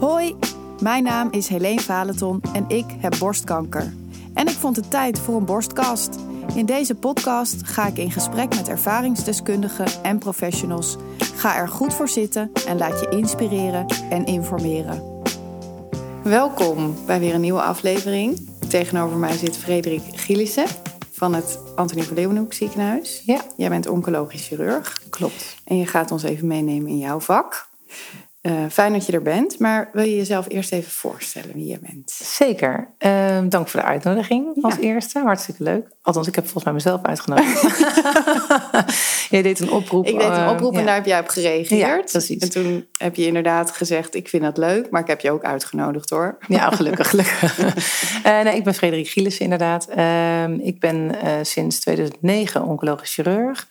[0.00, 0.36] Hoi,
[0.82, 3.94] mijn naam is Helene Valenton en ik heb borstkanker.
[4.34, 6.18] En ik vond het tijd voor een borstkast.
[6.54, 10.96] In deze podcast ga ik in gesprek met ervaringsdeskundigen en professionals.
[11.34, 15.02] Ga er goed voor zitten en laat je inspireren en informeren.
[16.22, 18.48] Welkom bij weer een nieuwe aflevering.
[18.68, 20.66] Tegenover mij zit Frederik Gielissen
[21.12, 23.22] van het Antonie van Leeuwenhoek ziekenhuis.
[23.26, 23.40] Ja.
[23.56, 25.02] Jij bent oncologisch chirurg.
[25.10, 25.56] Klopt.
[25.64, 27.68] En je gaat ons even meenemen in jouw vak.
[28.46, 31.78] Uh, fijn dat je er bent, maar wil je jezelf eerst even voorstellen wie je
[31.78, 32.10] bent?
[32.10, 32.88] Zeker.
[32.98, 34.80] Uh, dank voor de uitnodiging als ja.
[34.80, 35.18] eerste.
[35.18, 35.88] Hartstikke leuk.
[36.02, 37.62] Althans, ik heb volgens mij mezelf uitgenodigd.
[39.30, 40.06] Jij deed een oproep.
[40.06, 40.86] Ik deed een oproep uh, en ja.
[40.86, 42.12] daar heb jij op gereageerd.
[42.12, 42.36] Ja.
[42.38, 45.44] En toen heb je inderdaad gezegd, ik vind dat leuk, maar ik heb je ook
[45.44, 46.38] uitgenodigd hoor.
[46.48, 47.58] Ja, gelukkig, gelukkig.
[48.22, 49.86] nee, ik ben Frederik Gielissen inderdaad.
[49.88, 53.66] Ehm, ik ben sinds 2009 oncologisch chirurg.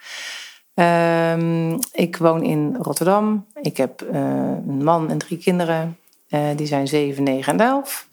[0.76, 3.46] Um, ik woon in Rotterdam.
[3.62, 4.20] Ik heb uh,
[4.68, 5.98] een man en drie kinderen.
[6.30, 8.08] Uh, die zijn 7, 9 en 11.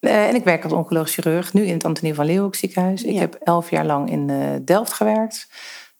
[0.00, 3.02] Uh, en ik werk als oncologisch chirurg, nu in het Antonie van Leeuwenhoek ziekenhuis.
[3.02, 4.30] Ik heb elf jaar lang in
[4.64, 5.48] Delft gewerkt.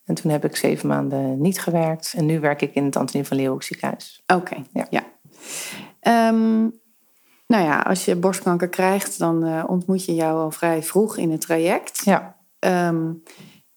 [0.05, 2.15] En toen heb ik zeven maanden niet gewerkt.
[2.17, 4.23] En nu werk ik in het Antonie van Leeuwenhoek ziekenhuis.
[4.27, 4.65] Oké, okay.
[4.73, 4.87] ja.
[4.91, 5.05] ja.
[6.29, 6.81] Um,
[7.47, 11.41] nou ja, als je borstkanker krijgt, dan ontmoet je jou al vrij vroeg in het
[11.41, 12.03] traject.
[12.05, 12.37] Ja.
[12.59, 13.23] Um,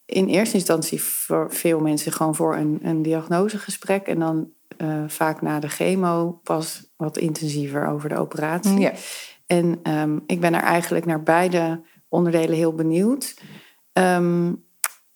[0.09, 4.07] in eerste instantie voor veel mensen gewoon voor een, een diagnosegesprek.
[4.07, 8.79] En dan uh, vaak na de chemo pas wat intensiever over de operatie.
[8.79, 8.93] Ja.
[9.45, 13.33] En um, ik ben er eigenlijk naar beide onderdelen heel benieuwd.
[13.93, 14.67] Um,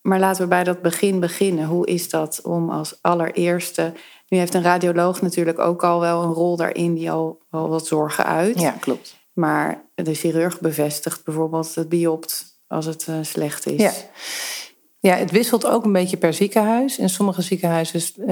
[0.02, 1.66] maar laten we bij dat begin beginnen.
[1.66, 3.94] Hoe is dat om als allereerste...
[4.28, 6.94] Nu heeft een radioloog natuurlijk ook al wel een rol daarin...
[6.94, 8.60] die al, al wat zorgen uit.
[8.60, 9.22] Ja, klopt.
[9.34, 13.82] Maar de chirurg bevestigt bijvoorbeeld het biopt als het uh, slecht is.
[13.82, 13.92] Ja.
[15.08, 16.98] Ja, het wisselt ook een beetje per ziekenhuis.
[16.98, 18.28] In sommige ziekenhuizen uh,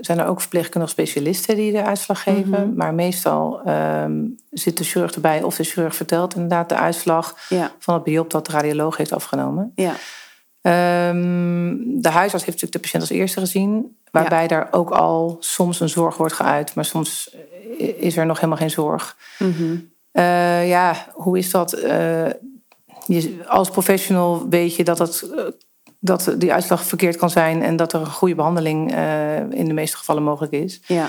[0.00, 2.48] zijn er ook verpleegkundige specialisten die de uitslag geven.
[2.48, 2.74] Mm -hmm.
[2.76, 7.72] Maar meestal um, zit de chirurg erbij of de chirurg vertelt inderdaad de uitslag ja.
[7.78, 9.72] van het biop dat de radioloog heeft afgenomen.
[9.74, 9.90] Ja.
[11.08, 13.96] Um, de huisarts heeft natuurlijk de patiënt als eerste gezien.
[14.10, 14.48] Waarbij ja.
[14.48, 16.74] daar ook al soms een zorg wordt geuit.
[16.74, 17.36] Maar soms
[17.78, 19.16] is er nog helemaal geen zorg.
[19.38, 19.90] Mm -hmm.
[20.12, 21.78] uh, ja, hoe is dat?
[21.78, 22.26] Uh,
[23.06, 25.24] je, als professional weet je dat het
[26.04, 29.72] dat die uitslag verkeerd kan zijn en dat er een goede behandeling uh, in de
[29.72, 30.80] meeste gevallen mogelijk is.
[30.86, 31.08] Ja.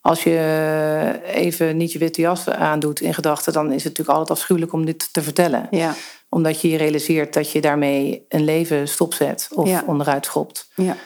[0.00, 4.38] Als je even niet je witte jas aandoet in gedachten, dan is het natuurlijk altijd
[4.38, 5.66] afschuwelijk om dit te vertellen.
[5.70, 5.94] Ja.
[6.28, 9.82] Omdat je je realiseert dat je daarmee een leven stopzet of ja.
[9.86, 10.70] onderuit schopt.
[10.74, 10.96] Ja.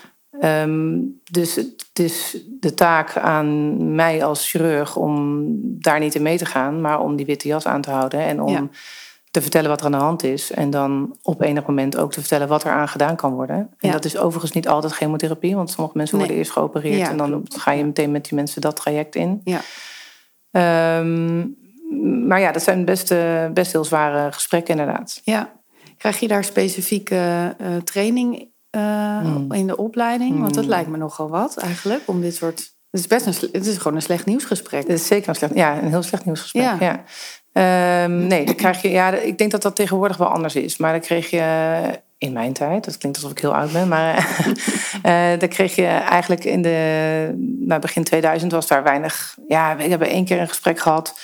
[0.63, 6.39] Um, dus het is de taak aan mij als chirurg om daar niet in mee
[6.39, 8.53] te gaan, maar om die witte jas aan te houden en om.
[8.53, 8.69] Ja
[9.31, 10.51] te vertellen wat er aan de hand is.
[10.51, 13.57] En dan op enig moment ook te vertellen wat er aan gedaan kan worden.
[13.57, 13.93] En ja.
[13.93, 15.55] dat is overigens niet altijd chemotherapie.
[15.55, 16.27] Want sommige mensen nee.
[16.27, 16.99] worden eerst geopereerd.
[16.99, 17.61] Ja, en dan klopt.
[17.61, 19.41] ga je meteen met die mensen dat traject in.
[19.45, 19.61] Ja.
[20.99, 21.59] Um,
[22.27, 25.21] maar ja, dat zijn best, uh, best heel zware gesprekken inderdaad.
[25.25, 25.53] Ja.
[25.97, 29.53] Krijg je daar specifieke uh, training uh, Hmm.
[29.53, 30.41] in de opleiding?
[30.41, 32.03] Want dat lijkt me nogal wat eigenlijk.
[32.07, 32.59] Om dit soort...
[32.91, 34.83] Het is, best een, het is gewoon een slecht nieuwsgesprek.
[34.83, 36.63] Het is zeker een slecht, ja, een heel slecht nieuwsgesprek.
[36.63, 36.77] Ja.
[36.81, 37.05] ja.
[37.53, 40.77] Um, nee, dan krijg je, ja, ik denk dat dat tegenwoordig wel anders is.
[40.77, 44.29] Maar dan kreeg je in mijn tijd, dat klinkt alsof ik heel oud ben, maar
[45.07, 49.37] uh, dan kreeg je eigenlijk in de nou, begin 2000 was daar weinig.
[49.49, 51.19] Ja, we hebben één keer een gesprek gehad.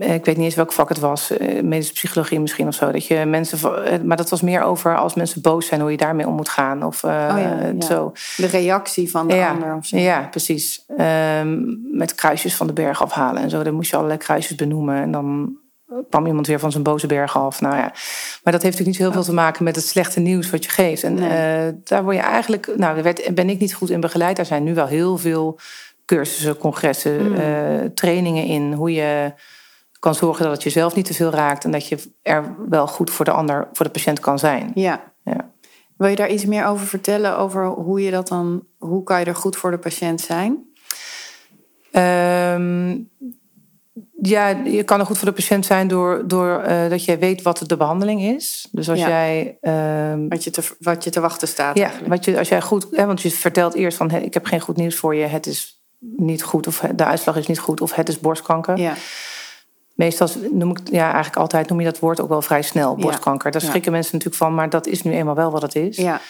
[0.00, 1.32] Ik weet niet eens welk vak het was,
[1.62, 2.90] medische psychologie misschien of zo.
[2.90, 3.58] Dat je mensen,
[4.06, 6.84] maar dat was meer over als mensen boos zijn, hoe je daarmee om moet gaan.
[6.84, 7.86] Of uh, oh ja, ja.
[7.86, 8.12] zo.
[8.36, 9.76] De reactie van de ja, ander.
[9.76, 9.96] Of zo.
[9.96, 10.84] Ja, precies.
[10.98, 13.62] Um, met kruisjes van de berg afhalen en zo.
[13.62, 15.02] Dan moest je allerlei kruisjes benoemen.
[15.02, 15.56] En dan
[16.10, 17.60] kwam iemand weer van zijn boze berg af.
[17.60, 17.92] Nou ja.
[18.42, 20.70] Maar dat heeft natuurlijk niet heel veel te maken met het slechte nieuws wat je
[20.70, 21.02] geeft.
[21.02, 21.66] En nee.
[21.66, 22.66] uh, daar word je eigenlijk.
[22.76, 24.36] Nou, daar werd, ben ik niet goed in begeleid.
[24.36, 25.58] Daar zijn nu wel heel veel
[26.04, 27.28] cursussen, congressen, Hmm.
[27.28, 27.34] mm.
[27.34, 28.72] uh, trainingen in.
[28.72, 29.32] Hoe je
[30.00, 31.64] kan zorgen dat het jezelf niet te veel raakt.
[31.64, 34.70] En dat je er wel goed voor de ander, voor de patiënt kan zijn.
[34.74, 35.12] Ja.
[35.24, 35.50] ja.
[35.96, 37.38] Wil je daar iets meer over vertellen?
[37.38, 38.64] Over hoe je dat dan.
[38.78, 40.68] Hoe kan je er goed voor de patiënt zijn?
[41.92, 43.10] Um,
[44.22, 47.42] ja, je kan er goed voor de patiënt zijn door, door uh, dat jij weet
[47.42, 48.68] wat de behandeling is.
[48.72, 49.08] Dus als ja.
[49.08, 49.58] jij.
[50.12, 51.78] Um, wat, je te, wat je te wachten staat.
[51.78, 52.86] Ja, wat je, als jij goed.
[52.90, 55.26] Hè, want je vertelt eerst van: ik heb geen goed nieuws voor je.
[55.26, 58.78] Het is niet goed, of de uitslag is niet goed, of het is borstkanker.
[58.78, 58.94] Ja.
[60.00, 63.50] Meestal noem ik, ja, eigenlijk altijd noem je dat woord ook wel vrij snel, borstkanker.
[63.50, 65.96] Daar schrikken mensen natuurlijk van, maar dat is nu eenmaal wel wat het is.
[65.96, 66.20] Ja.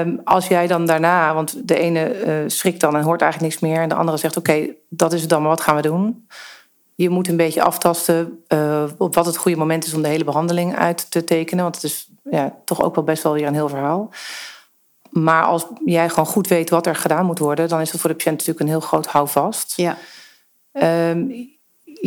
[0.00, 3.62] Um, als jij dan daarna, want de ene uh, schrikt dan en hoort eigenlijk niks
[3.62, 5.82] meer, en de andere zegt: Oké, okay, dat is het dan, maar wat gaan we
[5.82, 6.26] doen?
[6.94, 10.24] Je moet een beetje aftasten uh, op wat het goede moment is om de hele
[10.24, 11.62] behandeling uit te tekenen.
[11.62, 14.10] Want het is ja, toch ook wel best wel weer een heel verhaal.
[15.10, 18.10] Maar als jij gewoon goed weet wat er gedaan moet worden, dan is dat voor
[18.10, 19.76] de patiënt natuurlijk een heel groot houvast.
[19.76, 19.96] Ja.
[20.72, 21.26] ehm,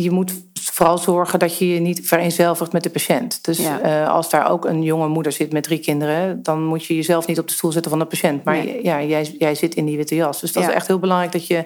[0.02, 3.44] je moet vooral zorgen dat je je niet vereenzelvigt met de patiënt.
[3.44, 3.80] Dus Ja.
[3.80, 7.26] eh, als daar ook een jonge moeder zit met drie kinderen, dan moet je jezelf
[7.26, 8.44] niet op de stoel zetten van de patiënt.
[8.44, 8.80] Maar Nee.
[8.82, 10.40] ja, jij, jij zit in die witte jas.
[10.40, 10.68] Dus dat Ja.
[10.68, 11.64] is echt heel belangrijk dat je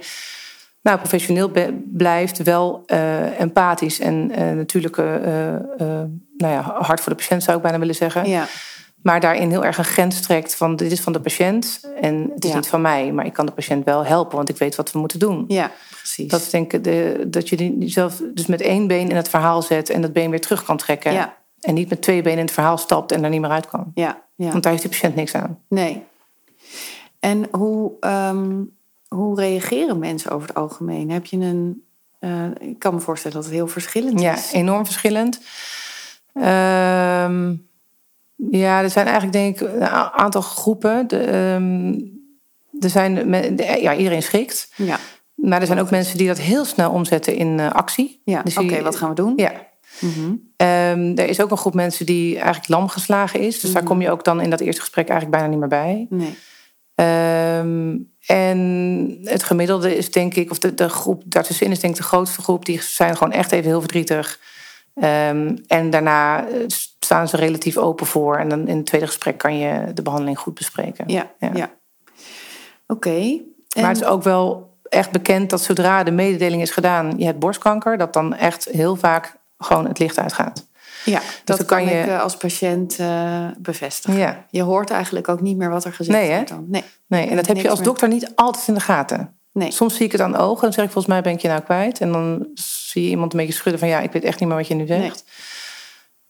[0.82, 1.50] nou, professioneel
[1.92, 4.96] blijft, wel eh, empathisch en eh, natuurlijk
[6.36, 8.28] nou ja, hard voor de patiënt zou ik bijna willen zeggen.
[8.28, 8.46] Ja,
[9.02, 12.44] Maar daarin heel erg een grens trekt van dit is van de patiënt en het
[12.44, 12.56] is Ja.
[12.56, 13.12] niet van mij.
[13.12, 15.44] Maar ik kan de patiënt wel helpen, want ik weet wat we moeten doen.
[15.48, 16.30] ja precies.
[16.30, 19.90] Dat denk ik de, dat je jezelf dus met één been in het verhaal zet
[19.90, 21.12] en dat been weer terug kan trekken.
[21.12, 21.36] Ja.
[21.60, 23.90] En niet met twee benen in het verhaal stapt en er niet meer uit kan.
[23.94, 24.50] ja, ja.
[24.50, 25.58] Want daar heeft die patiënt niks aan.
[25.68, 26.02] Nee.
[27.20, 28.60] En hoe, ehm,
[29.08, 31.10] hoe reageren mensen over het algemeen?
[31.10, 31.84] Heb je een.
[32.18, 34.52] eh, ik kan me voorstellen dat het heel verschillend Ja, is.
[34.52, 35.40] enorm verschillend.
[36.34, 37.54] Ehm,
[38.50, 41.08] ja, er zijn eigenlijk denk ik een aantal groepen.
[41.08, 41.94] De, ehm,
[42.80, 43.14] er zijn,
[43.56, 44.72] de- ja, iedereen schikt.
[44.76, 44.98] Ja,
[45.34, 48.20] Maar er zijn ook mensen die dat heel snel omzetten in eh, actie.
[48.24, 48.42] ja.
[48.42, 49.32] Dus oké, wat gaan we doen?
[49.36, 49.52] Ja.
[50.00, 50.34] Mhm.
[50.56, 53.60] Ehm, er is ook een groep mensen die eigenlijk lam geslagen is.
[53.60, 53.90] Dus daar Mhm.
[53.90, 56.06] kom je ook dan in dat eerste gesprek eigenlijk bijna niet meer bij.
[56.10, 56.34] Nee.
[56.94, 57.96] Ehm,
[58.26, 62.06] en het gemiddelde is denk ik, of de, de groep daartussenin is denk ik de
[62.06, 62.64] grootste groep.
[62.64, 64.38] Die zijn gewoon echt even heel verdrietig.
[65.66, 66.54] En daarna eh,
[67.12, 68.36] staan ze relatief open voor.
[68.36, 71.04] En dan in het tweede gesprek kan je de behandeling goed bespreken.
[71.08, 71.50] Ja, ja.
[71.54, 71.70] Ja.
[72.86, 73.40] Oké.
[73.80, 77.38] Maar het is ook wel echt bekend dat zodra de mededeling is gedaan, je hebt
[77.38, 80.66] borstkanker, dat dan echt heel vaak gewoon het licht uitgaat.
[81.04, 84.18] ja, dat dan kan kan je- ik eh, als patiënt eh, bevestigen.
[84.20, 86.64] Ja, Je hoort eigenlijk ook niet meer wat er gezegd Nee, wordt dan.
[86.68, 87.88] Nee, nee, en dat heb je als meer.
[87.88, 89.36] dokter niet altijd in de gaten.
[89.52, 89.70] nee.
[89.70, 91.40] Soms zie ik het aan de ogen en dan zeg ik volgens mij ben ik
[91.40, 92.00] je nou kwijt.
[92.00, 94.58] En dan zie je iemand een beetje schudden van ja, ik weet echt niet meer
[94.58, 95.24] wat je nu zegt.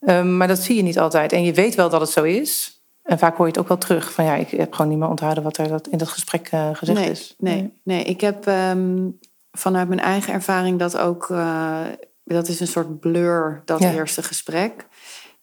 [0.05, 1.33] Ehm, maar dat zie je niet altijd.
[1.33, 2.81] En je weet wel dat het zo is.
[3.03, 5.09] En vaak hoor je het ook wel terug van ja, ik heb gewoon niet meer
[5.09, 7.35] onthouden wat er dat in dat gesprek eh, gezegd nee, is.
[7.39, 9.09] Nee, nee, ik heb ehm,
[9.53, 11.31] vanuit mijn eigen ervaring dat ook...
[11.31, 11.81] eh,
[12.25, 13.93] dat is een soort blur, dat Ja.
[13.93, 14.87] eerste gesprek.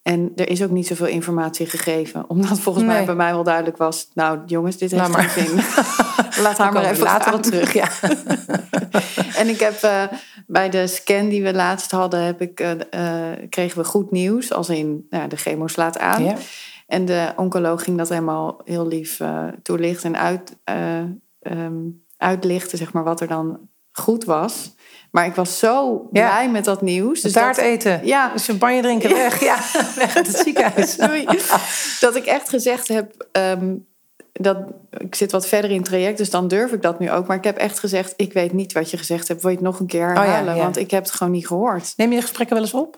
[0.09, 2.23] En er is ook niet zoveel informatie gegeven.
[2.29, 4.09] Omdat volgens mij bij mij wel duidelijk was...
[4.13, 5.55] nou jongens, dit heeft geen zin.
[6.43, 7.73] Laat haar maar even later wel terug.
[7.73, 7.87] Ja.
[9.35, 10.03] En ik heb eh,
[10.47, 12.23] bij de scan die we laatst hadden...
[12.23, 12.71] Heb ik, eh,
[13.31, 14.53] eh, kregen we goed nieuws.
[14.53, 16.23] Als in, nou, de chemo slaat aan.
[16.23, 16.35] Ja.
[16.87, 19.21] En de oncoloog ging dat helemaal heel lief
[19.61, 20.57] toelichten en uit,
[21.39, 21.75] ehm,
[22.17, 23.59] uitlichten, zeg maar, wat er dan
[23.91, 24.75] goed was.
[25.11, 26.29] Maar ik was zo Ja.
[26.29, 27.21] blij met dat nieuws.
[27.21, 28.05] Dus dat- eten.
[28.05, 28.31] Ja.
[28.35, 29.09] Champagne drinken.
[29.09, 29.39] Weg.
[29.43, 29.57] Ja,
[29.95, 30.95] weg uit het ziekenhuis.
[31.07, 31.25] Doei.
[31.99, 33.27] dat ik echt gezegd heb.
[33.31, 33.75] ehm,
[34.33, 34.57] dat,
[34.97, 37.27] ik zit wat verder in het traject, dus dan durf ik dat nu ook.
[37.27, 39.41] Maar ik heb echt gezegd: Ik weet niet wat je gezegd hebt.
[39.41, 40.57] Wil je het nog een keer Oh ja, herhalen?
[40.57, 41.93] Want ik heb het gewoon niet gehoord.
[41.97, 42.97] Neem je de gesprekken wel eens op?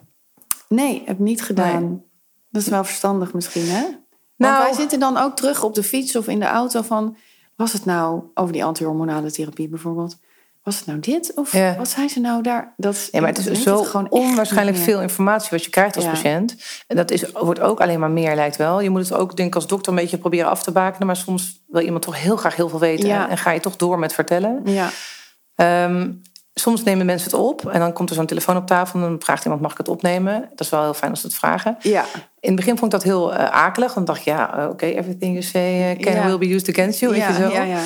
[0.67, 2.03] Nee, heb niet gedaan.
[2.49, 3.81] Dat is wel verstandig misschien, hè?
[3.81, 7.17] Want Nou- wij zitten dan ook terug op de fiets of in de auto van...
[7.55, 10.17] was het nou over die antihormonale therapie bijvoorbeeld...
[10.63, 11.75] was het nou dit of Ja.
[11.77, 12.73] wat zijn ze nou daar?
[12.77, 16.11] Dat, Ja, maar het is zo gewoon onwaarschijnlijk veel informatie wat je krijgt als Ja.
[16.11, 16.55] patiënt.
[16.87, 18.81] En dat is, wordt ook alleen maar meer, lijkt wel.
[18.81, 21.07] Je moet het ook, denk ik, als dokter een beetje proberen af te bakenen.
[21.07, 23.07] Maar soms wil iemand toch heel graag heel veel weten.
[23.07, 23.29] Ja.
[23.29, 24.61] En ga je toch door met vertellen.
[24.65, 24.89] Ja,
[25.55, 26.11] Ehm,
[26.53, 27.65] soms nemen mensen het op.
[27.69, 28.99] En dan komt er zo'n telefoon op tafel.
[29.01, 30.41] En dan vraagt iemand, mag ik het opnemen?
[30.49, 31.77] Dat is wel heel fijn als ze het vragen.
[31.81, 32.05] ja,
[32.39, 33.93] In het begin vond ik dat heel eh, akelig.
[33.93, 36.25] Dan dacht ik, ja, eh, oké, everything you say uh, can Ja.
[36.25, 37.15] will be used against you.
[37.15, 37.49] ja, je zo.
[37.49, 37.79] ja, ja.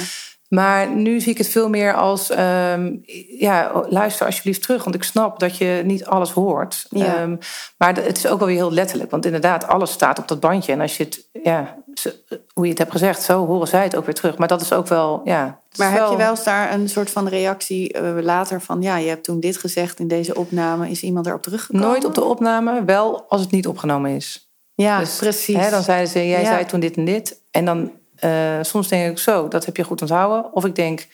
[0.49, 2.29] Maar nu zie ik het veel meer als...
[2.29, 2.95] ehm,
[3.39, 4.83] ja, luister alsjeblieft terug.
[4.83, 6.85] Want ik snap dat je niet alles hoort.
[6.89, 7.15] Ja.
[7.15, 7.35] Ehm,
[7.77, 9.11] maar het is ook wel weer heel letterlijk.
[9.11, 10.71] Want inderdaad, alles staat op dat bandje.
[10.71, 11.27] En als je het...
[11.43, 12.23] Ja, ze-
[12.53, 14.37] hoe je het hebt gezegd, zo horen zij het ook weer terug.
[14.37, 15.21] Maar dat is ook wel...
[15.23, 18.81] Ja, Maar heb je wel eens daar een soort van reactie eh, later van...
[18.81, 20.89] ja, je hebt toen dit gezegd in deze opname.
[20.89, 21.87] Is iemand erop teruggekomen?
[21.87, 24.49] Nooit op de opname, wel als het niet opgenomen is.
[24.73, 25.55] Ja, Dus, precies.
[25.57, 26.45] Hè, dan zeiden ze, jij Ja.
[26.47, 27.41] zei toen dit en dit.
[27.51, 27.91] En dan
[28.25, 30.53] eh, soms denk ik zo, dat heb je goed onthouden.
[30.53, 31.07] Of ik denk,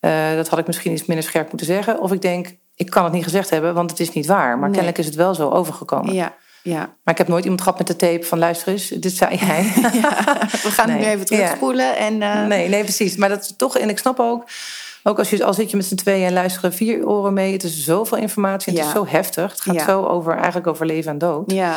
[0.00, 2.00] eh, dat had ik misschien iets minder scherp moeten zeggen.
[2.00, 4.48] Of ik denk, ik kan het niet gezegd hebben, want het is niet waar.
[4.50, 4.70] Maar Nee.
[4.70, 6.14] kennelijk is het wel zo overgekomen.
[6.14, 6.78] Ja, ja.
[6.78, 9.62] Maar ik heb nooit iemand gehad met de tape van luister eens, dit zei jij.
[10.62, 11.06] We gaan het Nee.
[11.06, 11.96] nu even terugspoelen.
[11.96, 13.16] En, eh, nee, nee, precies.
[13.16, 14.44] Maar dat is toch, en ik snap ook,
[15.02, 17.52] ook als je al zit je met z'n tweeën en luisteren vier oren mee.
[17.52, 18.86] Het is zoveel informatie, het Ja.
[18.88, 19.52] is zo heftig.
[19.52, 21.50] Het gaat zo over, eigenlijk over leven en dood.
[21.52, 21.76] Ja,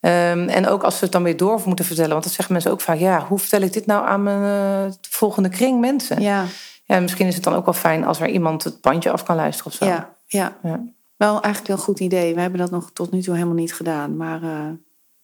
[0.00, 2.10] Ehm, en ook als ze het dan weer door moeten vertellen.
[2.10, 2.98] Want dat zeggen mensen ook vaak.
[2.98, 6.20] Ja, hoe vertel ik dit nou aan mijn eh, volgende kring mensen?
[6.22, 6.44] Ja.
[6.84, 9.36] ja, misschien is het dan ook wel fijn als er iemand het bandje af kan
[9.36, 9.84] luisteren of zo.
[9.84, 10.58] ja, ja.
[10.62, 10.84] Ja.
[11.16, 12.34] Wel eigenlijk een goed idee.
[12.34, 14.16] We hebben dat nog tot nu toe helemaal niet gedaan.
[14.16, 14.68] Maar eh,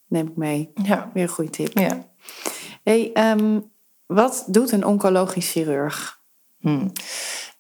[0.07, 0.71] neem ik mee.
[0.75, 1.11] Ja.
[1.15, 1.79] Weer een goede tip.
[1.79, 2.07] ja.
[2.83, 3.61] Hey, ehm,
[4.07, 6.21] wat doet een oncologisch chirurg?
[6.59, 6.89] Hm.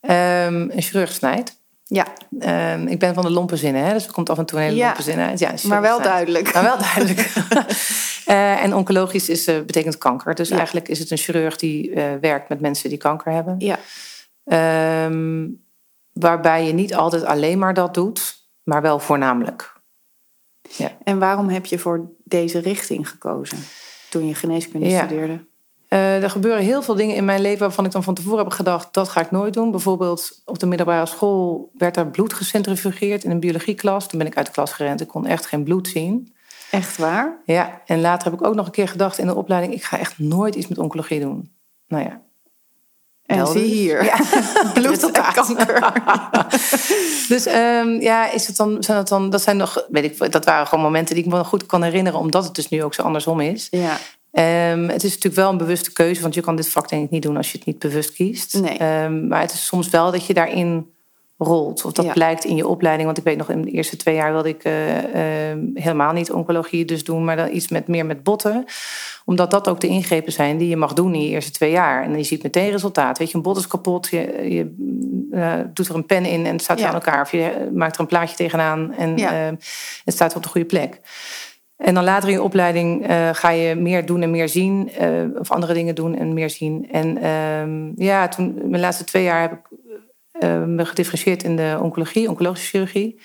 [0.00, 1.55] Ehm, een chirurg snijdt.
[1.88, 2.06] Ja,
[2.38, 3.92] Ehm, ik ben van de lompe zinnen, hè?
[3.92, 4.86] dus er komt af en toe een hele Ja.
[4.86, 5.38] lompe zin uit.
[5.38, 6.54] Ja, maar wel duidelijk.
[6.54, 7.32] Maar wel duidelijk.
[8.26, 10.34] Eh, en oncologisch is, eh, betekent kanker.
[10.34, 10.56] Dus Ja.
[10.56, 13.54] eigenlijk is het een chirurg die eh, werkt met mensen die kanker hebben.
[13.58, 13.78] Ja,
[14.44, 15.46] Ehm,
[16.12, 19.72] waarbij je niet altijd alleen maar dat doet, maar wel voornamelijk.
[20.76, 20.90] Ja.
[21.04, 23.58] En waarom heb je voor deze richting gekozen
[24.10, 25.44] toen je geneeskunde studeerde?
[25.88, 28.52] Uh, er gebeuren heel veel dingen in mijn leven waarvan ik dan van tevoren heb
[28.52, 29.70] gedacht, dat ga ik nooit doen.
[29.70, 34.08] Bijvoorbeeld op de middelbare school werd er bloed gecentrifugeerd in een biologieklas.
[34.08, 36.34] Toen ben ik uit de klas gerend, ik kon echt geen bloed zien.
[36.70, 37.42] Echt waar?
[37.44, 39.98] Ja, en later heb ik ook nog een keer gedacht in de opleiding, ik ga
[39.98, 41.54] echt nooit iets met oncologie doen.
[41.88, 42.22] Nou ja,
[43.26, 44.16] en zie hier, ja.
[44.74, 45.92] bloed en kanker.
[47.28, 50.44] dus um, ja, is het dan, zijn dat dan, dat zijn nog, weet ik, dat
[50.44, 53.02] waren gewoon momenten die ik me goed kan herinneren, omdat het dus nu ook zo
[53.02, 53.66] andersom is.
[53.70, 53.96] Ja.
[54.38, 57.10] Um, het is natuurlijk wel een bewuste keuze, want je kan dit vak denk ik
[57.10, 58.60] niet doen als je het niet bewust kiest.
[58.60, 59.02] Nee.
[59.04, 60.90] Um, maar het is soms wel dat je daarin
[61.38, 61.84] rolt.
[61.84, 63.06] Of dat blijkt in je opleiding.
[63.06, 66.32] Want ik weet nog, in de eerste twee jaar wilde ik uh, uh, helemaal niet
[66.32, 68.64] oncologie dus doen, maar dan iets met, meer met botten.
[69.24, 72.04] Omdat dat ook de ingrepen zijn die je mag doen in je eerste twee jaar.
[72.04, 73.18] En je ziet meteen resultaat.
[73.18, 74.74] Weet je, een bot is kapot, je, je
[75.32, 76.88] uh, doet er een pen in en het staat ja.
[76.88, 77.20] aan elkaar.
[77.20, 79.18] Of je maakt er een plaatje tegenaan en
[80.04, 81.00] het staat op de goede plek.
[81.76, 84.90] En dan later in je opleiding uh, ga je meer doen en meer zien.
[85.00, 86.88] Uh, of andere dingen doen en meer zien.
[86.90, 89.60] En uh, ja, toen, mijn laatste twee jaar heb ik
[90.40, 93.20] uh, me gedifferentieerd in de oncologie, oncologische chirurgie.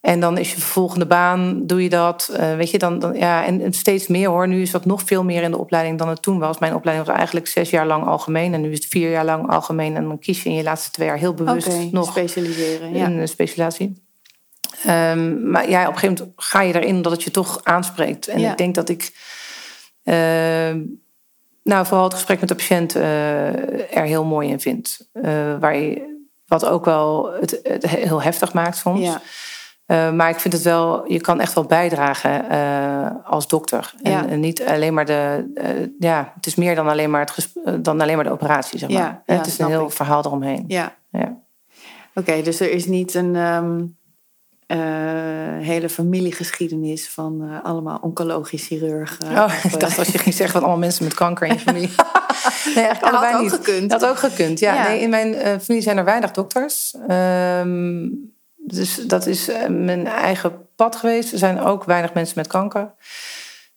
[0.00, 2.36] En dan is je volgende baan, doe je dat.
[2.56, 4.48] Weet je, dan, dan, ja, en, steeds meer hoor.
[4.48, 6.58] Nu is dat nog veel meer in de opleiding dan het toen was.
[6.58, 8.54] Mijn opleiding was eigenlijk zes jaar lang algemeen.
[8.54, 9.96] En nu is het vier jaar lang algemeen.
[9.96, 12.94] En dan kies je in je laatste twee jaar heel bewust okay, nog specialiseren.
[12.94, 13.06] Ja.
[13.06, 14.01] In een specialisatie.
[14.86, 18.26] Um, maar ja, op een gegeven moment ga je erin omdat het je toch aanspreekt.
[18.26, 18.50] En ja.
[18.50, 19.12] ik denk dat ik.
[20.04, 20.74] Uh,
[21.62, 25.08] nou, vooral het gesprek met de patiënt uh, er heel mooi in vind.
[25.12, 25.22] Uh,
[25.60, 29.00] waar je, wat ook wel het, het, heel heftig maakt soms.
[29.00, 29.20] Ja.
[29.86, 32.44] Uh, maar ik vind het wel, je kan echt wel bijdragen
[33.24, 33.94] als dokter.
[34.02, 34.26] En, ja.
[34.26, 37.30] en, niet alleen maar de, ja, het is meer dan alleen maar,
[37.64, 39.22] het dan alleen maar de operatie, zeg maar.
[39.26, 39.92] Ja, het is een heel ik.
[39.92, 40.64] verhaal eromheen.
[40.66, 40.96] Ja.
[41.10, 41.40] ja.
[42.14, 43.36] Oké, okay, dus er is niet een.
[43.36, 43.84] Um uh,
[45.60, 49.30] hele familiegeschiedenis van uh, allemaal oncologisch chirurgen.
[49.30, 51.90] Oh, ik dacht als je ging zeggen van allemaal mensen met kanker in je familie.
[52.74, 53.52] nee, allebei had ook niet.
[53.52, 53.90] gekund.
[53.90, 54.74] Dat had ook gekund, ja.
[54.74, 54.88] ja.
[54.88, 56.94] Nee, in mijn uh, familie zijn er weinig dokters.
[57.08, 61.32] Um, dus dat is mijn eigen pad geweest.
[61.32, 62.94] Er zijn ook weinig mensen met kanker.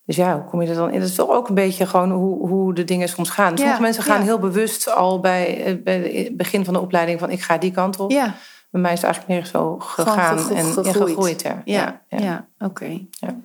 [0.06, 1.00] Dus ja, hoe kom je er dan in?
[1.00, 3.58] Dat is toch ook een beetje gewoon hoe, hoe de dingen soms gaan.
[3.58, 7.42] Sommige mensen gaan heel bewust al bij, bij het begin van de opleiding van ik
[7.42, 8.12] ga die kant op.
[8.12, 8.36] Ja.
[8.72, 10.88] Bij mij is het eigenlijk meer zo gegaan en gegroeid.
[10.88, 11.62] gegroeid ja.
[11.66, 12.48] Ja, ja, ja.
[12.60, 13.06] oké.
[13.10, 13.40] Ja.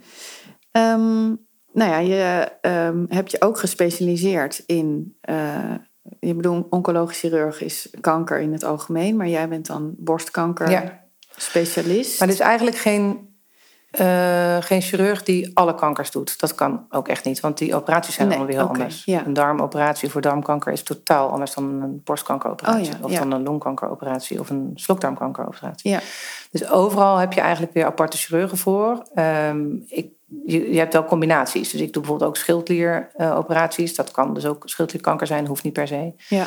[0.94, 5.16] Um, nou ja, je um, hebt je ook gespecialiseerd in.
[5.30, 5.74] Uh,
[6.20, 11.00] je bedoelt, oncologisch chirurg is kanker in het algemeen, maar jij bent dan borstkanker
[11.36, 12.18] specialist.
[12.18, 13.29] Maar is eigenlijk geen
[14.00, 16.40] uh, geen chirurg die alle kankers doet.
[16.40, 19.04] Dat kan ook echt niet, want die operaties zijn nee, allemaal weer okay, anders.
[19.04, 19.26] Ja.
[19.26, 22.92] Een darmoperatie voor darmkanker is totaal anders dan een borstkankeroperatie.
[22.92, 23.18] Oh, ja, of ja.
[23.18, 25.90] dan een longkankeroperatie of een slokdarmkankeroperatie.
[25.90, 26.00] Ja.
[26.50, 29.06] Dus overal heb je eigenlijk weer aparte chirurgen voor.
[29.14, 30.08] Um, ik,
[30.46, 31.70] je, je, hebt wel combinaties.
[31.70, 33.90] Dus ik doe bijvoorbeeld ook schildklieroperaties.
[33.90, 36.12] Uh, dat kan dus ook schildklierkanker zijn, hoeft niet per se.
[36.28, 36.46] Ja.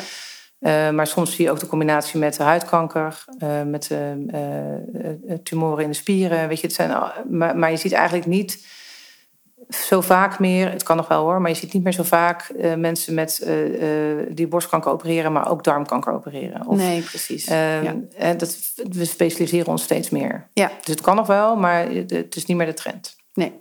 [0.64, 5.90] Uh, maar soms zie je ook de combinatie met huidkanker, uh, met uh, tumoren in
[5.90, 6.48] de spieren.
[6.48, 6.90] Weet je, het zijn,
[7.30, 8.66] maar, maar, je ziet eigenlijk niet
[9.68, 12.52] zo vaak meer, het kan nog wel hoor, maar je ziet niet meer zo vaak
[12.76, 13.48] mensen met,
[14.28, 16.66] die borstkanker opereren, maar ook darmkanker opereren.
[16.66, 17.44] Of, nee, precies.
[17.44, 17.94] Ja.
[18.36, 18.58] Dat,
[18.90, 20.48] we specialiseren ons steeds meer.
[20.52, 20.68] Ja.
[20.80, 23.16] Dus het kan nog wel, maar het is niet meer de trend.
[23.34, 23.52] Nee.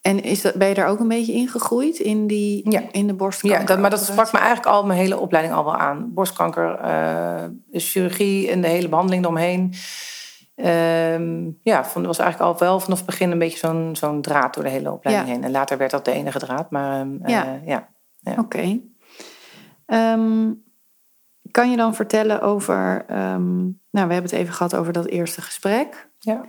[0.00, 2.82] En is dat, ben je daar ook een beetje ingegroeid in, die, ja.
[2.92, 3.60] in de borstkanker?
[3.60, 6.14] Ja, dat, maar dat sprak me eigenlijk al mijn hele opleiding al wel aan.
[6.14, 9.74] Borstkanker, uh, chirurgie en de hele behandeling eromheen.
[10.56, 14.54] Uh, ja, vond, was eigenlijk al wel vanaf het begin een beetje zo'n zo'n draad
[14.54, 15.44] door de hele opleiding heen.
[15.44, 17.60] En later werd dat de enige draad, maar uh, ja.
[17.64, 17.88] ja.
[18.18, 18.32] ja.
[18.32, 18.40] Oké.
[18.40, 18.70] Okay.
[18.70, 18.82] Um,
[19.86, 20.52] ehm,
[21.50, 23.04] kan je dan vertellen over...
[23.90, 26.10] Nou, we hebben het even gehad over dat eerste gesprek.
[26.18, 26.44] Ja.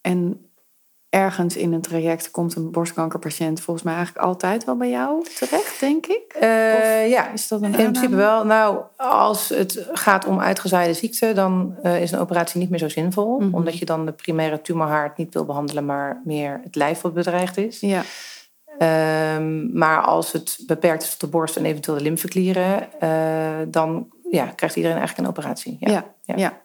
[0.00, 0.51] En
[1.12, 5.80] ergens in een traject komt een borstkankerpatiënt volgens mij eigenlijk altijd wel bij jou terecht,
[5.80, 6.36] denk ik?
[6.42, 8.44] Uh, ja, is dat een in principe wel.
[8.44, 12.88] Nou, als het gaat om uitgezaaide ziekte, dan uh, is een operatie niet meer zo
[12.88, 13.34] zinvol.
[13.34, 13.54] Mm -hmm.
[13.54, 17.56] Omdat je dan de primaire tumorhaard niet wil behandelen, maar meer het lijf wat bedreigd
[17.56, 17.80] is.
[17.80, 18.02] Ja.
[19.36, 23.08] Um, maar als het beperkt is tot de borst en eventueel de lymfeklieren, uh,
[23.68, 25.76] dan ja, krijgt iedereen eigenlijk een operatie.
[25.80, 25.90] Ja.
[25.90, 26.36] ja, ja.
[26.36, 26.60] ja.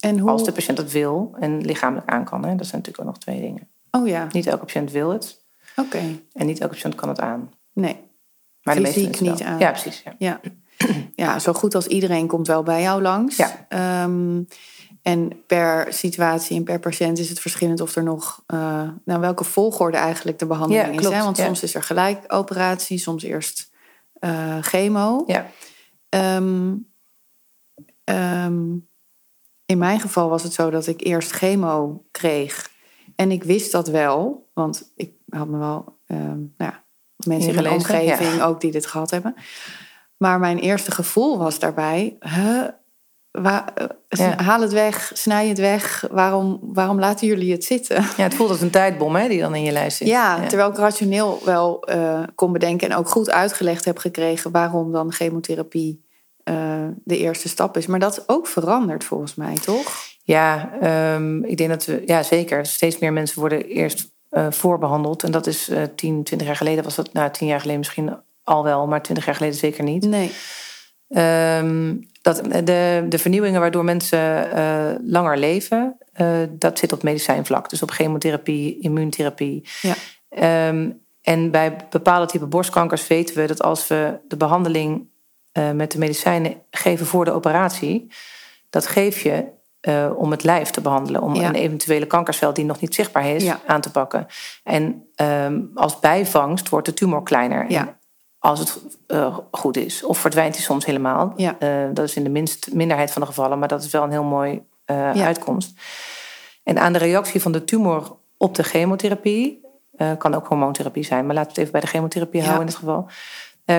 [0.00, 0.30] En hoe...
[0.30, 2.44] Als de patiënt dat wil en lichamelijk aan kan.
[2.44, 2.54] Hè?
[2.54, 3.68] Dat zijn natuurlijk wel nog twee dingen.
[3.90, 4.26] Oh ja.
[4.32, 5.44] Niet elke patiënt wil het.
[5.76, 6.20] Oké.
[6.32, 7.50] En niet elke patiënt kan het aan.
[7.72, 7.96] Nee.
[8.62, 9.58] Maar de meeste niet aan.
[9.58, 10.02] Ja, precies.
[10.02, 10.14] Ja.
[10.18, 10.40] ja.
[11.14, 11.38] Ja.
[11.38, 13.36] zo goed als iedereen komt wel bij jou langs.
[13.36, 14.02] Ja.
[14.02, 14.46] Um,
[15.02, 19.44] en per situatie en per patiënt is het verschillend of er nog, uh, nou welke
[19.44, 21.16] volgorde eigenlijk de behandeling ja, is.
[21.16, 21.22] Hè?
[21.22, 23.70] Want soms is er gelijk operatie, soms eerst
[24.20, 25.24] uh, chemo.
[25.26, 25.50] Ja.
[26.36, 26.88] Um,
[28.04, 28.76] ehm,
[29.66, 32.69] in mijn geval was het zo dat ik eerst chemo kreeg.
[33.14, 36.84] En ik wist dat wel, want ik had me wel, ehm, nou ja,
[37.16, 39.34] mensen in mijn omgeving ook die dit gehad hebben.
[40.16, 42.68] Maar mijn eerste gevoel was daarbij, huh,
[43.30, 43.72] Waar,
[44.08, 46.04] eh, Haal het weg, snij het weg.
[46.10, 47.96] Waarom, waarom laten jullie het zitten?
[48.16, 50.08] Ja, het voelt als een tijdbom hè, die dan in je lijst zit.
[50.08, 54.92] Ja, terwijl ik rationeel wel uh, kon bedenken en ook goed uitgelegd heb gekregen waarom
[54.92, 56.04] dan chemotherapie
[56.44, 56.54] uh,
[57.04, 57.86] de eerste stap is.
[57.86, 60.09] Maar dat is ook veranderd volgens mij, toch?
[60.30, 60.70] Ja,
[61.14, 62.66] um, ik denk dat we, ja zeker.
[62.66, 65.22] Steeds meer mensen worden eerst uh, voorbehandeld.
[65.22, 68.16] En dat is uh, 10, 20 jaar geleden was dat, nou 10 jaar geleden misschien
[68.44, 70.04] al wel, maar 20 jaar geleden zeker niet.
[70.04, 70.32] Nee.
[71.58, 75.96] Um, dat de, de vernieuwingen waardoor mensen uh, langer leven,
[76.50, 77.70] dat zit op medicijnvlak.
[77.70, 79.68] Dus op chemotherapie, immuuntherapie.
[79.82, 80.68] Ja.
[80.68, 85.08] Um, en bij bepaalde type borstkankers weten we dat als we de behandeling
[85.74, 88.06] met de medicijnen geven voor de operatie,
[88.68, 89.58] dat geef je
[90.16, 91.48] om het lijf te behandelen, om ja.
[91.48, 93.60] een eventuele kankercel die nog niet zichtbaar is ja.
[93.66, 94.26] aan te pakken.
[94.64, 97.70] En um, als bijvangst wordt de tumor kleiner.
[97.70, 97.98] Ja
[98.40, 100.04] als het uh, goed is.
[100.04, 101.34] Of verdwijnt hij soms helemaal.
[101.36, 101.48] Uh,
[101.92, 104.24] dat is in de minst, minderheid van de gevallen, maar dat is wel een heel
[104.24, 104.62] mooi
[105.14, 105.80] uitkomst.
[106.62, 109.60] En aan de reactie van de tumor op de chemotherapie,
[110.18, 112.76] kan ook hormoontherapie zijn, maar laten we het even bij de chemotherapie houden in dit
[112.76, 113.08] geval.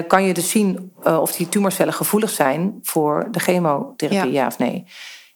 [0.08, 4.86] kan je dus zien of die tumorcellen gevoelig zijn voor de chemotherapie, ja of nee.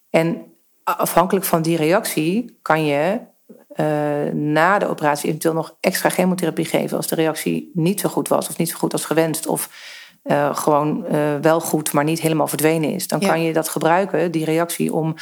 [0.10, 0.55] En
[0.86, 3.20] afhankelijk van die reactie kan je
[3.76, 8.28] uh, na de operatie eventueel nog extra chemotherapie geven als de reactie niet zo goed
[8.28, 9.70] was of niet zo goed als gewenst of
[10.24, 13.08] uh, gewoon uh, wel goed, maar niet helemaal verdwenen is.
[13.08, 13.28] Dan Ja.
[13.28, 15.16] kan je dat gebruiken, die reactie, om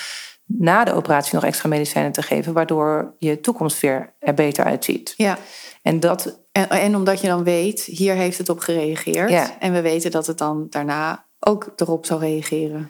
[0.46, 5.14] na de operatie nog extra medicijnen te geven, waardoor je toekomst weer er beter uitziet.
[5.18, 5.38] Ja.
[5.82, 9.30] En dat, En, en omdat je dan weet, hier heeft het op gereageerd.
[9.30, 9.60] Ja.
[9.60, 12.90] En we weten dat het dan daarna ook erop zal reageren.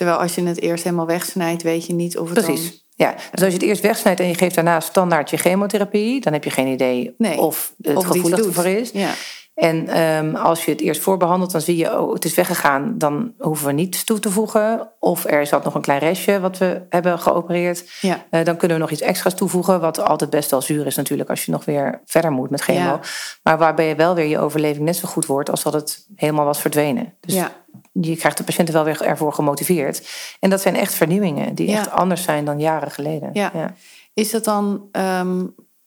[0.00, 2.84] Terwijl als je het eerst helemaal wegsnijdt, weet je niet of het precies.
[2.94, 6.32] Ja, dus als je het eerst wegsnijdt en je geeft daarna standaard je chemotherapie, dan
[6.32, 7.38] heb je geen idee Nee.
[7.38, 8.46] of het Of het iets gevoelig doet.
[8.46, 8.92] ervoor is.
[8.92, 9.00] dan...
[9.02, 9.10] Ja.
[9.54, 12.94] En ehm, als je het eerst voorbehandelt, dan zie je, oh, het is weggegaan.
[12.98, 14.88] Dan hoeven we niets toe te voegen.
[14.98, 17.84] Of er zat nog een klein restje wat we hebben geopereerd.
[18.00, 18.24] Ja.
[18.30, 19.80] Eh, dan kunnen we nog iets extra's toevoegen.
[19.80, 22.78] Wat altijd best wel zuur is natuurlijk als je nog weer verder moet met chemo.
[22.78, 23.00] Ja.
[23.42, 26.60] Maar waarbij wel weer je overleving net zo goed wordt als dat het helemaal was
[26.60, 27.14] verdwenen.
[27.20, 27.52] Dus ja.
[27.92, 30.08] Je krijgt de patiënten wel weer ervoor gemotiveerd.
[30.40, 31.78] En dat zijn echt vernieuwingen die Ja.
[31.78, 33.30] echt anders zijn dan jaren geleden.
[33.32, 33.74] Ja.
[34.14, 35.46] Is dat dan, ehm,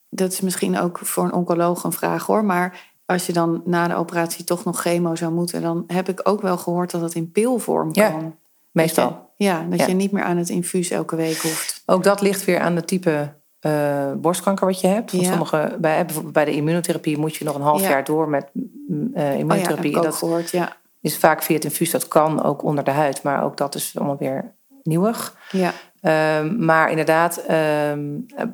[0.09, 3.87] dat is misschien ook voor een oncoloog een vraag hoor, maar als je dan na
[3.87, 7.13] de operatie toch nog chemo zou moeten, dan heb ik ook wel gehoord dat het
[7.15, 8.35] in pilvorm Ja, kan.
[8.71, 9.05] Meestal.
[9.09, 9.85] Dat je, ja, dat Ja.
[9.87, 11.83] je niet meer aan het infuus elke week hoeft.
[11.85, 15.11] Ook dat ligt weer aan het type eh, borstkanker wat je hebt.
[15.11, 15.23] Ja.
[15.29, 17.89] sommige, bij, bijvoorbeeld bij de immunotherapie moet je nog een half Ja.
[17.89, 19.97] jaar door met mm, eh, Oh ja, heb immunotherapie.
[19.97, 20.75] ook dat gehoord, ja.
[21.03, 21.91] Is vaak via het infuus.
[21.91, 25.35] Dat kan ook onder de huid, maar ook dat is allemaal weer nieuwig.
[25.51, 28.01] Ja, Ehm, maar inderdaad, ehm,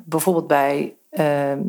[0.04, 1.60] bijvoorbeeld bij ehm,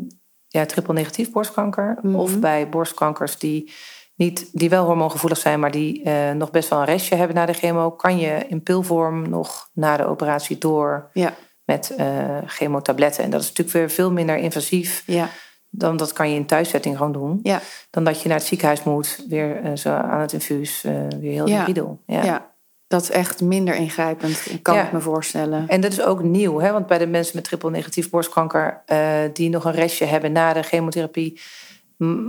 [0.48, 2.14] ja, triple negatief borstkanker Mhm.
[2.14, 3.72] of bij borstkankers die,
[4.14, 7.46] niet, die wel hormoongevoelig zijn, maar die eh, nog best wel een restje hebben na
[7.46, 13.24] de chemo, kan je in pilvorm nog na de operatie door ja, met eh chemotabletten.
[13.24, 15.28] En dat is natuurlijk weer veel minder invasief ja,
[15.74, 17.40] dan dat kan je in thuiszetting gewoon doen.
[17.42, 20.92] ja, Dan dat je naar het ziekenhuis moet, weer eh, zo aan het infuus, eh,
[21.20, 21.56] weer heel Ja.
[21.56, 21.98] die riedel.
[22.06, 22.50] ja.
[22.86, 24.82] Dat is echt minder ingrijpend, kan Ja.
[24.84, 25.68] ik me voorstellen.
[25.68, 26.72] En dat is ook nieuw, hè?
[26.72, 28.98] want bij de mensen met triple negatief borstkanker, eh,
[29.32, 31.40] die nog een restje hebben na de chemotherapie,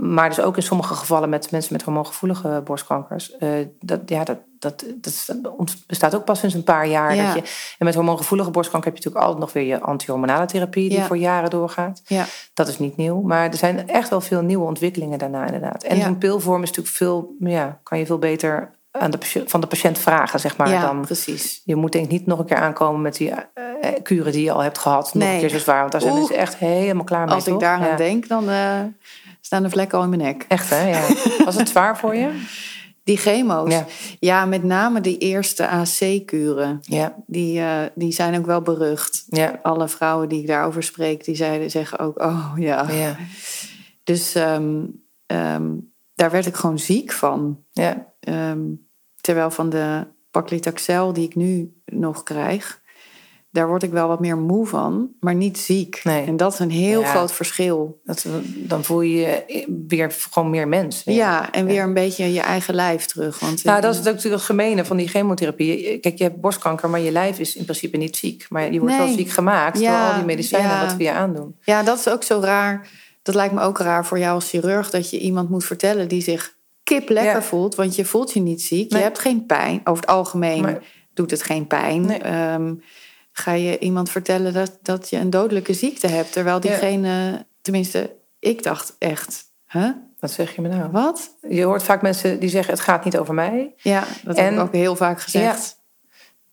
[0.00, 3.48] maar dus ook in sommige gevallen met mensen met hormoongevoelige borstkankers, eh,
[3.80, 7.14] dat, ja, dat, dat, dat bestaat ook pas sinds een paar jaar.
[7.14, 7.24] Ja.
[7.34, 10.88] Dat je, en met hormoongevoelige borstkanker heb je natuurlijk altijd nog weer je anti-hormonale therapie,
[10.88, 11.04] die Ja.
[11.06, 12.02] voor jaren doorgaat.
[12.06, 15.82] Ja, Dat is niet nieuw, maar er zijn echt wel veel nieuwe ontwikkelingen daarna inderdaad.
[15.82, 19.66] En een pilvorm is natuurlijk veel, ja, kan je veel beter aan de, van de
[19.66, 21.62] patiënt vragen, zeg maar, ja dan precies.
[21.64, 24.52] je moet denk ik niet nog een keer aankomen met die eh, kuren die je
[24.52, 25.14] al hebt gehad.
[25.14, 25.34] Nog Nee.
[25.34, 26.22] een keer zo zwaar, want daar zijn Oeh.
[26.22, 27.34] mensen echt helemaal klaar mee.
[27.34, 27.60] Als ik toch?
[27.62, 27.96] daaraan Ja.
[27.96, 28.48] denk, dan
[29.54, 30.44] staan de vlekken al in mijn nek.
[30.48, 31.06] Echt hè, ja.
[31.44, 32.30] Was het zwaar voor je?
[33.04, 33.72] Die chemo's.
[33.72, 33.86] Ja.
[34.20, 36.78] Ja, met name die eerste AC-kuren.
[36.82, 39.24] Ja, Die, eh, die zijn ook wel berucht.
[39.28, 42.90] ja, Alle vrouwen die ik daarover spreek, die zeiden, zeggen ook, oh ja.
[42.90, 43.16] ja.
[44.04, 44.82] Dus ehm,
[45.26, 45.70] ehm,
[46.14, 47.64] daar werd ik gewoon ziek van.
[47.72, 48.12] ja.
[48.20, 48.60] Ehm,
[49.20, 52.80] terwijl van de paclitaxel die ik nu nog krijg,
[53.54, 56.00] daar word ik wel wat meer moe van, maar niet ziek.
[56.04, 56.26] Nee.
[56.26, 57.06] En dat is een heel Ja.
[57.06, 58.00] groot verschil.
[58.04, 61.04] Dat, dan voel je je weer gewoon meer mens.
[61.04, 61.14] weer.
[61.14, 63.38] Ja, en weer een beetje je eigen lijf terug.
[63.40, 65.98] Want Nou, dat is natuurlijk het gemene van die chemotherapie.
[65.98, 68.46] Kijk, je hebt borstkanker, maar je lijf is in principe niet ziek.
[68.48, 69.06] Maar je wordt Nee.
[69.06, 70.84] wel ziek gemaakt Ja, door al die medicijnen ja.
[70.86, 71.56] wat we je aandoen.
[71.60, 72.88] Ja, dat is ook zo raar.
[73.22, 76.22] Dat lijkt me ook raar voor jou als chirurg dat je iemand moet vertellen die
[76.22, 78.90] zich kip lekker voelt, want je voelt je niet ziek.
[78.90, 79.00] Nee.
[79.00, 80.78] Je hebt geen pijn over het algemeen.
[81.14, 82.04] Doet het geen pijn.
[82.06, 82.20] Nee.
[83.34, 86.60] Ehm, ga je iemand vertellen dat, dat je een dodelijke ziekte hebt, terwijl Ja.
[86.60, 89.90] diegene, tenminste, ik dacht echt, huh?
[90.20, 90.90] Wat zeg je me nou?
[90.90, 91.36] Wat?
[91.48, 93.74] Je hoort vaak mensen die zeggen: het gaat niet over mij.
[93.76, 95.82] Ja, dat heb En- ik ook heel vaak gezegd.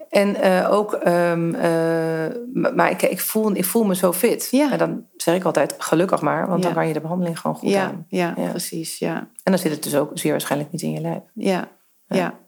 [0.09, 4.47] En eh, ook, ehm, eh, maar ik, ik, voel, ik voel me zo fit.
[4.51, 4.71] Ja.
[4.71, 6.77] En dan zeg ik altijd: gelukkig maar, want dan Ja.
[6.77, 8.05] kan je de behandeling gewoon goed Ja, aan.
[8.09, 8.49] ja, Ja.
[8.49, 8.97] precies.
[8.99, 11.21] Ja, En dan zit het dus ook zeer waarschijnlijk niet in je lijf.
[11.33, 11.67] ja,
[12.07, 12.15] Ja.
[12.17, 12.39] ja.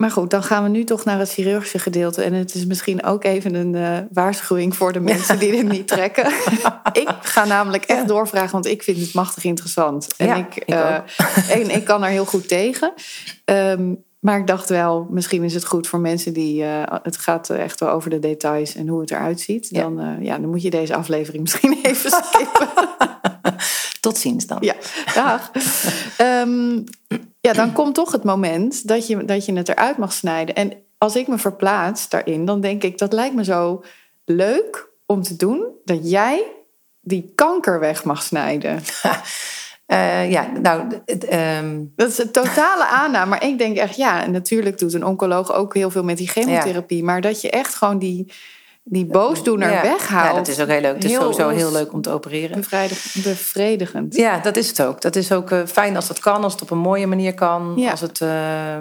[0.00, 2.22] Maar goed, dan gaan we nu toch naar het chirurgische gedeelte.
[2.22, 5.88] En het is misschien ook even een eh, waarschuwing voor de mensen die dit niet
[5.88, 6.26] trekken.
[6.92, 10.16] ik ga namelijk echt doorvragen, want ik vind het machtig interessant.
[10.16, 10.96] En, Ja, ik, ik eh,
[11.56, 12.92] en ik kan er heel goed tegen.
[13.44, 16.64] Ehm, maar ik dacht wel, misschien is het goed voor mensen die...
[16.64, 19.74] eh, het gaat echt wel over de details en hoe het eruit ziet.
[19.74, 22.68] Dan, ja, dan moet je deze aflevering misschien even skippen.
[24.00, 24.58] Tot ziens dan.
[24.60, 24.74] Ja,
[25.14, 25.50] dag.
[26.16, 26.82] Ehm,
[27.40, 30.54] ja, dan komt toch het moment dat je, dat je het eruit mag snijden.
[30.54, 33.82] En als ik me verplaats daarin, dan denk ik, dat lijkt me zo
[34.24, 36.44] leuk om te doen, dat jij
[37.00, 38.80] die kanker weg mag snijden.
[39.90, 43.30] Eh, ja, nou, het, ehm, Dat is een totale aanname.
[43.30, 47.04] Maar ik denk echt, ja, natuurlijk doet een oncoloog ook heel veel met die chemotherapie.
[47.04, 48.32] Maar dat je echt gewoon die,
[48.82, 49.82] die boosdoener ja.
[49.82, 50.28] weghaalt.
[50.30, 50.94] Ja, dat is ook heel leuk.
[50.94, 52.56] Het is Heel- sowieso heel leuk om te opereren.
[52.56, 54.14] Bevrijdig- bevredigend.
[54.16, 55.00] Ja, dat is het ook.
[55.00, 57.72] Dat is ook eh, fijn als dat kan, als het op een mooie manier kan.
[57.76, 57.90] Ja.
[57.90, 58.78] Als het, eh,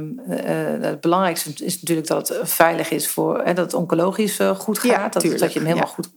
[0.82, 5.14] het belangrijkste is natuurlijk dat het veilig is voor dat het oncologisch goed gaat.
[5.14, 6.10] Dat, dat je hem helemaal goed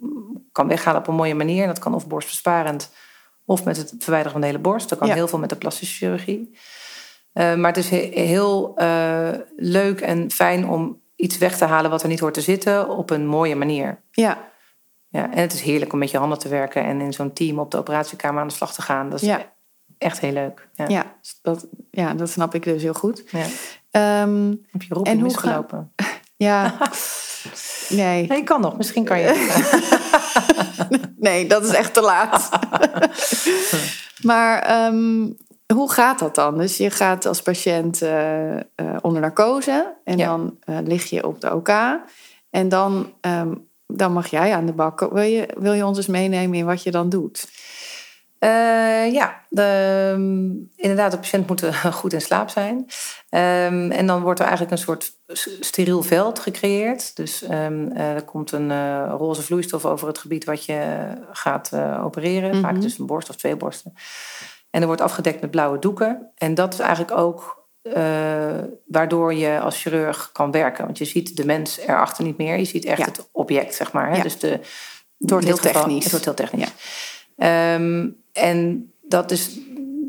[0.53, 1.63] kan weghalen op een mooie manier.
[1.63, 2.91] En dat kan of borstbesparend
[3.45, 4.89] of met het verwijderen van de hele borst.
[4.89, 6.57] Dat kan heel veel met de plastische chirurgie.
[7.33, 8.75] Maar het is he- heel
[9.57, 13.11] leuk en fijn om iets weg te halen wat er niet hoort te zitten op
[13.11, 14.01] een mooie manier.
[14.11, 14.51] Ja,
[15.09, 17.59] Ja, en het is heerlijk om met je handen te werken en in zo'n team
[17.59, 19.11] op de operatiekamer aan de slag te gaan.
[19.11, 19.53] Dat is Ja.
[19.99, 20.69] echt heel leuk.
[20.75, 20.85] Ja.
[20.89, 23.23] ja, dat, ja, dat snap ik dus heel goed.
[23.31, 23.47] Ja.
[23.91, 25.93] Ehm, Heb je roep En hoe misgelopen?
[26.37, 26.75] ja,
[27.89, 28.27] nee.
[28.27, 28.77] Nee, kan nog.
[28.77, 29.31] Misschien kan je.
[31.19, 32.49] Nee, dat is echt te laat.
[34.23, 35.31] maar ehm,
[35.73, 36.59] hoe gaat dat dan?
[36.59, 38.57] Dus je gaat als patiënt eh,
[39.01, 40.27] onder narcose en Ja.
[40.27, 41.71] dan eh, lig je op de OK.
[42.51, 43.55] En dan, ehm,
[43.87, 45.01] dan mag jij aan de bak.
[45.01, 47.49] Wil je, wil je ons eens meenemen in wat je dan doet?
[49.13, 49.63] Ja, de,
[50.13, 52.87] ehm, inderdaad, de patiënt moet goed in slaap zijn.
[53.29, 55.13] Ehm, en dan wordt er eigenlijk een soort
[55.61, 57.17] steriel veld gecreëerd.
[57.17, 57.43] Dus
[57.95, 61.71] er komt een roze vloeistof over het gebied wat je gaat
[62.03, 62.61] opereren.
[62.61, 62.81] Vaak Mhm.
[62.81, 63.95] dus een borst of twee borsten.
[64.73, 66.31] En er wordt afgedekt met blauwe doeken.
[66.35, 70.85] En dat is eigenlijk ook eh, waardoor je als chirurg kan werken.
[70.85, 72.59] Want je ziet de mens erachter niet meer.
[72.59, 73.05] Je ziet echt Ja.
[73.05, 74.11] het object, zeg maar.
[74.11, 74.17] Hè?
[74.17, 74.23] Ja.
[74.23, 74.49] Dus de,
[75.19, 76.03] Het wordt heel technisch.
[76.03, 76.73] Het wordt heel technisch.
[77.37, 79.59] Ehm, en dat is,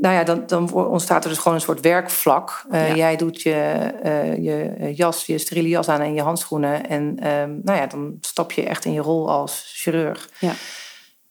[0.02, 2.66] nou ja, dan, dan ontstaat er dus gewoon een soort werkvlak.
[2.70, 2.96] Eh.
[2.96, 3.54] Jij doet je,
[4.04, 6.88] eh, je jas, je steriele jas aan en je handschoenen.
[6.90, 10.30] En ehm, nou ja, dan stap je echt in je rol als chirurg.
[10.40, 10.54] Ja.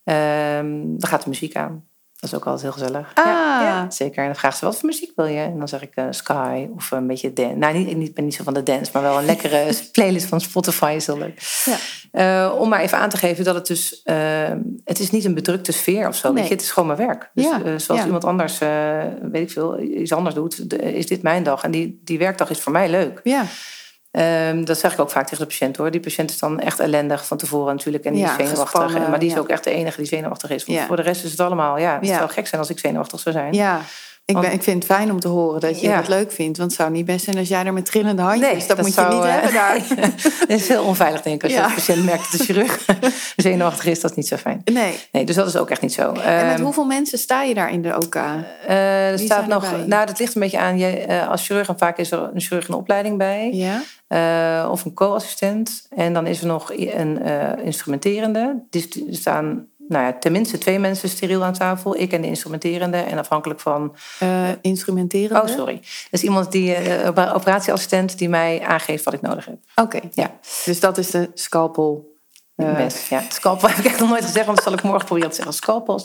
[0.03, 1.87] Ehm, dan gaat de muziek aan.
[2.23, 3.11] Dat is ook altijd heel gezellig.
[3.13, 3.25] Ah.
[3.25, 4.17] Ja, ja, zeker.
[4.19, 5.39] En dan vraagt ze, wat voor muziek wil je?
[5.39, 7.55] En dan zeg ik eh, Sky of een beetje dance.
[7.55, 10.41] Nou, niet, ik ben niet zo van de dance, maar wel een lekkere playlist van
[10.41, 11.63] Spotify is heel leuk.
[11.65, 11.75] Ja.
[12.11, 14.01] Eh, om maar even aan te geven dat het dus...
[14.03, 14.15] eh,
[14.83, 16.27] het is niet een bedrukte sfeer of zo.
[16.27, 16.37] Nee.
[16.37, 17.29] Weet je, het is gewoon mijn werk.
[17.33, 18.05] Dus Ja, eh, zoals ja.
[18.05, 18.57] iemand anders,
[19.21, 20.73] weet ik veel, iets anders doet...
[20.81, 21.63] is dit mijn dag.
[21.63, 23.19] En die, die werkdag is voor mij leuk.
[23.23, 23.45] Ja,
[24.13, 25.91] Ehm, dat zeg ik ook vaak tegen de patiënt hoor.
[25.91, 28.03] Die patiënt is dan echt ellendig van tevoren natuurlijk.
[28.05, 28.95] En die Ja, is zenuwachtig.
[28.95, 29.39] En, maar die is ja.
[29.39, 30.65] ook echt de enige die zenuwachtig is.
[30.65, 30.85] Want Ja.
[30.85, 31.77] voor de rest is het allemaal...
[31.77, 33.53] Ja, het zou gek zijn als ik zenuwachtig zou zijn.
[33.53, 33.81] ja.
[34.25, 35.95] Ik, ben, ik vind het fijn om te horen dat je Ja.
[35.97, 36.57] het leuk vindt.
[36.57, 38.47] Want het zou niet best zijn als jij er met trillende handjes...
[38.49, 39.75] Nee, dat, dat moet zou, je niet eh, hebben daar.
[40.39, 41.43] Het is heel onveilig denk ik.
[41.43, 41.63] Als je Ja.
[41.63, 42.85] als patiënt merkt dat de chirurg
[43.35, 44.61] zenuwachtig is, dat is niet zo fijn.
[44.65, 44.93] Nee.
[45.11, 46.11] Nee, dus dat is ook echt niet zo.
[46.11, 48.15] En met Ehm, hoeveel mensen sta je daar in de OK?
[48.15, 49.85] eh, er staat nog, erbij?
[49.87, 50.87] nou, dat ligt een beetje aan je.
[50.87, 53.49] eh, als chirurg, en vaak is er een chirurg in opleiding bij.
[53.53, 53.81] Ja?
[54.69, 55.87] Of een co-assistent.
[55.95, 57.21] En dan is er nog een
[57.63, 58.63] instrumenterende.
[58.71, 58.81] Er
[59.15, 61.97] staan nou ja, tenminste twee mensen steriel aan tafel.
[61.99, 62.97] Ik en de instrumenterende.
[62.97, 63.95] En afhankelijk van...
[64.19, 65.41] Eh instrumenterende?
[65.41, 65.81] Oh, sorry.
[66.11, 69.55] Is iemand die, eh, op- operatieassistent die mij aangeeft wat ik nodig heb.
[69.75, 70.31] Oké, Ja.
[70.65, 72.11] dus dat is de scalpel.
[72.55, 73.21] eh, Best, ja.
[73.29, 75.53] Scalpel heb ik echt nog nooit gezegd, want dat zal ik morgen proberen te zeggen.
[75.53, 76.01] Scalpel.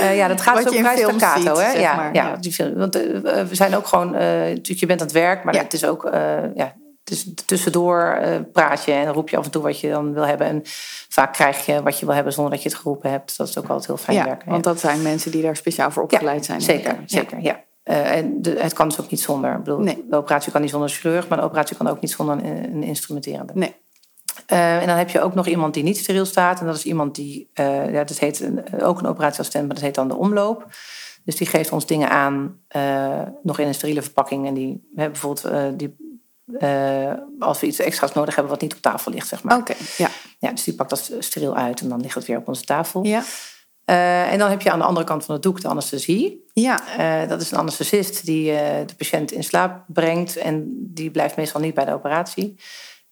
[0.00, 1.70] Eh, ja, dat gaat Wat zo je vrij staccato, hè?
[1.70, 2.38] zeg ja, maar, ja,
[2.76, 4.10] want we zijn ook gewoon...
[4.10, 5.62] natuurlijk, je bent aan het werk, maar Ja.
[5.62, 6.08] het is ook...
[6.54, 6.74] ja,
[7.10, 10.12] is tussendoor eh, praat je en dan roep je af en toe wat je dan
[10.12, 10.46] wil hebben.
[10.46, 10.60] En
[11.08, 13.36] vaak krijg je wat je wil hebben zonder dat je het geroepen hebt.
[13.36, 14.50] Dat is ook altijd heel fijn ja, werken.
[14.50, 16.60] want dat zijn mensen die daar speciaal voor opgeleid zijn.
[16.60, 17.02] Zeker, Ja.
[17.06, 17.66] zeker, ja.
[17.88, 19.52] Eh, en de, het kan dus ook niet zonder.
[19.52, 20.04] Ik bedoel, Nee.
[20.10, 22.82] De operatie kan niet zonder chirurg, maar de operatie kan ook niet zonder een, een
[22.82, 23.52] instrumenterende.
[23.54, 23.74] Nee.
[24.46, 26.60] Eh, en dan heb je ook nog iemand die niet steriel staat.
[26.60, 29.84] En dat is iemand die, eh, ja, dat heet een, ook een operatieassistent, maar dat
[29.84, 30.66] heet dan de omloop.
[31.24, 32.60] Dus die geeft ons dingen aan,
[33.42, 34.46] nog in een steriele verpakking.
[34.46, 35.96] En die, bijvoorbeeld, die
[36.58, 39.56] eh, als we iets extra's nodig hebben wat niet op tafel ligt, zeg maar.
[39.56, 40.08] Oké, ja.
[40.38, 43.04] Ja, dus die pakt dat steriel uit en dan ligt het weer op onze tafel.
[43.04, 43.22] Ja.
[43.84, 46.44] Eh, en dan heb je aan de andere kant van het doek de anesthesie.
[46.52, 46.80] Ja.
[46.98, 48.44] Eh, dat is een anesthesist die
[48.86, 50.36] de patiënt in slaap brengt.
[50.36, 52.58] En die blijft meestal niet bij de operatie.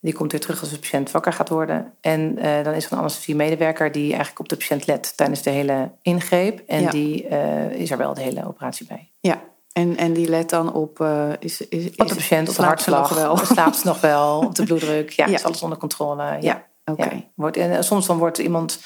[0.00, 1.92] Die komt weer terug als de patiënt wakker gaat worden.
[2.00, 5.90] En dan is er een anesthesiemedewerker die eigenlijk op de patiënt let tijdens de hele
[6.02, 6.62] ingreep.
[6.66, 6.90] En Ja.
[6.90, 7.26] die
[7.70, 9.12] is er wel de hele operatie bij.
[9.20, 9.42] Ja.
[9.76, 11.00] En, en die let dan op...
[11.00, 13.36] eh, is, is, Op de is- patiënt, op de nog hartslag, wel?
[13.36, 15.10] slaapt nog wel, op de bloeddruk.
[15.10, 15.34] Ja, Ja.
[15.34, 16.36] is alles onder controle.
[16.40, 16.66] Ja.
[16.84, 17.24] Oké.
[17.34, 18.78] Wordt, en eh, soms dan wordt iemand...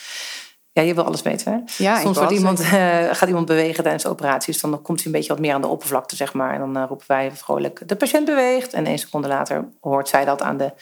[0.73, 1.85] Ja, je wil alles weten, hè?
[1.85, 2.69] Ja, Soms wordt iemand, eh,
[3.13, 4.53] gaat iemand bewegen tijdens de operatie.
[4.53, 6.55] Dus dan komt hij een beetje wat meer aan de oppervlakte, zeg maar.
[6.55, 8.73] En dan roepen wij vrolijk, de patiënt beweegt.
[8.73, 10.73] En één seconde later hoort zij dat aan de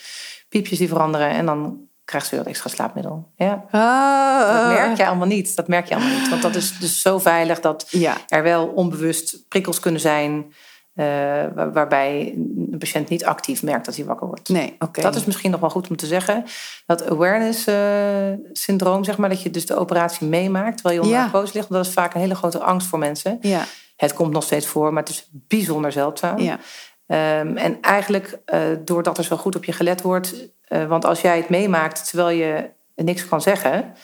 [0.49, 1.31] piepjes die veranderen.
[1.31, 3.29] En dan krijgt ze weer wat extra slaapmiddel.
[3.37, 5.57] Ja, Ah, dat merk je allemaal niet.
[5.57, 6.29] Dat merk je allemaal niet.
[6.29, 8.17] Want dat is dus zo veilig dat Ja.
[8.29, 10.53] er wel onbewust prikkels kunnen zijn...
[10.95, 12.33] waar- waarbij
[12.71, 14.49] een patiënt niet actief merkt dat hij wakker wordt.
[14.49, 15.01] Nee, oké.
[15.01, 16.45] Dat is misschien nog wel goed om te zeggen.
[16.87, 17.77] Dat awareness eh,
[18.53, 21.23] syndroom, zeg maar, dat je dus de operatie meemaakt terwijl je onder Ja.
[21.25, 21.69] narcose ligt.
[21.71, 23.39] Dat is vaak een hele grote angst voor mensen.
[23.41, 23.65] Ja,
[23.97, 26.39] Het komt nog steeds voor, maar het is bijzonder zeldzaam.
[26.39, 26.59] ja.
[27.07, 30.35] Ehm, en eigenlijk eh, doordat er zo goed op je gelet wordt.
[30.69, 33.95] Eh, want als jij het meemaakt terwijl je niks kan zeggen,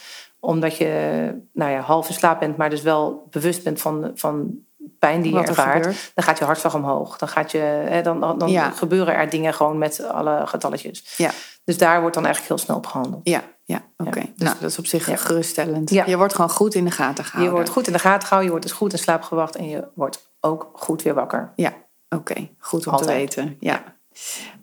[0.41, 4.59] omdat je nou ja, half in slaap bent, maar dus wel bewust bent van, van
[4.99, 7.19] pijn die je Wat er ervaart, dan gaat je hartslag omhoog.
[7.19, 8.71] Dan, gaat je, hè, dan, dan Ja.
[8.71, 11.15] gebeuren er dingen gewoon met alle getalletjes.
[11.17, 11.31] Ja.
[11.65, 13.21] Dus daar wordt dan eigenlijk heel snel op gehandeld.
[13.29, 14.19] Ja, ja, oké.
[14.19, 15.17] Ja, dus- nou, dat is op zich ja.
[15.17, 15.91] geruststellend.
[15.91, 16.05] Ja.
[16.07, 17.51] Je wordt gewoon goed in de gaten gehouden.
[17.51, 19.69] Je wordt goed in de gaten gehouden, je wordt dus goed in slaap gewacht en
[19.69, 21.53] je wordt ook goed weer wakker.
[21.57, 21.73] Ja,
[22.09, 22.49] oké.
[22.59, 23.31] Goed om Altijd.
[23.31, 23.57] te weten.
[23.61, 23.83] Ja.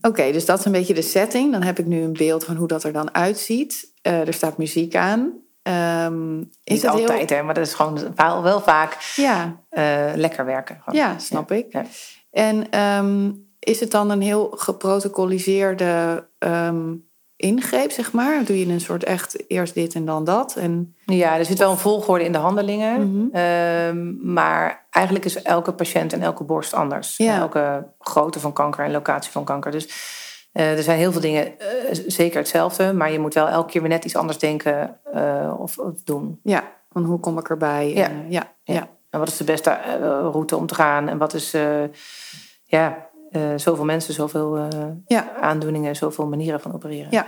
[0.01, 1.51] Oké, dus dat is een beetje de setting.
[1.51, 3.91] Dan heb ik nu een beeld van hoe dat er dan uitziet.
[4.01, 5.33] Eh, er staat muziek aan.
[5.63, 10.45] Ehm, is Niet heel- altijd, hè, maar dat is gewoon wel, vaak Ja, eh, lekker
[10.45, 10.81] werken.
[10.83, 10.99] Gewoon.
[10.99, 11.65] ja, snap ik.
[11.73, 11.85] Ja.
[12.31, 16.93] En ehm, is het dan een heel geprotocoliseerde ehm,
[17.41, 18.43] ingreep, zeg maar?
[18.45, 20.55] Doe je een soort echt eerst dit en dan dat?
[20.55, 23.11] En, Ja, er zit wel een volgorde in de handelingen.
[23.11, 23.35] Mhm.
[23.35, 27.17] Ehm, maar eigenlijk is elke patiënt en elke borst anders.
[27.17, 27.37] Ja.
[27.37, 29.71] Elke grootte van kanker en locatie van kanker.
[29.71, 29.89] Dus
[30.51, 32.93] eh, er zijn heel veel dingen eh, zeker hetzelfde.
[32.93, 36.39] Maar je moet wel elke keer weer net iets anders denken eh, of, of doen.
[36.43, 37.93] ja, van hoe kom ik erbij?
[37.93, 38.09] Ja.
[38.09, 38.73] En, ja, ja.
[38.73, 38.89] Ja.
[39.09, 39.77] En wat is de beste
[40.31, 41.09] route om te gaan?
[41.09, 41.55] En wat is...
[42.63, 44.67] ja, eh, zoveel mensen, zoveel
[45.05, 45.31] Ja.
[45.41, 45.95] aandoeningen...
[45.95, 47.07] zoveel manieren van opereren.
[47.11, 47.27] Ja.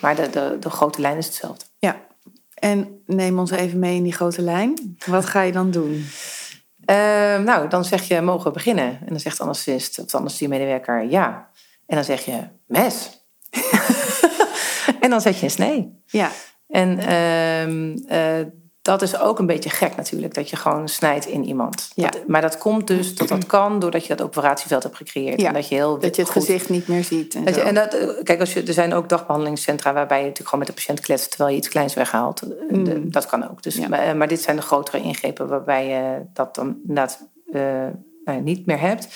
[0.00, 1.64] Maar de, de, de grote lijn is hetzelfde.
[1.78, 2.06] ja.
[2.54, 4.96] En neem ons even mee in die grote lijn.
[5.06, 6.06] Wat ga je dan doen?
[6.84, 8.84] Ehm, nou, dan zeg je, mogen we beginnen?
[9.00, 11.50] En dan zegt de anesthesist of de anesthesiemedewerker ja.
[11.86, 13.20] En dan zeg je, mes.
[15.00, 16.02] en dan zet je een snee.
[16.06, 16.30] Ja,
[16.68, 18.46] En ehm, eh,
[18.82, 21.90] dat is ook een beetje gek natuurlijk, dat je gewoon snijdt in iemand.
[21.94, 22.08] Ja.
[22.08, 25.40] Dat- maar dat komt dus, dat dat kan, doordat je dat operatieveld hebt gecreëerd.
[25.40, 27.34] Ja, En dat je heel dat je het goed- gezicht niet meer ziet.
[27.34, 30.22] En dat je- en dat, eh, kijk, als je, er zijn ook dagbehandelingscentra waarbij je
[30.24, 32.42] natuurlijk gewoon met de patiënt kletst terwijl je iets kleins weghaalt.
[32.42, 32.48] Eh,
[32.84, 33.10] de- Mm.
[33.10, 33.62] dat kan ook.
[33.62, 33.88] Dus, Ja.
[33.88, 37.26] maar, eh, maar dit zijn de grotere ingrepen waarbij je dat dan inderdaad
[38.24, 39.08] nou niet meer hebt.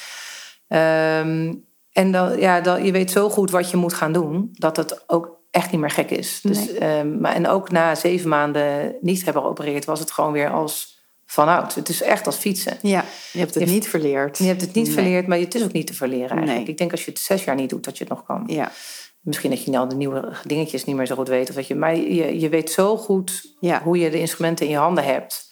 [0.69, 1.55] Ehm,
[1.93, 5.05] en dan, ja, dan, je weet zo goed wat je moet gaan doen, dat het
[5.07, 6.41] ook echt niet meer gek is.
[6.43, 6.79] Dus, Nee.
[6.79, 11.01] ehm, maar, en ook na zeven maanden niet hebben geopereerd, was het gewoon weer als
[11.27, 11.75] vanouds.
[11.75, 12.79] Het is echt als fietsen.
[12.83, 14.39] Ja, je hebt het Je- niet verleerd.
[14.39, 14.95] Je hebt het niet Nee.
[14.95, 16.59] verleerd, maar het is ook niet te verleren eigenlijk.
[16.59, 16.67] Nee.
[16.69, 18.43] Ik denk als je het zes jaar niet doet, dat je het nog kan.
[18.47, 18.73] Ja,
[19.21, 21.49] Misschien dat je nou de nieuwe dingetjes niet meer zo goed weet.
[21.49, 23.83] Of dat je, maar je, je weet zo goed Ja.
[23.83, 25.51] hoe je de instrumenten in je handen hebt.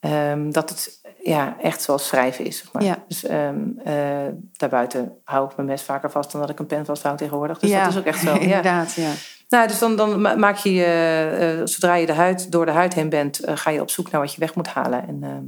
[0.00, 2.58] ehm, dat het ja, echt zoals schrijven is.
[2.58, 2.82] Zeg maar.
[2.82, 3.04] Ja.
[3.08, 6.84] Dus ehm, eh, daarbuiten hou ik mijn mes vaker vast dan dat ik een pen
[6.84, 7.58] vasthoud tegenwoordig.
[7.58, 7.84] Dus ja.
[7.84, 8.32] dat is ook echt zo.
[8.34, 8.38] ja.
[8.40, 9.10] Inderdaad, ja.
[9.48, 12.94] Nou, dus dan, dan ma- maak je, eh, zodra je de huid, door de huid
[12.94, 15.08] heen bent, ga je op zoek naar wat je weg moet halen.
[15.08, 15.44] En ehm,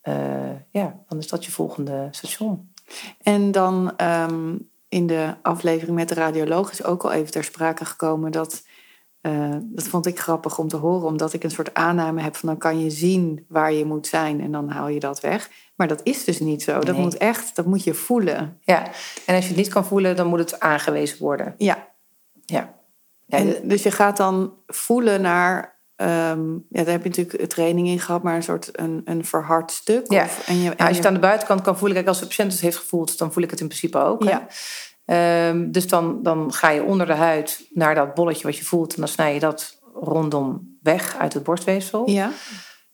[0.00, 2.72] eh, ja, dan is dat je volgende station.
[3.22, 4.56] En dan ehm,
[4.88, 8.62] in de aflevering met de radioloog is ook al even ter sprake gekomen dat.
[9.20, 12.48] Eh, dat vond ik grappig om te horen, omdat ik een soort aanname heb van
[12.48, 15.50] dan kan je zien waar je moet zijn en dan haal je dat weg.
[15.76, 16.78] Maar dat is dus niet zo.
[16.78, 17.04] Dat Nee.
[17.04, 18.58] moet echt, dat moet je voelen.
[18.62, 18.84] Ja,
[19.26, 21.54] en als je het niet kan voelen, dan moet het aangewezen worden.
[21.58, 21.88] Ja.
[22.44, 22.74] Ja.
[23.26, 25.78] Ja, En, dus je gaat dan voelen naar.
[25.96, 29.70] ehm, ja, daar heb je natuurlijk training in gehad, maar een soort een, een verhard
[29.70, 30.12] stuk.
[30.12, 30.24] Ja.
[30.24, 32.18] Of, en je, en Nou, als je het aan de buitenkant kan voelen, kijk, als
[32.20, 34.24] de patiënt het heeft gevoeld, dan voel ik het in principe ook.
[34.24, 34.38] hè.
[35.10, 38.94] Ehm, dus dan, dan ga je onder de huid naar dat bolletje wat je voelt,
[38.94, 42.10] en dan snij je dat rondom weg uit het borstweefsel.
[42.10, 42.30] ja,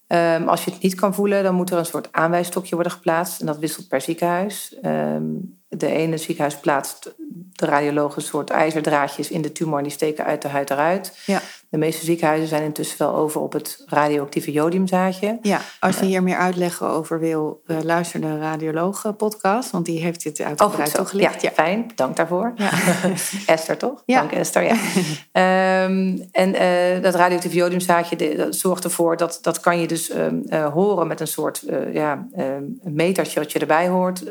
[0.06, 3.40] Ehm, als je het niet kan voelen, dan moet er een soort aanwijsstokje worden geplaatst.
[3.40, 4.76] En dat wisselt per ziekenhuis.
[4.82, 5.24] Ehm,
[5.68, 7.14] de ene ziekenhuis plaatst
[7.56, 11.18] de radiologen een soort ijzerdraadjes in de tumor en die steken uit de huid eruit.
[11.26, 11.40] Ja.
[11.68, 15.38] De meeste ziekenhuizen zijn intussen wel over op het radioactieve jodiumzaadje.
[15.42, 20.00] Ja, als je hier meer uitleg over wil, uh, luister de radiologen podcast, want die
[20.00, 21.42] heeft dit uitgebreid oh, toegelicht.
[21.42, 21.90] Ja, ja, fijn.
[21.94, 22.52] Dank daarvoor.
[22.56, 22.70] Ja.
[23.54, 24.02] Esther, toch?
[24.06, 24.18] Ja.
[24.20, 25.84] Dank Esther, ja.
[25.84, 30.14] um, en uh, dat radioactieve jodiumzaadje de, dat zorgt ervoor dat, dat kan je dus
[30.14, 34.22] um, uh, horen met een soort ja, um, metertje wat je erbij hoort,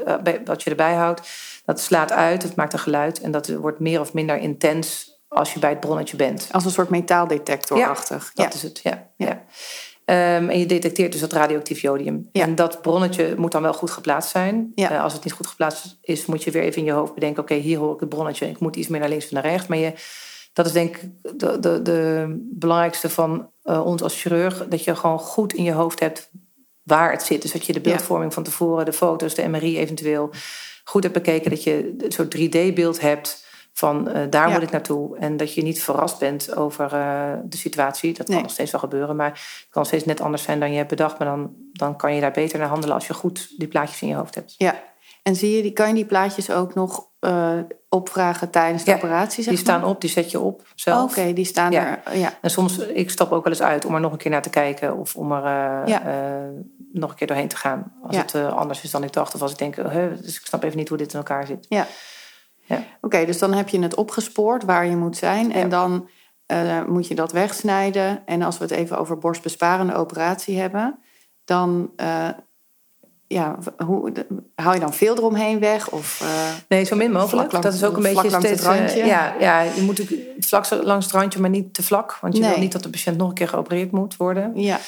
[0.46, 1.22] wat je erbij houdt.
[1.66, 5.54] Dat slaat uit, het maakt een geluid en dat wordt meer of minder intens als
[5.54, 6.50] je bij het bronnetje bent.
[6.52, 8.32] Als een soort metaaldetectorachtig.
[8.34, 9.10] Ja, dat is het, ja.
[9.18, 9.44] ja.
[10.06, 12.30] Um, en je detecteert dus dat radioactief jodium.
[12.32, 12.44] Ja.
[12.44, 14.72] En dat bronnetje moet dan wel goed geplaatst zijn.
[14.76, 14.92] Ja.
[14.92, 17.44] Uh, als het niet goed geplaatst is, moet je weer even in je hoofd bedenken...
[17.44, 19.44] oké, okay, hier hoor ik het bronnetje, ik moet iets meer naar links of naar
[19.44, 19.68] rechts.
[19.68, 19.94] Maar je,
[20.54, 24.68] dat is denk ik de, de, de belangrijkste van uh, ons als chirurg...
[24.68, 26.30] dat je gewoon goed in je hoofd hebt
[26.84, 27.42] waar het zit.
[27.42, 30.30] Dus dat je de beeldvorming van tevoren, de foto's, de MRI eventueel...
[30.90, 33.44] goed hebt bekeken, dat je een soort 3D-beeld hebt
[33.74, 34.54] van uh, daar Ja.
[34.54, 35.18] moet ik naartoe.
[35.18, 38.14] En dat je niet verrast bent over uh, de situatie.
[38.14, 38.44] Dat kan Nee.
[38.44, 39.16] nog steeds wel gebeuren.
[39.16, 41.20] Maar het kan steeds net anders zijn dan je hebt bedacht.
[41.20, 44.08] Maar dan, dan kan je daar beter naar handelen als je goed die plaatjes in
[44.08, 44.56] je hoofd hebt.
[44.58, 44.84] Ja.
[45.24, 47.58] En zie je, die, kan je die plaatjes ook nog eh,
[47.90, 49.44] opvragen tijdens de Ja, operatie?
[49.44, 51.12] Zeg Die staan op, die zet je op zelf.
[51.18, 52.00] Oké, die staan Ja.
[52.06, 52.18] er.
[52.18, 52.34] Ja.
[52.42, 54.50] En soms, ik stap ook wel eens uit om er nog een keer naar te
[54.50, 54.98] kijken.
[54.98, 56.02] Of om er eh, Ja.
[56.06, 56.50] eh,
[56.92, 57.94] nog een keer doorheen te gaan.
[58.04, 59.36] Als het anders is dan ik dacht.
[59.36, 59.76] Of als ik denk,
[60.22, 61.66] dus ik snap even niet hoe dit in elkaar zit.
[61.70, 61.88] Ja.
[62.68, 62.84] Ja.
[63.02, 65.54] Oké, dus dan heb je het opgespoord waar je moet zijn.
[65.54, 66.10] En dan
[66.88, 68.22] moet je dat wegsnijden.
[68.26, 71.00] En als we het even over borstbesparende operatie hebben,
[71.46, 71.92] dan
[73.28, 74.12] ja, hoe,
[74.56, 75.90] haal je dan veel eromheen weg?
[75.90, 76.28] Of, eh,
[76.70, 77.52] Nee, zo min mogelijk.
[77.62, 78.64] Dat is ook een beetje langs het steeds...
[78.64, 79.06] eh, randje.
[79.06, 80.02] ja, ja, je moet
[80.40, 82.18] vlak langs het randje, maar niet te vlak.
[82.22, 82.50] Want je Nee.
[82.50, 84.52] wil niet dat de patiënt nog een keer geopereerd moet worden.
[84.56, 84.80] ja,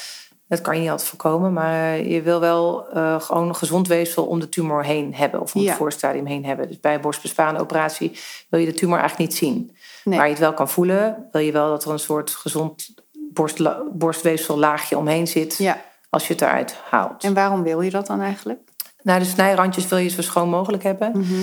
[0.48, 1.54] Dat kan je niet altijd voorkomen.
[1.54, 5.42] Maar je wil wel eh, gewoon een gezond weefsel om de tumor heen hebben.
[5.42, 5.68] Of om Ja.
[5.68, 6.68] het voorstadium heen hebben.
[6.68, 8.18] Dus bij een borstbesparende operatie
[8.50, 9.76] wil je de tumor eigenlijk niet zien.
[10.04, 10.18] nee.
[10.18, 12.94] Waar je het wel kan voelen, wil je wel dat er een soort gezond
[13.34, 15.58] borstla- borstweefsellaagje omheen zit.
[15.58, 15.82] ja.
[16.18, 17.24] Als je het eruit haalt.
[17.24, 18.60] En waarom wil je dat dan eigenlijk?
[19.04, 21.12] Nou, de snijrandjes wil je zo schoon mogelijk hebben.
[21.18, 21.34] Mhm.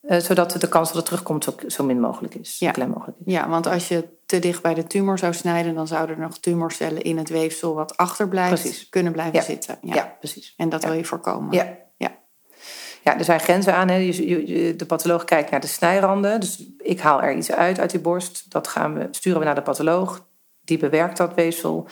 [0.00, 2.58] eh, zodat de kans dat het terugkomt zo, zo min mogelijk is.
[2.58, 2.70] Ja.
[2.70, 3.32] Klein mogelijk is.
[3.32, 6.38] Ja, want als je te dicht bij de tumor zou snijden, dan zouden er nog
[6.38, 8.88] tumorcellen in het weefsel wat achterblijft Precies.
[8.88, 9.42] kunnen blijven Ja.
[9.42, 9.78] zitten.
[9.82, 9.94] Ja.
[9.94, 10.54] Ja, precies.
[10.56, 11.52] En dat wil je voorkomen.
[11.52, 11.76] Ja.
[11.96, 12.10] Ja.
[13.04, 13.88] Ja, er zijn grenzen aan.
[13.88, 13.98] Hè.
[14.76, 16.40] De patholoog kijkt naar de snijranden.
[16.40, 18.50] Dus ik haal er iets uit uit die borst.
[18.50, 20.26] Dat gaan we, sturen we naar de patholoog.
[20.64, 21.88] Die bewerkt dat weefsel.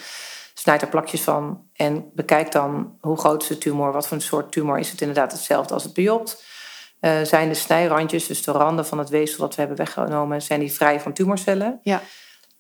[0.61, 1.63] Snijdt er plakjes van.
[1.73, 3.93] En bekijkt dan hoe groot is de tumor.
[3.93, 6.45] Wat voor een soort tumor is het inderdaad hetzelfde als het biopt.
[7.01, 10.43] Eh, zijn de snijrandjes, dus de randen van het weefsel dat we hebben weggenomen...
[10.43, 11.79] zijn die vrij van tumorcellen.
[11.83, 12.03] Ja.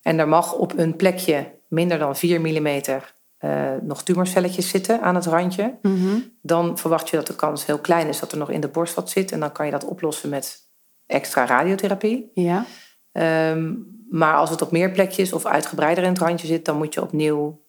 [0.03, 2.67] En er mag op een plekje minder dan 4 mm...
[3.39, 6.19] eh, nog tumorcelletjes zitten aan het randje Mhm.
[6.43, 8.95] dan verwacht je dat de kans heel klein is dat er nog in de borst
[8.95, 9.33] wat zit.
[9.33, 10.59] En dan kan je dat oplossen met
[11.07, 12.31] extra radiotherapie.
[12.35, 12.65] ja.
[13.13, 13.75] Ehm,
[14.11, 17.03] maar als het op meer plekjes of uitgebreider in het randje zit, dan moet je
[17.03, 17.61] opnieuw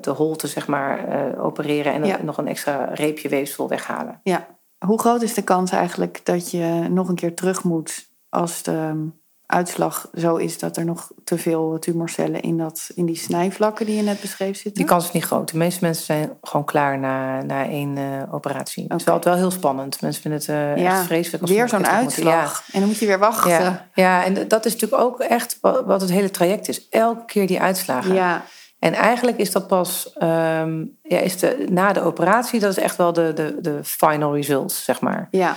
[0.00, 2.18] de holte zeg maar, eh, opereren en Ja.
[2.22, 4.20] nog een extra reepje weefsel weghalen.
[4.22, 4.46] Ja.
[4.86, 8.72] Hoe groot is de kans eigenlijk dat je nog een keer terug moet als de
[8.72, 13.86] um, uitslag zo is dat er nog te veel tumorcellen in, dat, in die snijvlakken
[13.86, 14.74] die je net beschreef zitten?
[14.74, 15.50] Die kans is niet groot.
[15.50, 18.84] De meeste mensen zijn gewoon klaar na, na één eh, operatie.
[18.88, 20.00] Het is altijd wel heel spannend.
[20.00, 21.42] Mensen vinden het eh, Ja, echt vreselijk.
[21.42, 21.80] Als ze Weer zo'n.
[21.80, 21.90] Ja.
[21.90, 22.64] uitslag.
[22.72, 23.50] En dan moet je weer wachten.
[23.50, 26.88] Ja, ja, en dat is natuurlijk ook echt wat wat het hele traject is.
[26.88, 28.14] Elke keer die uitslagen.
[28.14, 28.44] ja.
[28.78, 32.96] En eigenlijk is dat pas ehm, ja, is de, na de operatie, dat is echt
[32.96, 35.28] wel de, de, de final results, zeg maar.
[35.30, 35.54] ja.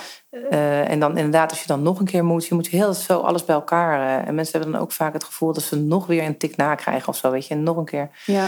[0.50, 3.20] Eh, en dan inderdaad, als je dan nog een keer moet, je moet heel zo
[3.20, 4.00] alles bij elkaar.
[4.22, 6.56] eh, en mensen hebben dan ook vaak het gevoel dat ze nog weer een tik
[6.56, 8.10] nakrijgen of zo, weet je, en nog een keer.
[8.26, 8.48] ja.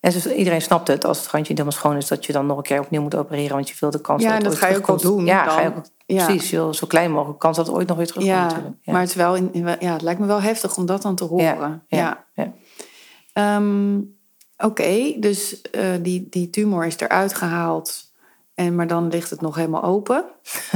[0.00, 2.46] En dus iedereen snapt het als het randje niet helemaal schoon is, dat je dan
[2.46, 4.52] nog een keer opnieuw moet opereren, want je wil de kans Ja, dat en het
[4.52, 5.54] dat ooit ga je ook wel doen Ja, dan.
[5.54, 6.24] ga je ook, Ja.
[6.24, 6.50] precies.
[6.50, 8.52] Je wil zo klein mogelijk kans dat het ooit nog weer terugkomt.
[8.82, 11.02] Ja, maar het, is wel in, in- ja, het lijkt me wel heftig om dat
[11.02, 11.82] dan te horen.
[11.86, 12.52] ja, Ja.
[13.32, 13.56] Ja.
[13.56, 13.98] Ehm,
[14.56, 18.10] Oké, dus eh, die, die tumor is eruit gehaald.
[18.54, 20.24] En, maar dan ligt het nog helemaal open.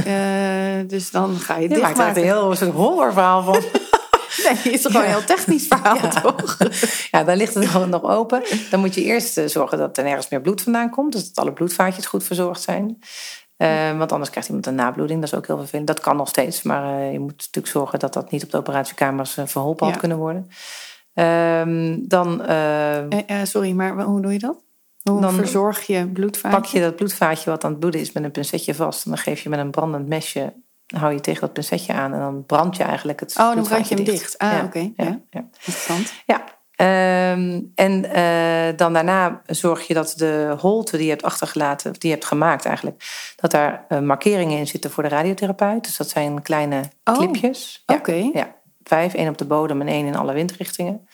[0.05, 2.23] Eh, dus dan ga je het maakt een dichtmaken.
[2.23, 3.61] heel soort horrorverhaal van.
[4.43, 6.07] Nee, het is toch gewoon een heel technisch verhaal, Ja.
[6.09, 6.57] toch?
[7.11, 8.43] Ja, dan ligt het nog open.
[8.69, 11.11] Dan moet je eerst eh, zorgen dat er nergens meer bloed vandaan komt.
[11.11, 12.99] Dus dat alle bloedvaatjes goed verzorgd zijn.
[13.97, 15.19] Want anders krijgt iemand een nabloeding.
[15.21, 15.87] Dat is ook heel vervelend.
[15.87, 16.61] Dat kan nog steeds.
[16.61, 19.99] Maar je moet natuurlijk zorgen dat dat niet op de operatiekamers verholpen had Ja.
[19.99, 20.49] kunnen worden.
[21.17, 24.57] Ehm, dan eh, Eh, eh, sorry, maar hoe doe je dat?
[25.03, 26.59] Hoe Dan verzorg je bloedvaatje?
[26.59, 29.05] pak je dat bloedvaatje wat aan het bloeden is met een pincetje vast.
[29.05, 30.53] En dan geef je met een brandend mesje,
[30.95, 32.13] hou je tegen dat pincetje aan.
[32.13, 34.37] En dan brand je eigenlijk het Oh, dan brand je hem dicht.
[34.37, 34.79] Ah, Ja, oké.
[34.79, 35.19] Ja, Ja.
[35.29, 35.45] ja.
[35.65, 36.13] Interessant.
[36.25, 36.43] Ja,
[36.77, 41.97] Ehm, en eh, dan daarna zorg je dat de holte die je hebt achtergelaten, of
[41.97, 43.03] die je hebt gemaakt eigenlijk,
[43.35, 45.83] dat daar markeringen in zitten voor de radiotherapeut.
[45.83, 47.83] Dus dat zijn kleine Oh, clipjes.
[47.85, 48.29] Oké.
[48.33, 48.55] ja,
[48.87, 51.07] vijf, één op de bodem en één in alle windrichtingen.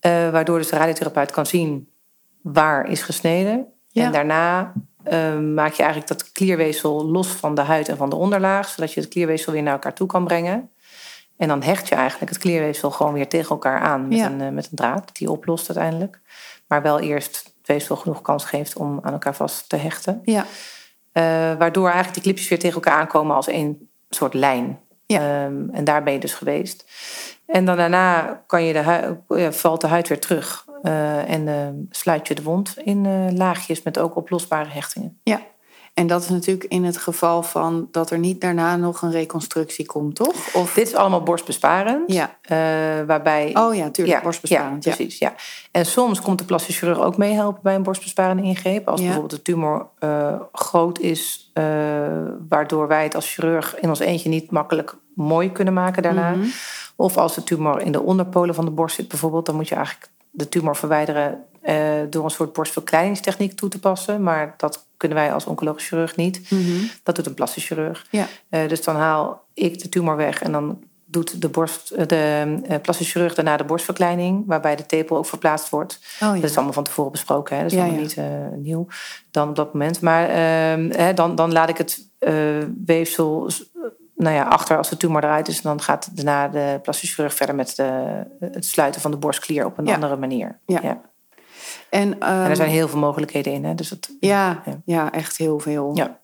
[0.00, 1.88] Eh, waardoor dus de radiotherapeut kan zien
[2.42, 3.66] waar is gesneden.
[3.86, 4.04] Ja.
[4.04, 4.72] En daarna
[5.04, 8.92] eh, maak je eigenlijk dat klierweefsel los van de huid en van de onderlaag, zodat
[8.92, 10.70] je het klierweefsel weer naar elkaar toe kan brengen.
[11.36, 14.26] En dan hecht je eigenlijk het klierweefsel gewoon weer tegen elkaar aan met, Ja.
[14.26, 16.20] een, eh, met een draad die oplost uiteindelijk.
[16.68, 20.20] Maar wel eerst het weefsel genoeg kans geeft om aan elkaar vast te hechten.
[20.24, 20.46] Ja.
[21.12, 21.22] Eh,
[21.58, 24.80] waardoor eigenlijk die clipjes weer tegen elkaar aankomen als één soort lijn.
[25.06, 25.44] Ja.
[25.44, 26.84] Ehm, en daar ben je dus geweest.
[27.46, 30.64] En dan daarna kan je de hui- ja, valt de huid weer terug.
[30.82, 35.20] Eh, en eh, sluit je de wond in eh, laagjes met ook oplosbare hechtingen.
[35.22, 35.40] ja.
[35.96, 39.86] En dat is natuurlijk in het geval van dat er niet daarna nog een reconstructie
[39.86, 40.54] komt, toch?
[40.54, 40.74] Of...
[40.74, 42.12] Dit is allemaal borstbesparend.
[42.12, 42.36] Ja.
[42.42, 42.56] eh,
[43.06, 44.84] waarbij Oh ja, tuurlijk, borstbesparend.
[44.84, 45.18] Ja, precies.
[45.18, 45.34] Ja.
[45.70, 48.88] En soms komt de plastisch chirurg ook meehelpen bij een borstbesparende ingreep.
[48.88, 49.06] Als Ja.
[49.06, 51.64] bijvoorbeeld de tumor eh, groot is, eh,
[52.48, 56.30] waardoor wij het als chirurg in ons eentje niet makkelijk mooi kunnen maken daarna.
[56.30, 56.46] Mhm.
[56.96, 59.74] Of als de tumor in de onderpolen van de borst zit bijvoorbeeld, dan moet je
[59.74, 61.76] eigenlijk de tumor verwijderen eh,
[62.10, 64.22] door een soort borstverkleiningstechniek toe te passen.
[64.22, 66.50] Maar dat kunnen wij als oncologisch chirurg niet.
[66.50, 66.84] Mhm.
[67.02, 68.06] Dat doet een plastisch chirurg.
[68.10, 68.26] Ja.
[68.48, 72.78] Eh, dus dan haal ik de tumor weg en dan doet de, borst, eh, de
[72.82, 75.98] plastisch chirurg daarna de borstverkleining, waarbij de tepel ook verplaatst wordt.
[76.02, 76.34] Oh, ja.
[76.34, 77.62] Dat is allemaal van tevoren besproken, hè?
[77.62, 78.16] dat is Ja, allemaal niet
[78.62, 78.86] nieuw
[79.30, 80.00] dan op dat moment.
[80.00, 82.08] Maar ehm, hè, dan, dan laat ik het
[82.84, 83.50] weefsel
[84.16, 85.56] nou ja, achter als de tumor eruit is.
[85.56, 89.64] En dan gaat daarna de plastisch chirurg verder met de, het sluiten van de borstklier
[89.64, 90.58] op een andere manier.
[90.66, 91.00] Ja.
[91.90, 93.64] En, ehm, En er zijn heel veel mogelijkheden in.
[93.64, 93.74] Hè?
[93.74, 94.80] Dus dat, ja, Ja.
[94.84, 95.12] ja.
[95.12, 95.90] echt heel veel.
[95.94, 96.20] Ja.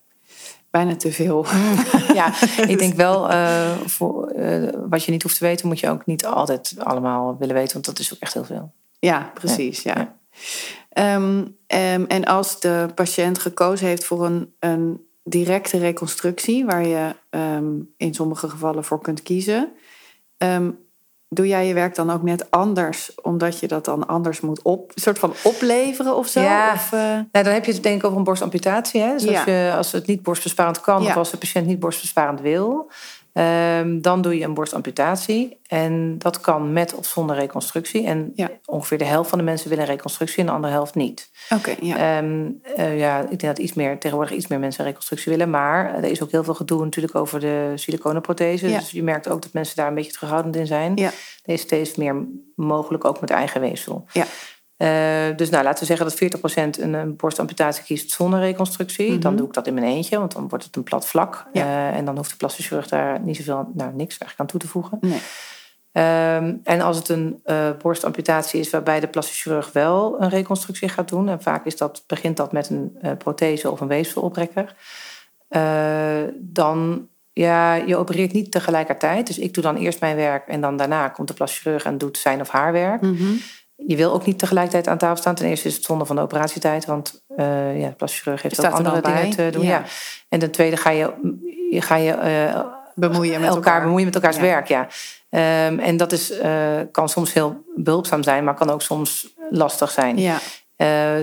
[0.69, 1.45] Bijna te veel.
[2.13, 2.33] ja,
[2.67, 6.05] ik denk wel, eh, voor, eh, wat je niet hoeft te weten, moet je ook
[6.05, 8.71] niet altijd allemaal willen weten, want dat is ook echt heel veel.
[8.99, 9.83] Ja, precies.
[9.83, 9.95] Ja.
[9.95, 10.17] Ja.
[10.89, 17.15] Ehm, ehm, en als de patiënt gekozen heeft voor een, een directe reconstructie, waar je
[17.29, 19.71] ehm, in sommige gevallen voor kunt kiezen,
[20.37, 20.71] ehm,
[21.33, 24.91] doe jij je werk dan ook net anders, omdat je dat dan anders moet op,
[24.95, 26.41] soort van opleveren of zo?
[26.41, 26.73] Ja.
[26.73, 29.01] Of, eh, Nou, dan heb je het denk ik over een borstamputatie.
[29.01, 29.11] Hè?
[29.13, 29.51] Dus als, Ja.
[29.51, 31.09] je, als het niet borstbesparend kan Ja.
[31.09, 32.89] of als de patiënt niet borstbesparend wil,
[33.33, 35.57] ehm, dan doe je een borstamputatie.
[35.67, 38.05] En dat kan met of zonder reconstructie.
[38.05, 38.49] En Ja.
[38.65, 41.29] ongeveer de helft van de mensen willen reconstructie en de andere helft niet.
[41.49, 42.17] Oké, ja.
[42.17, 45.49] Ehm, eh, ja, ik denk dat iets meer, tegenwoordig iets meer mensen reconstructie willen.
[45.49, 48.69] Maar er is ook heel veel gedoe natuurlijk over de siliconenprothese.
[48.69, 48.79] Ja.
[48.79, 50.91] Dus je merkt ook dat mensen daar een beetje terughoudend in zijn.
[50.95, 51.11] Ja.
[51.43, 52.25] Er is steeds meer
[52.55, 54.05] mogelijk, ook met eigen weefsel.
[54.11, 54.25] Ja.
[54.77, 56.15] Eh, dus nou, laten we zeggen dat
[56.77, 59.11] 40% een, een borstamputatie kiest zonder reconstructie.
[59.11, 59.19] Mhm.
[59.19, 61.45] Dan doe ik dat in mijn eentje, want dan wordt het een plat vlak.
[61.53, 61.61] Ja.
[61.63, 64.59] Eh, en dan hoeft de plastisch chirurg daar niet zoveel, nou niks eigenlijk aan toe
[64.59, 64.97] te voegen.
[65.01, 65.21] Nee.
[65.91, 70.89] Ehm, en als het een eh, borstamputatie is waarbij de plastisch chirurg wel een reconstructie
[70.89, 74.75] gaat doen, en vaak is dat, begint dat met een prothese of een weefselopbrekker,
[75.47, 79.27] eh, dan ja, je opereert niet tegelijkertijd.
[79.27, 81.97] Dus ik doe dan eerst mijn werk en dan daarna komt de plastisch chirurg en
[81.97, 83.01] doet zijn of haar werk.
[83.01, 83.33] Mhm.
[83.87, 85.35] Je wil ook niet tegelijkertijd aan tafel staan.
[85.35, 88.65] Ten eerste is het zonde van de operatietijd, want eh ja, de chirurg heeft ook
[88.65, 89.63] er andere dingen te doen.
[89.63, 89.69] Ja.
[89.69, 89.83] Ja.
[90.29, 91.13] En ten tweede ga je,
[91.71, 92.59] je, ga je eh,
[92.95, 93.81] Bemoeien met elkaar, elkaar.
[93.81, 94.41] bemoeien met elkaars Ja.
[94.41, 94.67] werk.
[94.67, 94.87] Ja.
[95.29, 99.91] Ehm, en dat is, eh, kan soms heel behulpzaam zijn, maar kan ook soms lastig
[99.91, 100.17] zijn.
[100.17, 100.37] Ja,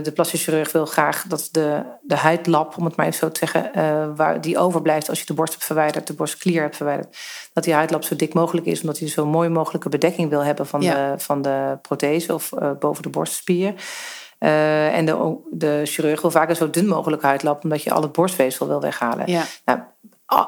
[0.03, 3.39] de plastisch chirurg wil graag dat de, de huidlap, om het maar even zo te
[3.39, 7.17] zeggen, eh, waar die overblijft als je de borst hebt verwijderd, de borstklier hebt verwijderd,
[7.53, 10.67] dat die huidlap zo dik mogelijk is, omdat hij zo mooi mogelijke bedekking wil hebben
[10.67, 11.11] van, Ja.
[11.13, 13.75] de, van de prothese of eh, boven de borstspier.
[14.39, 18.03] Eh, en de, de chirurg wil vaak een zo dun mogelijke huidlap, omdat je al
[18.03, 19.31] het borstweefsel wil weghalen.
[19.31, 19.43] ja.
[19.65, 19.79] Nou,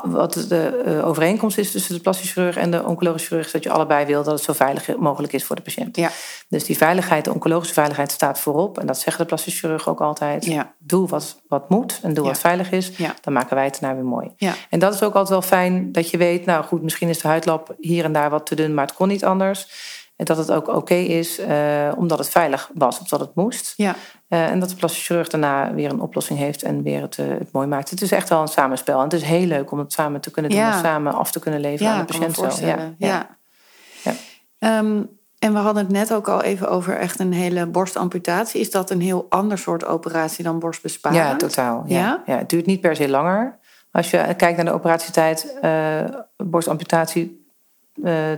[0.03, 3.63] wat de eh, overeenkomst is tussen de plastisch chirurg en de oncologische chirurg, is dat
[3.63, 5.97] je allebei wil dat het zo veilig mogelijk is voor de patiënt.
[5.97, 6.11] Ja.
[6.49, 8.79] Dus die veiligheid, de oncologische veiligheid staat voorop.
[8.79, 10.45] En dat zeggen de plastisch chirurg ook altijd.
[10.45, 10.75] Ja.
[10.79, 12.31] Doe wat, wat moet en doe Ja.
[12.31, 12.93] wat veilig is.
[12.97, 13.15] Ja.
[13.21, 14.31] Dan maken wij het daarna weer mooi.
[14.37, 14.55] Ja.
[14.71, 17.29] En dat is ook altijd wel fijn dat je weet, nou goed, misschien is de
[17.29, 19.69] huidlap hier en daar wat te dun, maar het kon niet anders.
[20.17, 23.73] En dat het ook oké is, eh, omdat het veilig was, of dat het moest.
[23.77, 23.95] Ja.
[24.29, 27.27] Eh, en dat de plastisch chirurg daarna weer een oplossing heeft en weer het, eh,
[27.29, 27.91] het mooi maakt.
[27.91, 28.99] Het is echt wel een samenspel.
[28.99, 30.73] En het is heel leuk om het samen te kunnen doen Ja.
[30.73, 32.35] en samen af te kunnen leveren Ja, aan de patiënt.
[32.35, 32.61] zelf.
[32.61, 32.95] Ja.
[32.99, 33.37] Ja.
[34.59, 35.03] Ehm,
[35.39, 38.61] en we hadden het net ook al even over echt een hele borstamputatie.
[38.61, 41.23] Is dat een heel ander soort operatie dan borstbesparend?
[41.23, 41.85] Ja, totaal.
[41.87, 42.23] Ja.
[42.27, 42.37] Ja?
[42.37, 43.59] Het duurt niet per se langer.
[43.91, 45.57] Als je kijkt naar de operatietijd,
[46.37, 47.47] borstamputatie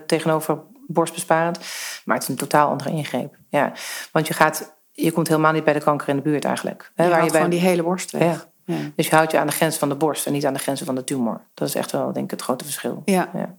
[0.06, 1.58] tegenover borstbesparend.
[2.04, 3.36] Maar het is een totaal andere ingreep.
[3.48, 3.72] Ja.
[4.12, 6.92] Want je, gaat, je komt helemaal niet bij de kanker in de buurt eigenlijk.
[6.94, 8.22] Hè, Je waar je bij, gewoon die hele borst weg.
[8.22, 8.52] Ja.
[8.66, 8.76] Ja.
[8.96, 10.86] Dus je houdt je aan de grens van de borst en niet aan de grenzen
[10.86, 11.40] van de tumor.
[11.54, 13.02] Dat is echt wel, denk ik, het grote verschil.
[13.04, 13.30] Ja.
[13.34, 13.56] Ja.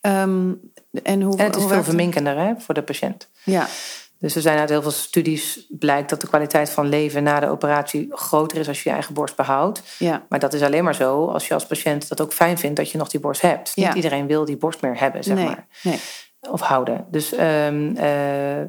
[0.00, 0.52] Ehm,
[1.02, 3.30] en, hoe, En het is hoe veel verminkender hè, voor de patiënt.
[3.44, 3.66] Ja,
[4.20, 7.48] Dus er zijn uit heel veel studies blijkt dat de kwaliteit van leven na de
[7.48, 9.82] operatie groter is als je je eigen borst behoudt.
[9.98, 12.76] ja, Maar dat is alleen maar zo als je als patiënt dat ook fijn vindt
[12.76, 13.72] dat je nog die borst hebt.
[13.74, 13.86] Ja.
[13.86, 15.66] Niet iedereen wil die borst meer hebben, zeg nee, maar.
[15.82, 15.98] nee.
[16.50, 17.06] Of houden.
[17.10, 18.62] Dus ehm, eh,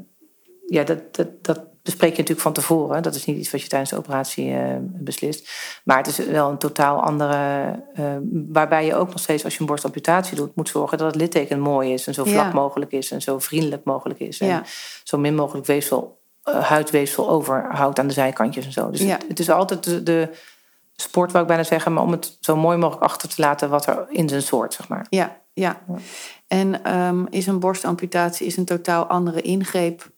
[0.67, 3.03] ja, dat, dat, dat bespreek je natuurlijk van tevoren.
[3.03, 5.51] Dat is niet iets wat je tijdens de operatie eh, beslist.
[5.83, 7.35] Maar het is wel een totaal andere...
[7.93, 8.05] eh,
[8.49, 10.55] waarbij je ook nog steeds, als je een borstamputatie doet...
[10.55, 12.53] moet zorgen dat het litteken mooi is en zo vlak Ja.
[12.53, 13.11] mogelijk is...
[13.11, 14.39] en zo vriendelijk mogelijk is.
[14.39, 14.63] En Ja.
[15.03, 18.89] zo min mogelijk weefsel, eh, huidweefsel overhoudt aan de zijkantjes en zo.
[18.89, 19.07] Dus Ja.
[19.13, 20.29] het, het is altijd de, de
[20.95, 21.93] sport, wou ik bijna zeggen...
[21.93, 24.87] maar om het zo mooi mogelijk achter te laten wat er in zijn soort, zeg
[24.87, 25.05] maar.
[25.09, 25.81] Ja, ja.
[26.47, 30.11] En ehm, is een borstamputatie is een totaal andere ingreep,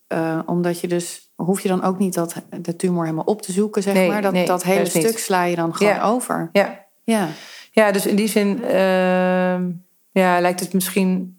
[0.46, 3.82] omdat je dus hoef je dan ook niet dat de tumor helemaal op te zoeken,
[3.82, 4.22] zeg Nee, maar.
[4.22, 4.90] Dat, nee, dat hele niet.
[4.90, 6.02] stuk sla je dan gewoon Ja.
[6.02, 6.48] over.
[6.52, 7.28] Ja, Ja,
[7.70, 9.70] Ja, dus in die zin ehm,
[10.10, 11.38] ja, lijkt het misschien.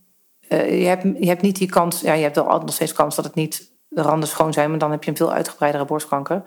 [0.50, 2.02] eh, je, hebt, je hebt niet die kans.
[2.02, 4.70] Ja, je hebt wel altijd nog steeds kans dat het niet de randen schoon zijn,
[4.70, 6.41] maar dan heb je een veel uitgebreidere borstkanker.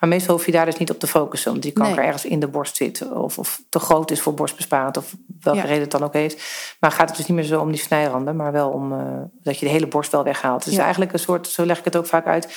[0.00, 2.04] Maar meestal hoef je daar dus niet op te focussen, omdat die kanker Nee.
[2.04, 5.64] ergens in de borst zit, of, of te groot is voor borstbesparend, of welke Ja.
[5.64, 6.42] reden het dan ook heeft.
[6.80, 8.98] Maar gaat het dus niet meer zo om die snijranden, maar wel om eh,
[9.42, 10.64] dat je de hele borst wel weghaalt.
[10.70, 10.80] Ja.
[10.82, 12.48] eigenlijk een soort, zo leg ik het ook vaak uit.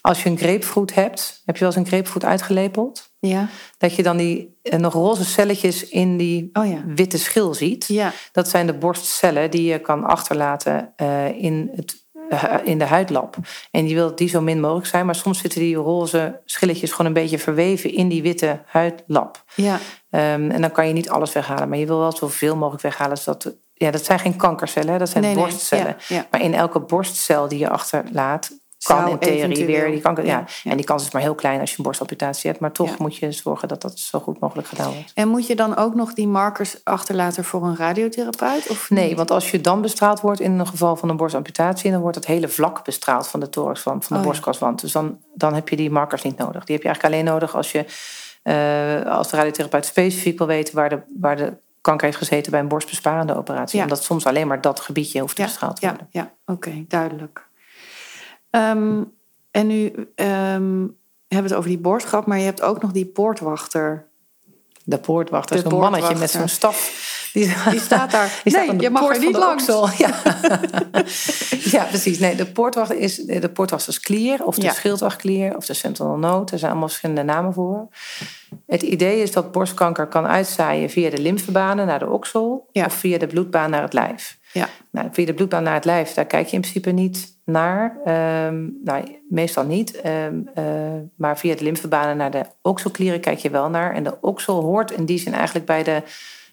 [0.00, 3.06] Als je een grapefruit hebt, heb je wel eens een grapefruit uitgelepeld?
[3.20, 6.82] ja, Dat je dan die eh, nog roze celletjes in die oh ja.
[6.86, 7.84] witte schil ziet.
[7.86, 12.84] Ja, Dat zijn de borstcellen die je kan achterlaten eh, in, het, eh, in de
[12.84, 13.36] huidlap.
[13.70, 17.06] En je wilt die zo min mogelijk zijn, maar soms zitten die roze schilletjes gewoon
[17.06, 19.44] een beetje verweven in die witte huidlap.
[19.54, 19.78] ja,
[20.10, 23.18] Ehm, en dan kan je niet alles weghalen, maar je wil wel zoveel mogelijk weghalen.
[23.18, 25.96] Zodat, ja, dat zijn geen kankercellen, dat zijn Nee, nee, borstcellen.
[26.08, 26.26] ja, ja.
[26.30, 28.50] Maar in elke borstcel die je achterlaat,
[28.82, 30.24] kan in theorie weer die kanker.
[30.26, 30.44] Ja.
[30.64, 32.62] En die kans is maar heel klein als je een borstamputatie hebt.
[32.62, 32.94] Maar toch Ja.
[32.98, 35.12] moet je zorgen dat dat zo goed mogelijk gedaan wordt.
[35.14, 38.68] En moet je dan ook nog die markers achterlaten voor een radiotherapeut?
[38.68, 42.00] Of Nee, want als je dan bestraald wordt in een geval van een borstamputatie, dan
[42.00, 44.80] wordt het hele vlak bestraald van de thoraxwand, van de Oh borstkaswand.
[44.80, 46.64] Dus dan, dan heb je die markers niet nodig.
[46.64, 47.84] Die heb je eigenlijk alleen nodig als je
[48.42, 52.60] eh, als de radiotherapeut specifiek wil weten waar de, waar de kanker heeft gezeten bij
[52.60, 53.78] een borstbesparende operatie.
[53.78, 53.84] Ja.
[53.84, 56.08] Omdat soms alleen maar dat gebiedje hoeft te bestraald te ja, worden.
[56.10, 57.47] ja oké, duidelijk.
[58.50, 59.02] Ehm,
[59.50, 60.88] en nu ehm, hebben
[61.28, 64.06] we het over die borst gehad, maar je hebt ook nog die poortwachter.
[64.84, 67.06] De poortwachter is zo'n mannetje met zo'n staf.
[67.32, 68.40] Die, Die staat daar.
[68.44, 69.66] Die staat nee, je mag er niet langs.
[69.98, 70.14] Ja.
[71.78, 72.18] ja, precies.
[72.18, 74.72] Nee, de poortwachter is de poortwachtersklier of de Ja.
[74.72, 76.52] schildwachtklier of de sentinel node.
[76.52, 77.88] Er zijn allemaal verschillende namen voor.
[78.66, 82.84] Het idee is dat borstkanker kan uitzaaien via de lymfebanen naar de oksel Ja.
[82.84, 84.37] of via de bloedbaan naar het lijf.
[84.52, 87.96] Ja, Nou, via de bloedbaan naar het lijf, daar kijk je in principe niet naar.
[88.04, 90.00] Ehm, nou, meestal niet.
[90.00, 90.64] Ehm, eh,
[91.16, 93.94] maar via de lymfebanen naar de okselklieren kijk je wel naar.
[93.94, 96.02] En de oksel hoort in die zin eigenlijk bij de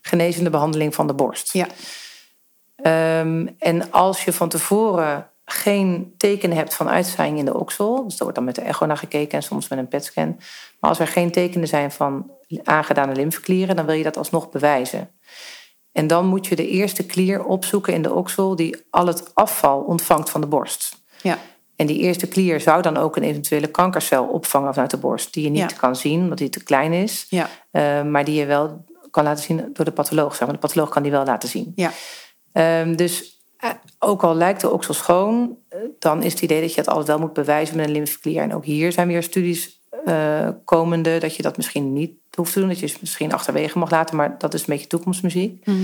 [0.02, 1.54] genezende behandeling van de borst.
[1.54, 1.68] ja,
[2.76, 8.12] Ehm, en als je van tevoren geen tekenen hebt van uitzaaiing in de oksel, dus
[8.12, 10.36] daar wordt dan met de echo naar gekeken en soms met een PET-scan.
[10.80, 12.32] Maar als er geen tekenen zijn van
[12.64, 15.10] aangedane lymfeklieren, dan wil je dat alsnog bewijzen.
[15.96, 19.80] En dan moet je de eerste klier opzoeken in de oksel die al het afval
[19.82, 21.04] ontvangt van de borst.
[21.22, 21.38] ja,
[21.76, 25.44] En die eerste klier zou dan ook een eventuele kankercel opvangen vanuit de borst, die
[25.44, 25.78] je niet Ja.
[25.78, 29.44] kan zien, omdat die te klein is, ja, eh, maar die je wel kan laten
[29.44, 30.36] zien door de patholoog.
[30.36, 30.56] Zeg maar.
[30.56, 31.72] De patholoog kan die wel laten zien.
[31.76, 31.92] ja,
[32.52, 33.70] Ehm, dus eh,
[34.00, 37.08] ook al lijkt de oksel schoon, eh, dan is het idee dat je het altijd
[37.08, 38.42] wel moet bewijzen met een lymfeklier.
[38.42, 39.84] En ook hier zijn weer studies
[40.66, 42.68] komende dat je dat misschien niet hoeft te doen.
[42.68, 45.66] Dat je het misschien achterwege mag laten, maar dat is een beetje toekomstmuziek.
[45.66, 45.78] Mhm.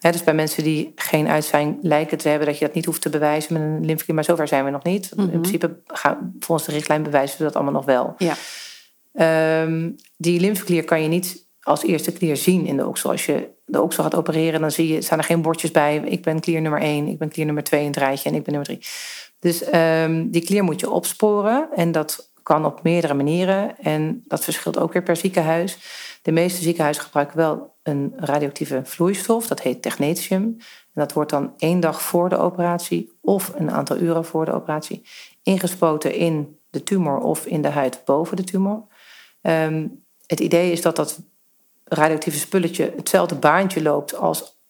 [0.00, 3.10] Dus bij mensen die geen uitzijn lijken te hebben, dat je dat niet hoeft te
[3.10, 4.14] bewijzen met een lymfeklier.
[4.14, 5.12] Maar zover zijn we nog niet.
[5.16, 5.30] Mhm.
[5.30, 8.14] In principe, gaan, volgens de richtlijn bewijzen we dat allemaal nog wel.
[8.18, 8.34] ja,
[9.12, 13.10] Ehm, die lymfeklier kan je niet als eerste klier zien in de oksel.
[13.10, 15.96] Als je de oksel gaat opereren, dan zie je, staan er geen bordjes bij.
[15.96, 18.42] Ik ben klier nummer 1, ik ben klier nummer 2 in het rijtje en ik
[18.42, 18.86] ben nummer 3.
[19.38, 23.78] Dus ehm, die klier moet je opsporen en dat kan op meerdere manieren.
[23.78, 25.78] En dat verschilt ook weer per ziekenhuis.
[26.22, 30.42] De meeste ziekenhuizen gebruiken wel een radioactieve vloeistof, dat heet technetium.
[30.42, 34.52] En dat wordt dan één dag voor de operatie of een aantal uren voor de
[34.52, 35.02] operatie
[35.42, 38.84] ingespoten in de tumor of in de huid boven de tumor.
[39.42, 39.86] Ehm,
[40.26, 41.20] het idee is dat dat
[41.84, 44.60] radioactieve spulletje hetzelfde baantje loopt als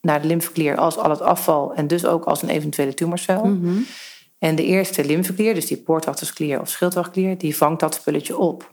[0.00, 3.44] naar de lymfeklier als al het afval en dus ook als een eventuele tumorcel.
[3.44, 3.78] Mhm.
[4.44, 8.72] En de eerste lymfeklier, dus die poortwachtersklier of schildwachtklier, die vangt dat spulletje op.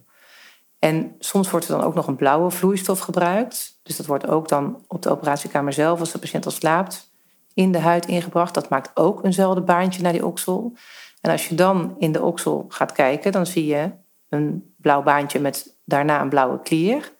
[0.79, 3.79] En soms wordt er dan ook nog een blauwe vloeistof gebruikt.
[3.83, 7.11] Dus dat wordt ook dan op de operatiekamer zelf, als de patiënt al slaapt,
[7.53, 8.53] in de huid ingebracht.
[8.53, 10.73] Dat maakt ook eenzelfde baantje naar die oksel.
[11.21, 13.91] En als je dan in de oksel gaat kijken, dan zie je
[14.29, 17.13] een blauw baantje met daarna een blauwe klier.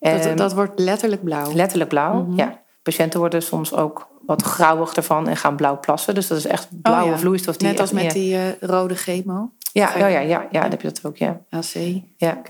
[0.00, 1.52] Dat, dat wordt letterlijk blauw.
[1.54, 2.36] Letterlijk blauw, Mhm.
[2.36, 2.60] ja.
[2.82, 6.14] Patiënten worden soms ook wat grauwig ervan en gaan blauw plassen.
[6.14, 7.18] Dus dat is echt blauwe Oh ja.
[7.18, 7.56] vloeistof.
[7.56, 9.50] Die Net als met die eh, rode chemo.
[9.72, 11.40] Ja, ja, ja, ja, ja, dan heb je dat ook, ja.
[11.50, 12.02] AC-kuur.
[12.16, 12.42] ja.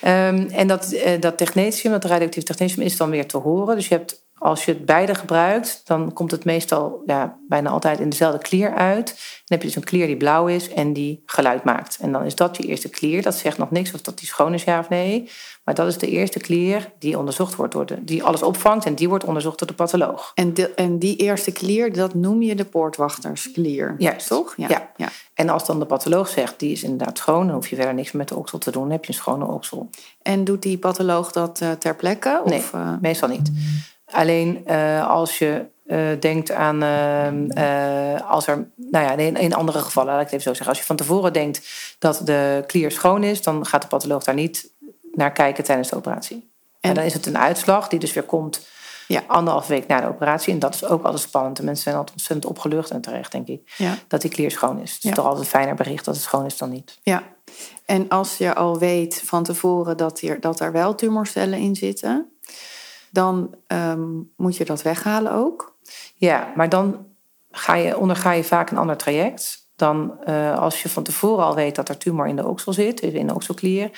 [0.00, 3.76] Ehm, en dat, eh, dat technetium, dat radioactief technetium, is dan weer te horen.
[3.76, 8.00] Dus je hebt, als je het beide gebruikt, dan komt het meestal ja, bijna altijd
[8.00, 9.06] in dezelfde klier uit.
[9.06, 11.98] Dan heb je dus een klier die blauw is en die geluid maakt.
[12.00, 13.22] En dan is dat je eerste klier.
[13.22, 15.30] Dat zegt nog niks of dat die schoon is, ja of nee.
[15.64, 18.86] Maar dat is de eerste klier die onderzocht wordt, door de, die alles opvangt.
[18.86, 20.32] En die wordt onderzocht door de patholoog.
[20.34, 23.94] En, de, en die eerste klier, dat noem je de poortwachtersklier.
[23.98, 24.28] Juist.
[24.28, 24.54] Toch?
[24.56, 24.90] Ja.
[24.96, 25.08] ja.
[25.34, 27.46] En als dan de patholoog zegt, die is inderdaad schoon...
[27.46, 28.82] dan hoef je verder niks met de oksel te doen.
[28.82, 29.90] Dan heb je een schone oksel.
[30.22, 32.42] En doet die patholoog dat eh, ter plekke?
[32.44, 32.58] Nee.
[32.58, 33.50] Of, eh, Meestal niet.
[34.14, 39.78] Alleen eh, als je eh, denkt aan, eh, als er, nou ja, in, in andere
[39.78, 40.68] gevallen, laat ik het even zo zeggen.
[40.68, 44.34] Als je van tevoren denkt dat de klier schoon is, dan gaat de patholoog daar
[44.34, 44.70] niet
[45.12, 46.36] naar kijken tijdens de operatie.
[46.80, 48.66] En, En- dan is het een uitslag die dus weer komt
[49.08, 49.22] Ja.
[49.26, 50.52] anderhalf week na de operatie.
[50.52, 51.56] En dat is ook altijd spannend.
[51.56, 53.94] De mensen zijn altijd ontzettend opgelucht en terecht, denk ik, ja.
[54.08, 54.94] dat die klier schoon is.
[54.94, 56.98] Het is toch altijd een fijner bericht dat het schoon is dan niet.
[57.02, 57.22] ja.
[57.84, 62.28] En als je al weet van tevoren dat, hier, dat er wel tumorcellen in zitten,
[63.14, 65.76] dan ehm, moet je dat weghalen ook.
[66.14, 67.06] Ja, maar dan
[67.50, 69.68] ga je, onderga je vaak een ander traject.
[69.76, 73.00] Dan eh, als je van tevoren al weet dat er tumor in de oksel zit,
[73.00, 73.90] in de okselklier,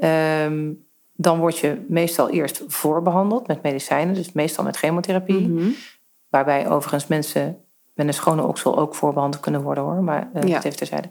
[0.00, 0.72] ehm,
[1.16, 5.48] dan word je meestal eerst voorbehandeld met medicijnen, dus meestal met chemotherapie.
[5.48, 5.70] Mhm.
[6.28, 10.54] Waarbij overigens mensen met een schone oksel ook voorbehandeld kunnen worden hoor, maar eh Ja.
[10.54, 11.08] dat even terzijde.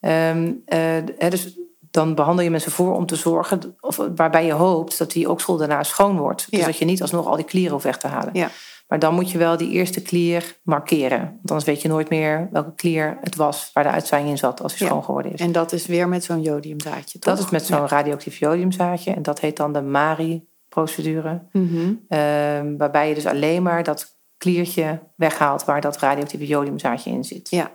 [0.00, 1.58] Eh, hè, dus
[1.92, 5.56] dan behandel je mensen voor om te zorgen, of waarbij je hoopt dat die oksel
[5.56, 6.46] daarna schoon wordt.
[6.50, 6.66] Dus Ja.
[6.66, 8.30] dat je niet alsnog al die klieren hoeft weg te halen.
[8.32, 8.48] Ja.
[8.88, 11.18] Maar dan moet je wel die eerste klier markeren.
[11.20, 14.62] Want anders weet je nooit meer welke klier het was waar de uitzaaiing in zat
[14.62, 14.86] als hij Ja.
[14.92, 15.40] schoon geworden is.
[15.40, 17.34] En dat is weer met zo'n jodiumzaadje, toch?
[17.36, 19.12] dat is met zo'n radioactief jodiumzaadje.
[19.14, 21.42] En dat heet dan de MARI-procedure.
[21.52, 21.92] Mhm.
[22.08, 27.50] Ehm, waarbij je dus alleen maar dat kliertje weghaalt waar dat radioactieve jodiumzaadje in zit.
[27.50, 27.70] ja.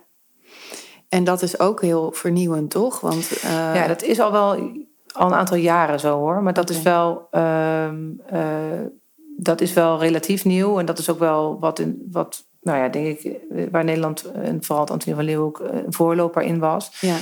[1.10, 3.00] En dat is ook heel vernieuwend, toch?
[3.00, 4.52] Want eh, Ja, dat is al wel
[5.12, 6.42] al een aantal jaren zo hoor.
[6.44, 7.28] Maar dat is wel.
[7.32, 7.96] ehm,
[8.26, 8.42] eh,
[9.38, 10.80] dat is wel relatief nieuw.
[10.80, 14.32] En dat is ook wel wat, in, wat nou ja, denk ik, eh, waar Nederland
[14.32, 16.92] en vooral het Antonie van Leeuwen ook een voorloper in was.
[17.00, 17.16] ja.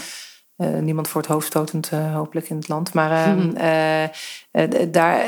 [0.82, 2.94] Niemand voor het hoofd stotend, eh, hopelijk in het land.
[2.94, 3.36] Maar
[4.70, 5.20] d- daar,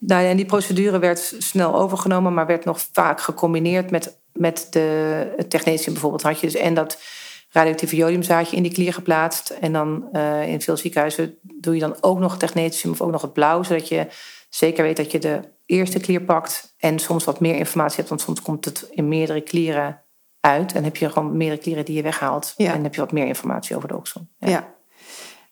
[0.00, 4.66] nou ja, en die procedure werd snel overgenomen, maar werd nog vaak gecombineerd met, met
[4.70, 6.22] de, het technetium bijvoorbeeld.
[6.22, 6.98] Had je dus en dat
[7.56, 9.50] radioactieve jodiumzaadje in die klier geplaatst.
[9.50, 13.22] En dan eh, in veel ziekenhuizen doe je dan ook nog technetium of ook nog
[13.22, 14.06] het blauw, zodat je
[14.48, 18.20] zeker weet dat je de eerste klier pakt en soms wat meer informatie hebt, want
[18.20, 20.00] soms komt het in meerdere klieren
[20.40, 20.72] uit.
[20.72, 22.54] En heb je gewoon meerdere klieren die je weghaalt.
[22.56, 22.74] Ja.
[22.74, 24.26] En heb je wat meer informatie over de oksel.
[24.38, 24.74] Ja.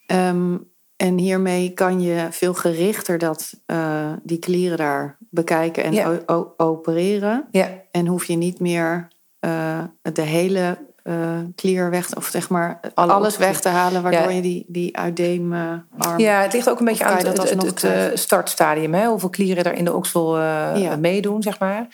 [0.06, 0.56] Ehm,
[0.96, 6.20] en hiermee kan je veel gerichter dat, eh, die klieren daar bekijken en Ja.
[6.56, 7.48] opereren.
[7.50, 7.82] ja.
[7.90, 13.12] En hoef je niet meer eh, de hele eh, klier weg, of zeg maar Alle
[13.12, 14.28] alles weg te halen, waardoor Ja.
[14.30, 15.84] je die, die uitdeemarm.
[16.16, 18.94] Ja, het ligt ook een beetje aan het, dat het, eh, startstadium.
[18.94, 19.06] Hè?
[19.06, 20.96] Hoeveel klieren er in de oksel eh, Ja.
[20.96, 21.86] meedoen, zeg maar.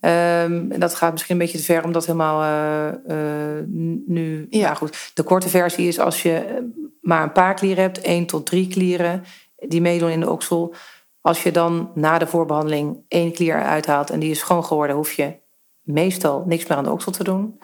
[0.00, 3.64] Ehm, en dat gaat misschien een beetje te ver om dat helemaal eh, eh,
[4.06, 4.46] nu...
[4.50, 4.58] Ja.
[4.58, 4.74] Ja.
[4.74, 5.10] goed.
[5.14, 6.66] De korte versie is als je
[7.00, 9.24] maar een paar klieren hebt, één tot drie klieren
[9.56, 10.74] die meedoen in de oksel.
[11.20, 14.96] Als je dan na de voorbehandeling één klier eruit haalt en die is schoon geworden,
[14.96, 15.34] hoef je
[15.82, 17.60] meestal niks meer aan de oksel te doen.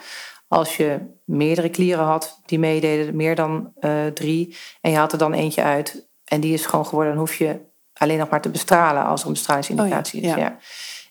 [0.48, 5.18] Als je meerdere klieren had die meededen, meer dan eh, drie, en je haalt er
[5.18, 7.60] dan eentje uit en die is schoon geworden, dan hoef je
[7.92, 10.40] alleen nog maar te bestralen als er een bestralingsindicatie Oh ja, is.
[10.42, 10.48] ja.
[10.48, 10.56] Ja.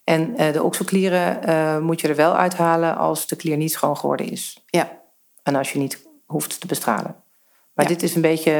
[0.04, 3.98] En eh, de okselklieren eh, moet je er wel uithalen als de klier niet schoon
[3.98, 4.64] geworden is.
[4.66, 5.02] Ja.
[5.44, 7.16] En als je niet hoeft te bestralen.
[7.74, 7.92] Maar Ja.
[7.92, 8.52] dit is een beetje.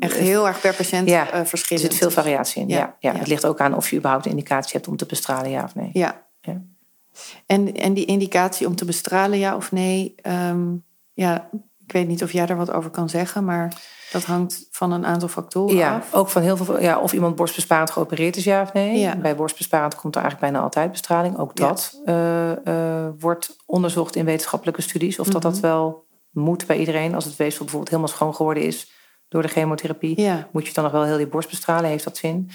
[0.00, 1.86] Echt heel erg per patiënt Ja, eh, er verschillend.
[1.86, 2.68] zit veel variatie in.
[2.68, 2.94] Ja, Ja.
[2.98, 3.18] Ja, ja.
[3.18, 5.74] Het ligt ook aan of je überhaupt een indicatie hebt om te bestralen, ja of
[5.74, 5.90] nee.
[5.92, 6.28] Ja.
[7.46, 10.14] En, en die indicatie om te bestralen, ja of nee?
[10.16, 10.66] ehm,
[11.12, 11.48] ja,
[11.86, 15.06] ik weet niet of jij daar wat over kan zeggen, maar dat hangt van een
[15.06, 16.14] aantal factoren Ja, af.
[16.14, 16.80] ook van heel veel.
[16.80, 18.98] Ja, of iemand borstbesparend geopereerd is, ja of nee.
[18.98, 19.16] Ja.
[19.16, 21.38] Bij borstbesparend komt er eigenlijk bijna altijd bestraling.
[21.38, 21.66] Ook Ja.
[21.68, 22.50] dat eh,
[23.06, 25.18] eh, wordt onderzocht in wetenschappelijke studies.
[25.18, 25.60] Of dat dat Mhm.
[25.62, 27.14] wel moet bij iedereen.
[27.14, 28.92] Als het weefsel bijvoorbeeld helemaal schoon geworden is
[29.28, 30.20] door de chemotherapie.
[30.20, 31.90] Ja, Moet je dan nog wel heel die borst bestralen?
[31.90, 32.50] Heeft dat zin?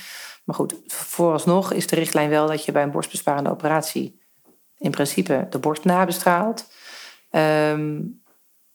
[0.46, 4.22] Maar goed, vooralsnog is de richtlijn wel dat je bij een borstbesparende operatie
[4.86, 6.68] in principe de borst nabestraalt.
[7.30, 8.02] Ehm,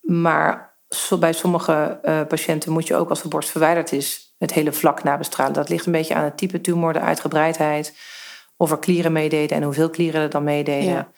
[0.01, 0.77] maar
[1.19, 5.03] bij sommige eh, patiënten moet je ook als de borst verwijderd is het hele vlak
[5.03, 5.53] nabestralen.
[5.53, 7.97] Dat ligt een beetje aan het type tumor, de uitgebreidheid,
[8.57, 11.09] of er klieren meededen en hoeveel klieren er dan meededen.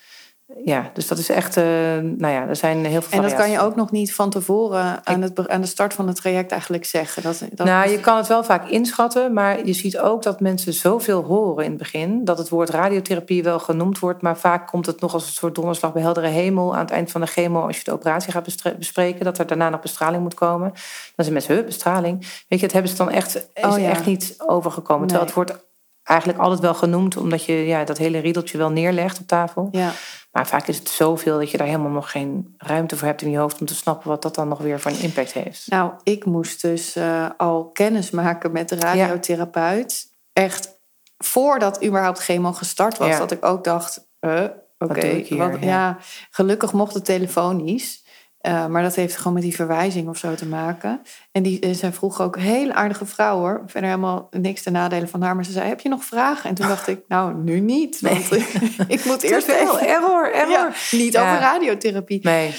[0.64, 1.64] Ja, dus dat is echt, uh,
[1.98, 5.06] nou ja, er zijn heel veel En dat kan je ook nog niet van tevoren
[5.06, 7.22] aan, het, aan de start van het traject eigenlijk zeggen.
[7.22, 10.72] Dat, dat nou, je kan het wel vaak inschatten, maar je ziet ook dat mensen
[10.72, 14.86] zoveel horen in het begin, dat het woord radiotherapie wel genoemd wordt, maar vaak komt
[14.86, 17.66] het nog als een soort donderslag bij heldere hemel aan het eind van de chemo,
[17.66, 20.70] als je de operatie gaat bespreken, dat er daarna nog bestraling moet komen.
[20.70, 22.20] Dan zijn mensen, hup, bestraling.
[22.20, 25.06] Weet je, het hebben ze dan echt, is oh, echt niet overgekomen.
[25.06, 25.70] Terwijl het wordt
[26.02, 29.68] eigenlijk altijd wel genoemd, omdat je ja, dat hele riedeltje wel neerlegt op tafel.
[29.70, 29.92] Ja.
[30.32, 33.30] Maar vaak is het zoveel dat je daar helemaal nog geen ruimte voor hebt in
[33.30, 35.66] je hoofd om te snappen wat dat dan nog weer voor een impact heeft.
[35.66, 40.10] Nou, ik moest dus uh, al kennis maken met de radiotherapeut.
[40.32, 40.80] Echt
[41.18, 44.44] voordat überhaupt chemo gestart was, dat ik ook dacht: uh,
[44.78, 45.98] oké, okay, ja.
[46.30, 48.01] gelukkig mocht het telefonisch.
[48.46, 51.00] Uh, maar dat heeft gewoon met die verwijzing of zo te maken.
[51.32, 53.62] En die, eh, zij vroeg ook, hele aardige vrouw hoor.
[53.66, 55.34] Verder helemaal niks te nadelen van haar.
[55.34, 56.48] Maar ze zei, heb je nog vragen?
[56.48, 58.00] En toen dacht ik, nou, nu niet.
[58.00, 58.32] Want
[58.88, 59.80] ik moet eerst wel.
[59.80, 60.76] Error, error.
[60.90, 62.20] niet over radiotherapie.
[62.22, 62.54] Nee.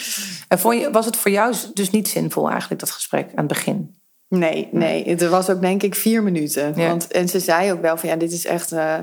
[0.48, 3.48] En vond je, was het voor jou dus niet zinvol eigenlijk, dat gesprek aan het
[3.48, 3.96] begin?
[4.28, 5.10] Nee, nee.
[5.10, 6.76] Het was ook denk ik vier minuten.
[6.76, 8.98] Want, en ze zei ook wel van, ja, dit is echt uh,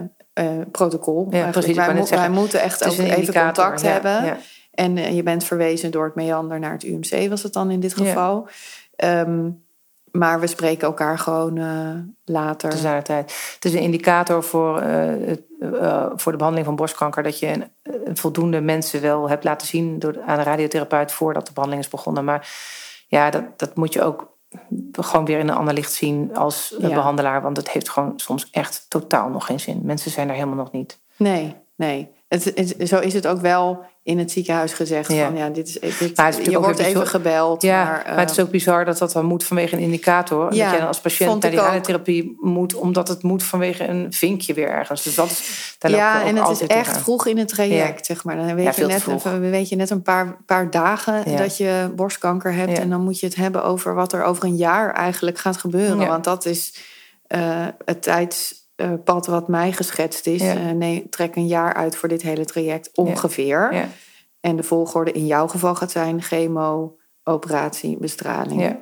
[0.71, 1.27] protocol.
[1.31, 1.77] Ja, precies.
[1.77, 4.39] Wij, mo wij moeten echt ook even contact hebben.
[4.71, 7.81] En eh, je bent verwezen door het meander naar het UMC, was het dan in
[7.81, 8.49] dit geval.
[8.97, 9.51] Ehm,
[10.13, 11.95] maar we spreken elkaar gewoon uh,
[12.25, 13.03] later.
[13.03, 13.53] tijd.
[13.55, 18.61] Het is een indicator voor, uh, voor de behandeling van borstkanker dat je een, voldoende
[18.61, 22.25] mensen wel hebt laten zien door, aan de radiotherapeut voordat de behandeling is begonnen.
[22.25, 22.49] Maar
[23.07, 24.37] ja, dat, dat moet je ook
[24.93, 27.43] gewoon weer in een ander licht zien als behandelaar.
[27.43, 29.81] Want het heeft gewoon soms echt totaal nog geen zin.
[29.83, 31.01] Mensen zijn er helemaal nog niet.
[31.17, 32.11] Nee, nee.
[32.31, 35.27] Het, zo is het ook wel in het ziekenhuis gezegd ja.
[35.27, 37.63] van ja, dit is, dit, je wordt even gebeld.
[37.63, 40.55] Ja, maar, maar, het is ook bizar dat dat dan moet vanwege een indicator.
[40.55, 44.13] Ja, dat je dan als patiënt naar die radiotherapie moet, omdat het moet vanwege een
[44.13, 45.03] vinkje weer ergens.
[45.03, 48.37] Dus dat is daar Ja, en het is echt vroeg in het traject, zeg maar.
[48.37, 49.05] Dan weet, je net,
[49.51, 52.79] weet je net een paar, paar dagen dat je borstkanker hebt.
[52.79, 56.07] En dan moet je het hebben over wat er over een jaar eigenlijk gaat gebeuren.
[56.07, 56.75] Want dat is
[57.29, 60.43] uh, het tijds uh, pad wat mij geschetst is.
[60.43, 60.57] Ja.
[60.57, 63.75] Uh, nee, trek een jaar uit voor dit hele traject ongeveer.
[63.75, 63.89] Ja.
[64.41, 68.77] En de volgorde in jouw geval gaat zijn chemo, operatie, bestraling.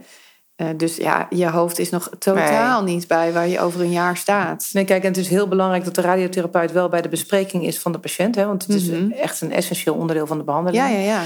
[0.56, 4.16] Uh, dus ja, je hoofd is nog totaal niet bij waar je over een jaar
[4.16, 4.70] staat.
[4.72, 7.78] Nee, kijk, en het is heel belangrijk dat de radiotherapeut wel bij de bespreking is
[7.78, 8.34] van de patiënt.
[8.34, 9.10] Hè, want het is mhm.
[9.10, 10.82] echt een essentieel onderdeel van de behandeling.
[10.82, 11.22] Ja, ja, ja.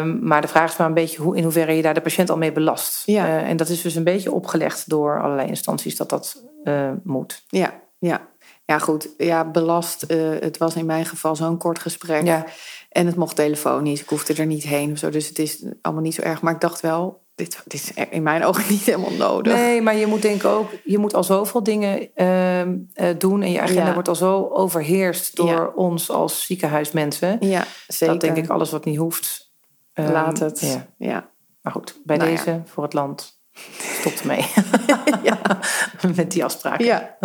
[0.00, 2.30] Um, maar de vraag is maar een beetje hoe, in hoeverre je daar de patiënt
[2.30, 3.02] al mee belast.
[3.04, 3.42] Ja.
[3.42, 6.42] en dat is dus een beetje opgelegd door allerlei instanties dat dat
[7.02, 7.42] moet.
[7.48, 8.28] Ja, ja,
[8.64, 9.08] ja goed.
[9.16, 10.04] Ja, belast.
[10.08, 12.26] Uh, het was in mijn geval zo'n kort gesprek.
[12.26, 12.46] Ja.
[12.88, 14.00] En het mocht telefonisch.
[14.00, 15.10] Ik hoefde er niet heen of zo.
[15.10, 16.42] Dus het is allemaal niet zo erg.
[16.42, 19.52] Maar ik dacht wel, dit, dit is in mijn ogen niet helemaal nodig.
[19.52, 23.42] Nee, maar je moet denken ook, je moet al zoveel dingen uh, doen.
[23.42, 27.36] En je agenda wordt al zo overheerst door ons als ziekenhuismensen.
[27.40, 28.14] Ja, zeker.
[28.14, 29.52] Dat denk ik alles wat niet hoeft.
[29.94, 30.60] Um, Laat het.
[30.60, 30.86] Ja.
[30.98, 31.30] ja.
[31.62, 33.35] Maar goed, bij nou deze voor het land.
[33.78, 34.46] Stopt ermee.
[35.22, 35.38] ja.
[36.16, 36.84] Met die afspraken.
[36.84, 37.16] Ja.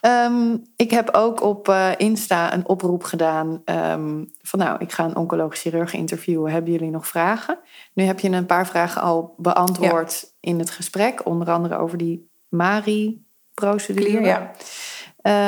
[0.00, 5.04] Ehm, ik heb ook op uh, Insta een oproep gedaan um, van nou, ik ga
[5.04, 6.52] een oncologisch chirurg interviewen.
[6.52, 7.58] Hebben jullie nog vragen?
[7.94, 12.30] Nu heb je een paar vragen al beantwoord in het gesprek, onder andere over die
[12.48, 14.20] MARI-procedure.
[14.20, 14.50] Ja.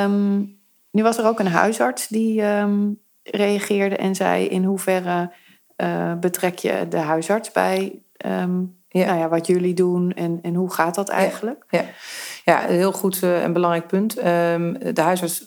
[0.05, 0.59] Um,
[0.91, 2.43] nu was er ook een huisarts die
[3.23, 5.33] reageerde en zei in hoeverre
[5.77, 8.03] uh, betrek je de huisarts bij
[8.99, 9.07] ja.
[9.07, 11.65] Nou ja, wat jullie doen en, en hoe gaat dat eigenlijk?
[11.71, 11.85] Ja,
[12.45, 12.59] ja.
[12.59, 14.17] heel goed uh, en belangrijk punt.
[14.17, 15.45] Um, de huisarts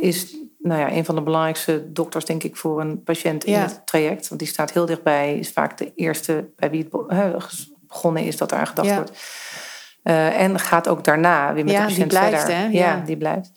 [0.00, 3.82] is nou ja, een van de belangrijkste dokters, denk ik, voor een patiënt in het
[3.84, 4.28] traject.
[4.28, 6.90] Want die staat heel dichtbij, is vaak de eerste bij wie het
[7.88, 9.12] begonnen is dat er aan gedacht wordt.
[10.04, 12.56] Uh, en gaat ook daarna weer met de patiënt die blijft, verder.
[12.56, 12.66] Hè?
[12.66, 13.02] Ja.
[13.06, 13.50] die blijft.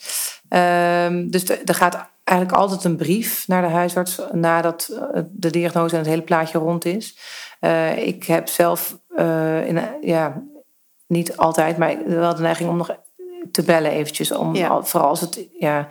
[0.49, 5.93] Um, dus er gaat eigenlijk altijd een brief naar de huisarts nadat eh, de diagnose
[5.93, 7.17] en het hele plaatje rond is.
[7.63, 10.43] Uh, ik heb zelf uh, in, ja,
[11.07, 12.95] niet altijd, maar wel de neiging om nog
[13.51, 14.31] te bellen eventjes.
[14.31, 15.87] Om, Vooral als het ja,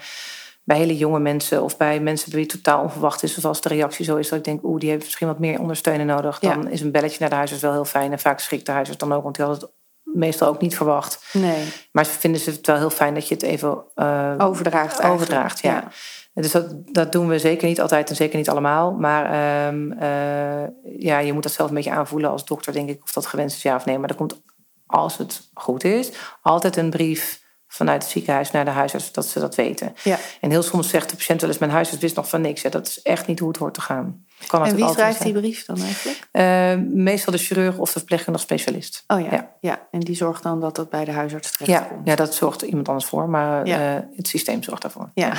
[0.64, 3.38] bij hele jonge mensen of bij mensen bij wie het totaal onverwacht is.
[3.38, 5.60] Of als de reactie zo is dat ik denk, oeh, die heeft misschien wat meer
[5.60, 6.38] ondersteuning nodig.
[6.38, 8.12] Dan is een belletje naar de huisarts wel heel fijn.
[8.12, 9.70] En vaak schrikt de huisarts dan ook, want die had het
[10.02, 11.24] meestal ook niet verwacht.
[11.32, 11.72] Nee.
[11.92, 15.02] Maar vinden ze het wel heel fijn dat je het even uh, overdraagt.
[15.02, 15.88] Overdraagt, ja.
[16.34, 18.92] Dus dat, dat doen we zeker niet altijd en zeker niet allemaal.
[18.92, 19.24] Maar
[19.66, 23.12] um, uh, ja, je moet dat zelf een beetje aanvoelen als dokter, denk ik, of
[23.12, 23.98] dat gewenst is ja of nee.
[23.98, 24.40] Maar er komt,
[24.86, 26.10] als het goed is,
[26.42, 29.94] altijd een brief vanuit het ziekenhuis naar de huisarts, dat ze dat weten.
[30.04, 30.18] Ja.
[30.40, 32.62] En heel soms zegt de patiënt wel eens, mijn huisarts wist nog van niks.
[32.62, 34.24] Ja, dat is echt niet hoe het hoort te gaan.
[34.46, 35.32] Kan en wie schrijft zijn.
[35.32, 36.28] die brief dan eigenlijk?
[36.30, 39.04] Eh, meestal de chirurg of de verpleegkundige specialist.
[39.06, 39.50] Oh ja, ja.
[39.60, 39.86] Ja.
[39.90, 42.06] en die zorgt dan dat dat bij de huisarts Ja, terechtkomt.
[42.08, 43.96] ja, dat zorgt iemand anders voor, maar Ja.
[43.96, 45.10] eh, het systeem zorgt daarvoor.
[45.14, 45.32] Ja.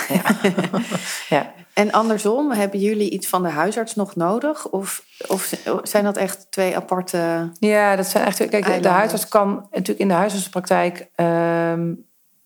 [1.29, 1.53] ja.
[1.73, 4.67] En andersom, hebben jullie iets van de huisarts nog nodig?
[4.69, 7.51] Of, of zijn dat echt twee aparte...
[7.59, 8.47] Ja, dat zijn echt.
[8.47, 11.93] Kijk, de huisarts kan natuurlijk in de huisartsenpraktijk ehm,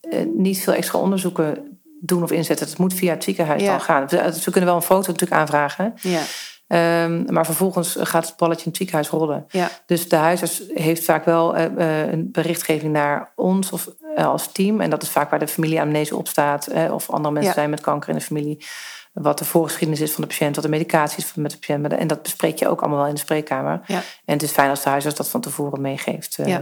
[0.00, 1.67] eh, niet veel extra onderzoeken
[2.00, 2.66] doen of inzetten.
[2.68, 3.70] Het moet via het ziekenhuis Ja.
[3.70, 4.08] dan gaan.
[4.08, 6.20] Ze, ze kunnen wel een foto natuurlijk aanvragen, Ja,
[6.66, 9.44] ehm, maar vervolgens gaat het balletje in het ziekenhuis rollen.
[9.48, 11.64] ja, Dus de huisarts heeft vaak wel eh,
[12.04, 14.80] eh, een berichtgeving naar ons of eh, als team.
[14.80, 16.66] En dat is vaak waar de familieanamnese op staat.
[16.66, 17.58] eh, of andere mensen Ja.
[17.58, 18.64] zijn met kanker in de familie.
[19.12, 21.92] Wat de voorgeschiedenis is van de patiënt, wat de medicatie is met de patiënt.
[21.92, 23.80] En dat bespreek je ook allemaal wel in de spreekkamer.
[23.86, 23.96] Ja.
[24.24, 26.60] En het is fijn als de huisarts dat van tevoren meegeeft eh, eh,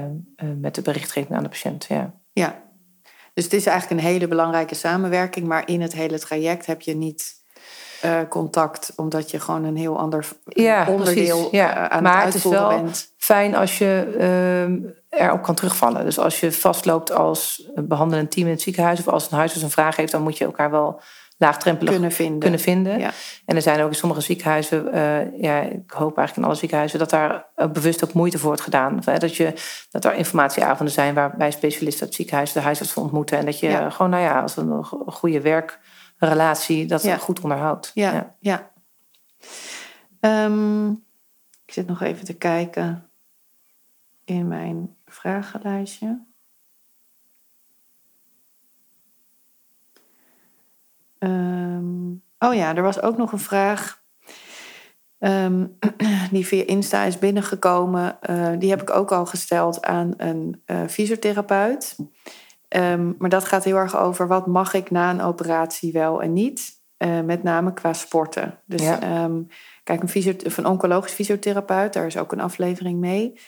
[0.61, 1.85] met de berichtgeving aan de patiënt.
[1.89, 2.13] Ja.
[2.33, 2.65] ja.
[3.37, 5.47] Dus het is eigenlijk een hele belangrijke samenwerking.
[5.47, 7.33] Maar in het hele traject heb je niet
[8.01, 8.93] eh, contact.
[8.97, 11.51] Omdat je gewoon een heel ander Ja, onderdeel precies.
[11.51, 11.75] Ja.
[11.77, 13.15] eh, aan Maar het het is uitvoeren wel- bent.
[13.19, 14.79] Fijn als je ehm,
[15.23, 16.05] erop kan terugvallen.
[16.05, 18.99] Dus als je vastloopt als behandelend team in het ziekenhuis...
[18.99, 20.13] of als een huisarts een vraag heeft...
[20.13, 21.01] dan moet je elkaar wel
[21.39, 22.39] laagdrempelig Kunnen vinden.
[22.39, 22.99] kunnen vinden.
[22.99, 23.11] Ja.
[23.45, 26.99] En er zijn ook in sommige ziekenhuizen, eh, ja, ik hoop eigenlijk in alle ziekenhuizen,
[26.99, 28.99] dat daar ook bewust ook moeite voor wordt gedaan.
[28.99, 29.53] Of, hè, dat, je,
[29.91, 33.39] dat er informatieavonden zijn waarbij specialisten uit het ziekenhuis de huisarts ontmoeten.
[33.39, 33.91] En dat je Ja.
[33.91, 37.17] gewoon, nou ja, als een go- goede werkrelatie dat Ja.
[37.17, 37.91] goed onderhoudt.
[37.95, 38.71] Ja, ja.
[40.21, 40.91] Ehm,
[41.67, 43.09] ik zit nog even te kijken
[44.25, 46.25] in mijn vragenlijstje.
[51.19, 54.05] Ehm, oh ja, er was ook nog een vraag
[55.19, 55.67] ehm,
[56.31, 58.21] die via Insta is binnengekomen.
[58.21, 61.97] Eh, die heb ik ook al gesteld aan een eh, fysiotherapeut.
[62.69, 66.33] Ehm, maar dat gaat heel erg over wat mag ik na een operatie wel en
[66.33, 66.75] niet.
[66.97, 68.59] Eh, met name qua sporten.
[68.67, 69.29] Dus Ja.
[69.85, 73.39] kijk, een, fysio- een oncologisch fysiotherapeut, daar is ook een aflevering mee.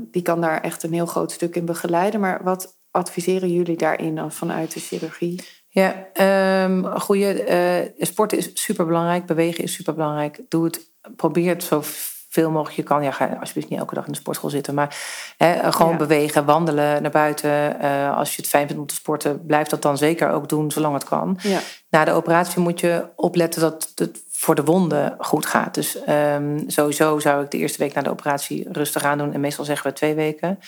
[0.00, 2.20] Die kan daar echt een heel groot stuk in begeleiden.
[2.20, 5.40] Maar wat adviseren jullie daarin dan vanuit de chirurgie?
[5.72, 10.40] Ja, ehm goede eh, sporten is super belangrijk, bewegen is super belangrijk.
[10.48, 13.02] Doe het, probeer het zoveel mogelijk je kan.
[13.02, 14.96] Ja, ga alsjeblieft niet elke dag in de sportschool zitten, maar
[15.36, 15.96] hè, gewoon Ja.
[15.96, 17.80] bewegen, wandelen naar buiten.
[17.80, 20.70] Eh, als je het fijn vindt om te sporten, blijf dat dan zeker ook doen
[20.70, 21.38] zolang het kan.
[21.42, 21.60] Ja,
[21.90, 25.74] Na de operatie moet je opletten dat het voor de wonden goed gaat.
[25.74, 29.32] Dus ehm, sowieso zou ik de eerste week na de operatie rustig aan doen.
[29.32, 30.58] En meestal zeggen we twee weken.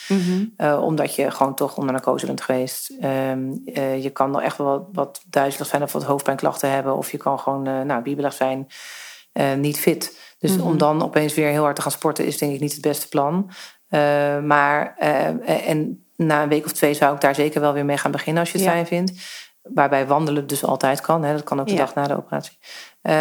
[0.56, 2.92] Eh, omdat je gewoon toch onder narcose bent geweest.
[3.00, 3.40] Ehm,
[3.74, 6.96] eh, je kan nog echt wel wat, wat duizelig zijn of wat hoofdpijnklachten hebben.
[6.96, 8.66] Of je kan gewoon uh, nou, biebelig zijn,
[9.56, 10.18] niet fit.
[10.38, 10.66] Dus Mhm.
[10.66, 13.08] om dan opeens weer heel hard te gaan sporten is denk ik niet het beste
[13.08, 13.50] plan.
[14.42, 14.94] Maar
[15.46, 18.42] en na een week of twee zou ik daar zeker wel weer mee gaan beginnen
[18.42, 18.72] als je het Ja.
[18.72, 19.12] fijn vindt.
[19.62, 21.24] Waarbij wandelen dus altijd kan.
[21.24, 21.32] Hè?
[21.32, 21.78] Dat kan ook de Ja.
[21.78, 22.58] dag na de operatie.
[23.02, 23.12] Uh,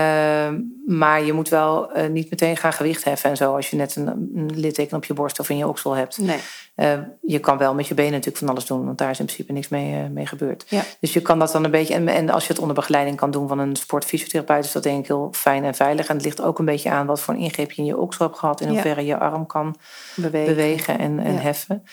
[0.86, 3.56] maar je moet wel uh, niet meteen gaan gewicht heffen en zo.
[3.56, 6.18] Als je net een, een litteken op je borst of in je oksel hebt.
[6.18, 6.38] nee.
[6.76, 8.86] Uh, je kan wel met je benen natuurlijk van alles doen.
[8.86, 10.66] Want daar is in principe niks mee, uh, mee gebeurd.
[10.68, 10.82] Ja.
[11.00, 11.94] Dus je kan dat dan een beetje...
[11.94, 14.66] En, en als je het onder begeleiding kan doen van een sportfysiotherapeut...
[14.66, 16.08] is dat denk ik heel fijn en veilig.
[16.08, 18.26] En het ligt ook een beetje aan wat voor een ingreep je in je oksel
[18.26, 18.62] hebt gehad.
[18.62, 18.74] In Ja.
[18.74, 19.76] hoeverre je arm kan
[20.16, 20.56] Bewegen.
[20.56, 21.40] bewegen en, en Ja.
[21.40, 21.84] heffen.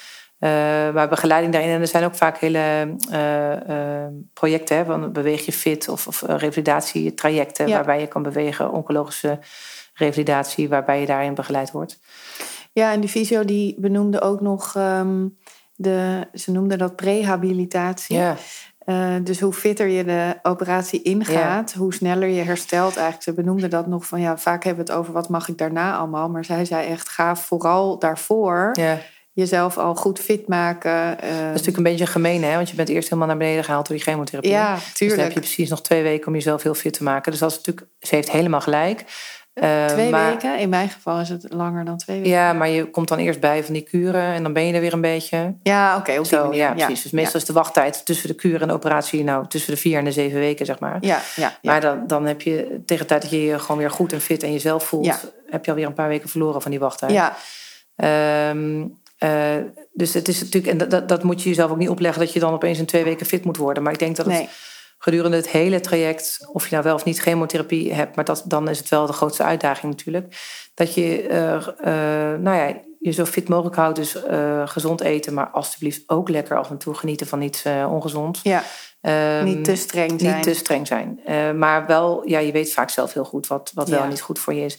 [0.41, 0.51] Uh,
[0.95, 5.53] maar begeleiding daarin, en er zijn ook vaak hele uh, projecten hè, van beweeg je
[5.53, 7.74] fit of, of revalidatietrajecten Ja.
[7.74, 9.39] waarbij je kan bewegen, oncologische
[9.95, 11.99] revalidatie, waarbij je daarin begeleid wordt.
[12.72, 15.26] Ja, en die fysio die benoemde ook nog, ehm,
[15.74, 18.16] de, ze noemde dat prehabilitatie.
[18.16, 18.36] Ja,
[18.78, 23.22] Eh, dus hoe fitter je de operatie ingaat, hoe sneller je herstelt eigenlijk.
[23.22, 25.97] Ze benoemde dat nog van, ja, vaak hebben we het over wat mag ik daarna
[25.97, 26.28] allemaal.
[26.30, 28.99] Maar zij zei echt, ga vooral daarvoor ja.
[29.39, 31.20] Jezelf al goed fit maken.
[31.20, 32.55] eh, Dat is natuurlijk een beetje gemeen, hè?
[32.55, 34.51] want je bent eerst helemaal naar beneden gehaald door die chemotherapie.
[34.51, 35.20] ja, Dus dan tuurlijk.
[35.22, 37.30] heb je precies nog twee weken om jezelf heel fit te maken.
[37.30, 39.05] Dus dat is natuurlijk, ze heeft helemaal gelijk.
[39.62, 40.59] Uh, twee maar, weken?
[40.59, 42.30] In mijn geval is het langer dan twee weken.
[42.32, 44.80] Ja, maar je komt dan eerst bij van die kuren en dan ben je er
[44.80, 45.55] weer een beetje.
[45.62, 46.11] Ja, oké.
[46.11, 46.59] op die Zo, manier.
[46.59, 47.03] ja, precies.
[47.03, 49.99] Dus meestal is de wachttijd tussen de kuur en de operatie, nou, tussen de vier
[49.99, 50.97] en de zeven weken, zeg maar.
[51.01, 51.59] Ja, ja.
[51.62, 54.20] Maar dan, dan heb je tegen de tijd dat je je gewoon weer goed en
[54.20, 57.12] fit en jezelf voelt, heb je alweer een paar weken verloren van die wachttijd.
[57.12, 57.36] ja.
[57.97, 58.84] Ehm,
[59.18, 59.56] eh,
[59.92, 62.40] dus het is natuurlijk, en dat- dat, moet je jezelf ook niet opleggen dat je
[62.40, 63.82] dan opeens in twee weken fit moet worden.
[63.82, 64.48] Maar ik denk dat het Nee.
[64.98, 68.68] gedurende het hele traject, of je nou wel of niet chemotherapie hebt, maar dat, dan
[68.68, 70.36] is het wel de grootste uitdaging natuurlijk.
[70.74, 74.16] Dat je eh, eh, nou ja, je zo fit mogelijk houdt, dus
[74.64, 78.40] gezond eten, maar alstublieft ook lekker af en toe genieten van iets ongezonds.
[78.42, 78.62] ja.
[79.00, 80.34] Ehm, Niet te streng zijn.
[80.34, 81.20] Niet te streng zijn.
[81.58, 84.06] Maar wel, ja, je weet vaak zelf heel goed wat, wat wel Ja.
[84.08, 84.78] niet goed voor je is.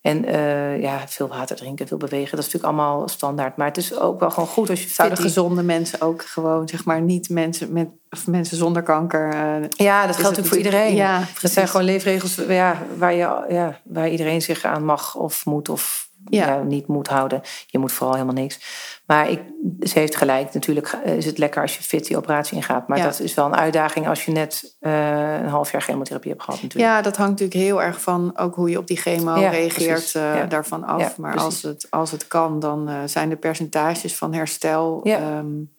[0.00, 3.56] En uh, ja, veel water drinken, veel bewegen, dat is natuurlijk allemaal standaard.
[3.56, 6.84] Maar het is ook wel gewoon goed als je Zouden gezonde mensen ook gewoon, zeg
[6.84, 9.34] maar, niet mensen met of mensen zonder kanker.
[9.34, 10.94] Uh, ja, dat geldt natuurlijk voor iedereen.
[10.94, 15.46] Ja, dat zijn gewoon leefregels ja, waar, je, ja, waar iedereen zich aan mag of
[15.46, 16.62] moet of ja.
[16.62, 17.40] niet moet houden.
[17.66, 18.60] Je moet vooral helemaal niks.
[19.06, 19.40] Maar ik,
[19.80, 20.54] ze heeft gelijk.
[20.54, 22.88] Natuurlijk is het lekker als je fit die operatie ingaat.
[22.88, 26.42] Maar dat is wel een uitdaging als je net uh, een half jaar chemotherapie hebt
[26.42, 26.62] gehad.
[26.62, 26.90] Natuurlijk.
[26.90, 30.48] Ja, dat hangt natuurlijk heel erg van ook hoe je op die chemo reageert uh,
[30.48, 31.16] daarvan af.
[31.16, 35.70] maar als het, als het kan, dan uh, zijn de percentages van herstel um,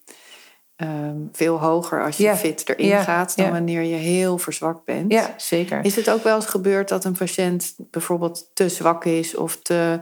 [0.76, 5.12] um, veel hoger als je fit erin gaat dan wanneer je heel verzwakt bent.
[5.12, 5.84] Ja, zeker.
[5.84, 10.00] Is het ook wel eens gebeurd dat een patiënt bijvoorbeeld te zwak is of te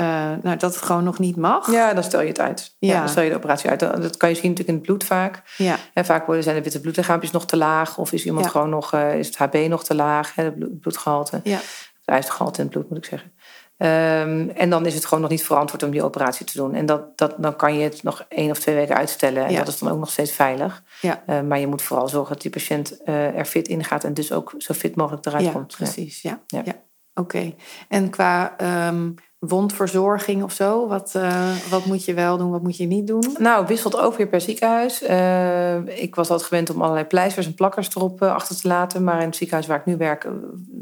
[0.00, 0.06] uh,
[0.42, 1.70] nou, dat het gewoon nog niet mag.
[1.70, 2.76] Ja, dan stel je het uit.
[2.78, 2.98] Ja.
[2.98, 3.80] dan stel je de operatie uit.
[3.80, 5.42] Dat kan je zien natuurlijk in het bloed vaak.
[5.56, 5.76] Ja.
[5.92, 7.98] En vaak worden, zijn de witte bloedlichaampjes nog te laag.
[7.98, 11.40] Of is iemand gewoon nog, uh, is het HB nog te laag, hè, het bloedgehalte.
[11.44, 11.56] Ja.
[11.56, 13.32] Het ijzergehalte in het bloed, moet ik zeggen.
[13.82, 16.74] Um, en dan is het gewoon nog niet verantwoord om die operatie te doen.
[16.74, 19.46] En dat, dat, dan kan je het nog één of twee weken uitstellen.
[19.46, 20.82] En dat is dan ook nog steeds veilig.
[21.00, 21.22] Ja.
[21.26, 24.04] Uh, maar je moet vooral zorgen dat die patiënt uh, er fit in gaat.
[24.04, 25.76] En dus ook zo fit mogelijk eruit ja, komt.
[25.76, 26.40] Precies, ja.
[26.46, 26.62] ja.
[27.14, 27.54] Oké.
[27.88, 28.56] En qua
[28.88, 30.88] um, wondverzorging of zo?
[30.88, 33.36] Wat, uh, wat moet je wel doen, wat moet je niet doen?
[33.38, 35.02] Nou, wisselt ook weer per ziekenhuis.
[35.02, 39.04] Uh, ik was altijd gewend om allerlei pleisters en plakkers erop uh, achter te laten.
[39.04, 40.28] Maar in het ziekenhuis waar ik nu werk,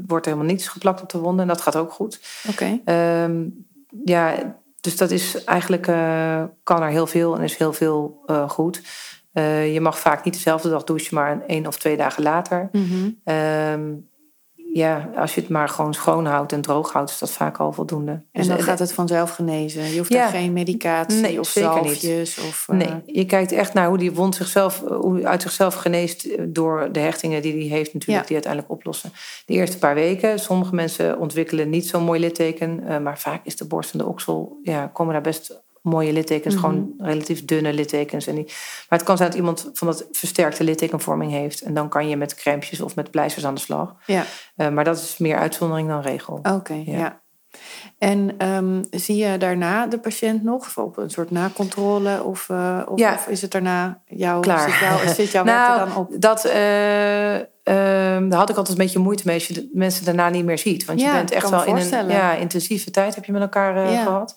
[0.07, 1.41] wordt er helemaal niets geplakt op de wonden.
[1.41, 2.21] En dat gaat ook goed.
[2.49, 2.79] Oké.
[2.85, 3.25] Okay.
[3.25, 3.67] Um,
[4.05, 5.85] ja, dus dat is eigenlijk,
[6.63, 8.83] kan er heel veel en is heel veel goed.
[9.73, 12.69] je mag vaak niet dezelfde dag douchen, maar een, één of twee dagen later.
[12.73, 14.07] Mm -hmm.
[14.73, 17.73] Ja, als je het maar gewoon schoon houdt en droog houdt, is dat vaak al
[17.73, 18.12] voldoende.
[18.12, 19.85] En dus dan gaat het vanzelf genezen.
[19.85, 20.25] Je hoeft ja.
[20.25, 22.66] er geen medicatie nee, of zalfjes of.
[22.71, 22.77] Uh...
[22.77, 27.01] Nee, je kijkt echt naar hoe die wond zichzelf, hoe uit zichzelf geneest door de
[27.01, 29.12] hechtingen die hij heeft, natuurlijk, die uiteindelijk oplossen.
[29.47, 30.39] De eerste paar weken.
[30.39, 34.59] Sommige mensen ontwikkelen niet zo'n mooi litteken, maar vaak is de borst en de oksel,
[34.62, 36.70] ja, komen daar best mooie littekens, mm -hmm.
[36.70, 38.26] gewoon relatief dunne littekens.
[38.26, 38.45] En die,
[38.89, 41.61] maar het kan zijn dat iemand van dat versterkte littekenvorming heeft.
[41.61, 43.95] En dan kan je met crèmpjes of met pleisters aan de slag.
[44.07, 44.24] Ja.
[44.57, 46.34] Uh, maar dat is meer uitzondering dan regel.
[46.34, 46.99] Oké, okay, ja.
[46.99, 47.20] ja.
[47.99, 50.76] En um, zie je daarna de patiënt nog?
[50.76, 52.22] Op een soort nakontrole?
[52.24, 53.14] Of, uh, of, ja.
[53.14, 54.70] of, is het daarna jouw, Klaar.
[54.70, 56.20] Zit, jou, zit jouw nou, dan op?
[56.20, 57.43] Dat, uh, uh,
[58.28, 60.59] daar had ik altijd een beetje moeite mee als je de mensen daarna niet meer
[60.59, 60.84] ziet.
[60.84, 64.03] Want je bent echt wel in een ja, intensieve tijd heb je met elkaar ja.
[64.03, 64.36] gehad.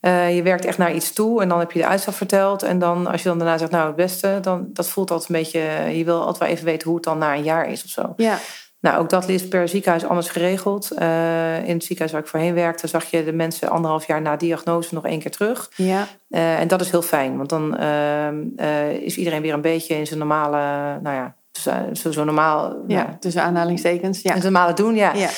[0.00, 2.62] Uh, je werkt echt naar iets toe en dan heb je de uitslag verteld.
[2.62, 5.36] En dan als je dan daarna zegt, nou het beste, dan dat voelt altijd een
[5.36, 5.60] beetje.
[5.98, 8.12] Je wil altijd wel even weten hoe het dan na een jaar is of zo.
[8.16, 8.38] Ja.
[8.80, 10.90] Nou, ook dat is per ziekenhuis anders geregeld.
[10.98, 14.36] Uh, in het ziekenhuis waar ik voorheen werkte, zag je de mensen anderhalf jaar na
[14.36, 15.70] diagnose nog één keer terug.
[15.76, 16.06] Ja.
[16.30, 17.78] Uh, en dat is heel fijn, want dan
[19.00, 20.58] is iedereen weer een beetje in zijn normale,
[21.02, 21.34] nou ja,
[21.92, 22.76] zo, zo normaal.
[22.86, 24.22] Ja, nou, tussen aanhalingstekens.
[24.22, 24.34] Ja.
[24.34, 25.12] Een normale doen, ja.
[25.14, 25.28] ja.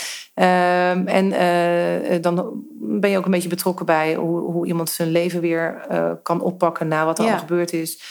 [0.91, 2.65] Um, en dan
[2.99, 6.41] ben je ook een beetje betrokken bij hoe, hoe iemand zijn leven weer uh, kan
[6.41, 7.33] oppakken na wat er ja.
[7.33, 8.03] al gebeurd is.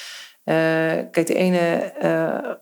[0.46, 0.56] Uh,
[1.12, 2.58] kijk, de ene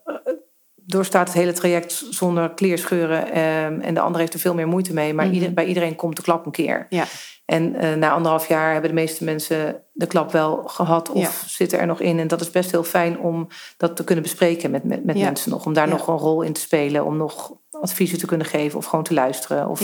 [0.76, 4.94] doorstaat het hele traject zonder kleerscheuren um, en de andere heeft er veel meer moeite
[4.94, 5.14] mee.
[5.14, 5.40] Maar mm -hmm.
[5.40, 6.86] ieder, bij iedereen komt de klap een keer.
[6.90, 7.06] Ja.
[7.46, 11.50] En na anderhalf jaar hebben de meeste mensen de klap wel gehad of ja.
[11.50, 12.20] zitten er nog in.
[12.20, 13.48] En dat is best heel fijn om
[13.78, 15.66] dat te kunnen bespreken met, met, met mensen nog.
[15.66, 18.86] Om daar nog een rol in te spelen, om nog adviezen te kunnen geven of
[18.86, 19.68] gewoon te luisteren.
[19.68, 19.82] Of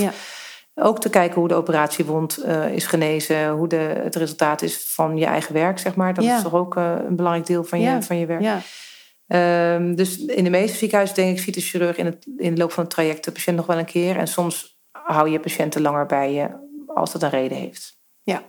[0.75, 5.17] ook te kijken hoe de operatiewond uh, is genezen, hoe de, het resultaat is van
[5.17, 6.13] je eigen werk, zeg maar.
[6.13, 8.63] Dat is toch ook uh, een belangrijk deel van je, van je werk.
[9.27, 12.61] Um, dus in de meeste ziekenhuizen, denk ik, ziet de chirurg in, het, in de
[12.61, 14.17] loop van het traject de patiënt nog wel een keer.
[14.17, 16.49] En soms hou je patiënten langer bij je
[16.87, 18.01] als dat een reden heeft.
[18.23, 18.41] Ja,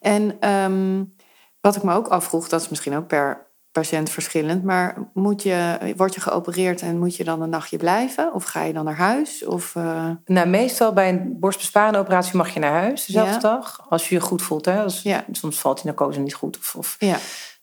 [0.00, 1.14] en um,
[1.60, 5.78] wat ik me ook afvroeg, dat is misschien ook per patiënt verschillend, maar moet je,
[5.96, 8.34] word je geopereerd en moet je dan een nachtje blijven?
[8.34, 9.44] Of ga je dan naar huis?
[9.44, 10.10] Of, uh...
[10.24, 13.38] Nou, meestal bij een borstbesparende operatie mag je naar huis dezelfde ja.
[13.38, 13.86] dag.
[13.88, 14.64] Als je je goed voelt.
[14.64, 14.82] Hè?
[14.82, 15.24] Als, ja.
[15.30, 16.58] Soms valt die narcose niet goed.
[16.58, 16.96] Of, of...
[16.98, 17.16] Ja.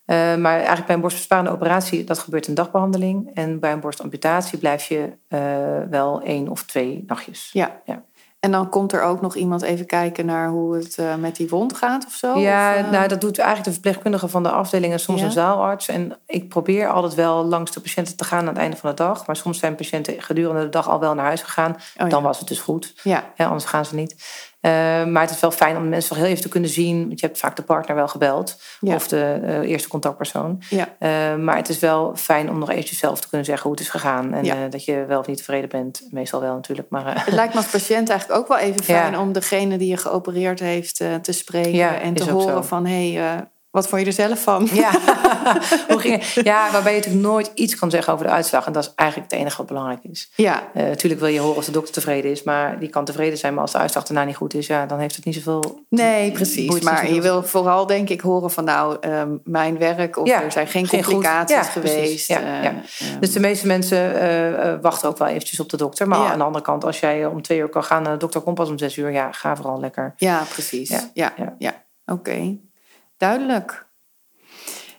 [0.05, 3.31] Uh, maar eigenlijk bij een borstbesparende operatie, dat gebeurt een dagbehandeling.
[3.33, 5.39] En bij een borstamputatie blijf je uh,
[5.89, 7.49] wel één of twee nachtjes.
[7.53, 7.81] Ja.
[7.85, 8.03] ja.
[8.41, 11.49] En dan komt er ook nog iemand even kijken naar hoe het uh, met die
[11.49, 12.39] wond gaat of zo?
[12.39, 12.91] Ja, of, uh...
[12.91, 15.25] nou, dat doet eigenlijk de verpleegkundige van de afdeling en soms ja.
[15.25, 15.87] een zaalarts.
[15.87, 18.95] En ik probeer altijd wel langs de patiënten te gaan aan het einde van de
[18.95, 19.27] dag.
[19.27, 21.71] Maar soms zijn patiënten gedurende de dag al wel naar huis gegaan.
[21.71, 22.05] Oh, ja.
[22.07, 22.93] Dan was het dus goed.
[23.03, 23.23] Ja.
[23.35, 24.15] Ja, anders gaan ze niet.
[24.61, 24.71] Uh,
[25.05, 27.07] maar het is wel fijn om mensen nog heel even te kunnen zien.
[27.07, 28.61] Want je hebt vaak de partner wel gebeld.
[28.79, 28.95] Ja.
[28.95, 30.61] Of de uh, eerste contactpersoon.
[30.69, 30.87] Ja.
[30.99, 33.81] Uh, maar het is wel fijn om nog eventjes zelf te kunnen zeggen hoe het
[33.81, 34.33] is gegaan.
[34.33, 34.67] En ja.
[34.67, 36.07] dat je wel of niet tevreden bent.
[36.09, 36.89] Meestal wel natuurlijk.
[36.89, 39.97] Maar, Het lijkt me als patiënt eigenlijk ook wel even fijn om degene die je
[39.97, 42.01] geopereerd heeft te spreken.
[42.01, 44.69] en te horen van hé, hey, Wat vond je er zelf van?
[44.73, 44.91] Ja.
[45.89, 46.45] Hoe ging het?
[46.45, 48.65] ja, waarbij je natuurlijk nooit iets kan zeggen over de uitslag.
[48.65, 50.31] En dat is eigenlijk het enige wat belangrijk is.
[50.35, 52.43] Ja, Eh, natuurlijk wil je horen als de dokter tevreden is.
[52.43, 53.53] Maar die kan tevreden zijn.
[53.53, 55.83] Maar als de uitslag daarna niet goed is, ja, dan heeft het niet zoveel...
[55.89, 56.79] nee, precies.
[56.81, 60.51] Maar je wil vooral denk ik horen van nou, ehm, mijn werk of Ja, er
[60.51, 62.27] zijn geen complicaties Ja, geweest.
[62.27, 62.75] Ja, eh, ehm,
[63.19, 66.07] Dus de meeste mensen eh, eh, wachten ook wel eventjes op de dokter.
[66.07, 68.05] Maar aan de andere kant, als jij om twee uur kan gaan...
[68.05, 70.13] en de dokter komt pas om zes uur, ja, ga vooral lekker.
[70.17, 70.89] Ja, precies.
[70.89, 71.73] Ja, Ja, ja, ja.
[73.21, 73.85] Duidelijk.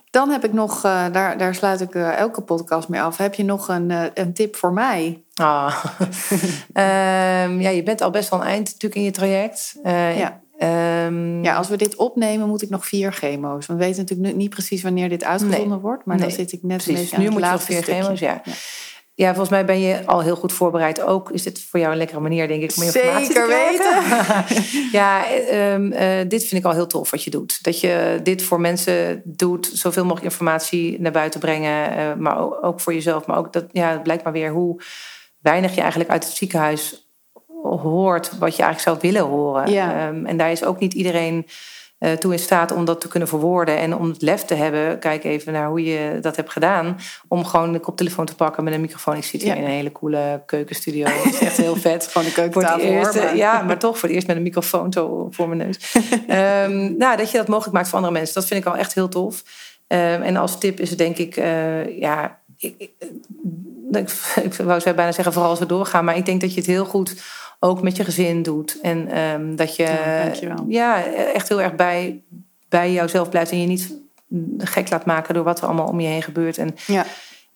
[0.09, 3.17] Dan heb ik nog, eh, daar, daar sluit ik eh, elke podcast mee af.
[3.17, 5.23] Heb je nog een, eh, een tip voor mij?
[5.33, 5.83] Ah.
[6.73, 9.75] Ehm, ja, je bent al best wel een eind natuurlijk in je traject.
[9.83, 10.41] Ja.
[10.57, 13.65] ehm, Ja, als we dit opnemen, moet ik nog vier chemo's.
[13.67, 15.77] We weten natuurlijk niet precies wanneer dit uitgezonden Nee.
[15.77, 16.05] wordt.
[16.05, 17.71] Maar dan zit ik net een Precies, beetje aan nu het moet je nog laatste
[17.73, 18.01] vier stukje.
[18.01, 18.41] chemo's, ja.
[18.45, 18.51] Ja,
[19.15, 21.01] volgens mij ben je al heel goed voorbereid.
[21.01, 24.89] Ook is dit voor jou een lekkere manier, denk ik, om informatie Zeker te krijgen.
[24.99, 27.63] ja, ehm, eh, dit vind ik al heel tof wat je doet.
[27.63, 31.97] Dat je dit voor mensen doet, zoveel mogelijk informatie naar buiten brengen.
[31.97, 33.25] eh, maar ook, ook voor jezelf.
[33.25, 34.81] Maar ook dat, ja, het blijkt maar weer hoe
[35.41, 37.07] weinig je eigenlijk uit het ziekenhuis
[37.63, 39.71] hoort wat je eigenlijk zou willen horen.
[39.71, 40.07] Ja.
[40.07, 41.45] Ehm, en daar is ook niet iedereen
[42.03, 43.77] eh, toe in staat om dat te kunnen verwoorden.
[43.77, 46.97] En om het lef te hebben, kijk even naar hoe je dat hebt gedaan.
[47.27, 49.15] Om gewoon de koptelefoon te pakken met een microfoon.
[49.15, 49.57] Ik zit hier Ja.
[49.57, 51.05] in een hele coole keukenstudio.
[51.05, 52.07] Het is echt heel vet.
[52.11, 53.21] Gewoon de Voor keukentafel eerst, hoor.
[53.21, 55.77] eh, maar- Ja, maar toch voor het eerst met een microfoon zo voor mijn neus.
[56.27, 58.33] Ehm, nou, dat je dat mogelijk maakt voor andere mensen.
[58.35, 59.43] Dat vind ik al echt heel tof.
[59.87, 62.91] Ehm, en als tip is het denk ik, eh, ja, ik, ik,
[64.43, 66.05] ik, wou bijna zeggen vooral als we doorgaan.
[66.05, 67.15] Maar ik denk dat je het heel goed
[67.63, 68.79] ook met je gezin doet.
[68.81, 69.83] En ehm, dat je
[70.67, 71.03] Ja,
[71.33, 72.21] echt heel erg bij,
[72.69, 73.51] bij jouzelf blijft.
[73.51, 73.93] En je niet
[74.57, 76.57] gek laat maken door wat er allemaal om je heen gebeurt.
[76.57, 77.05] En Ja.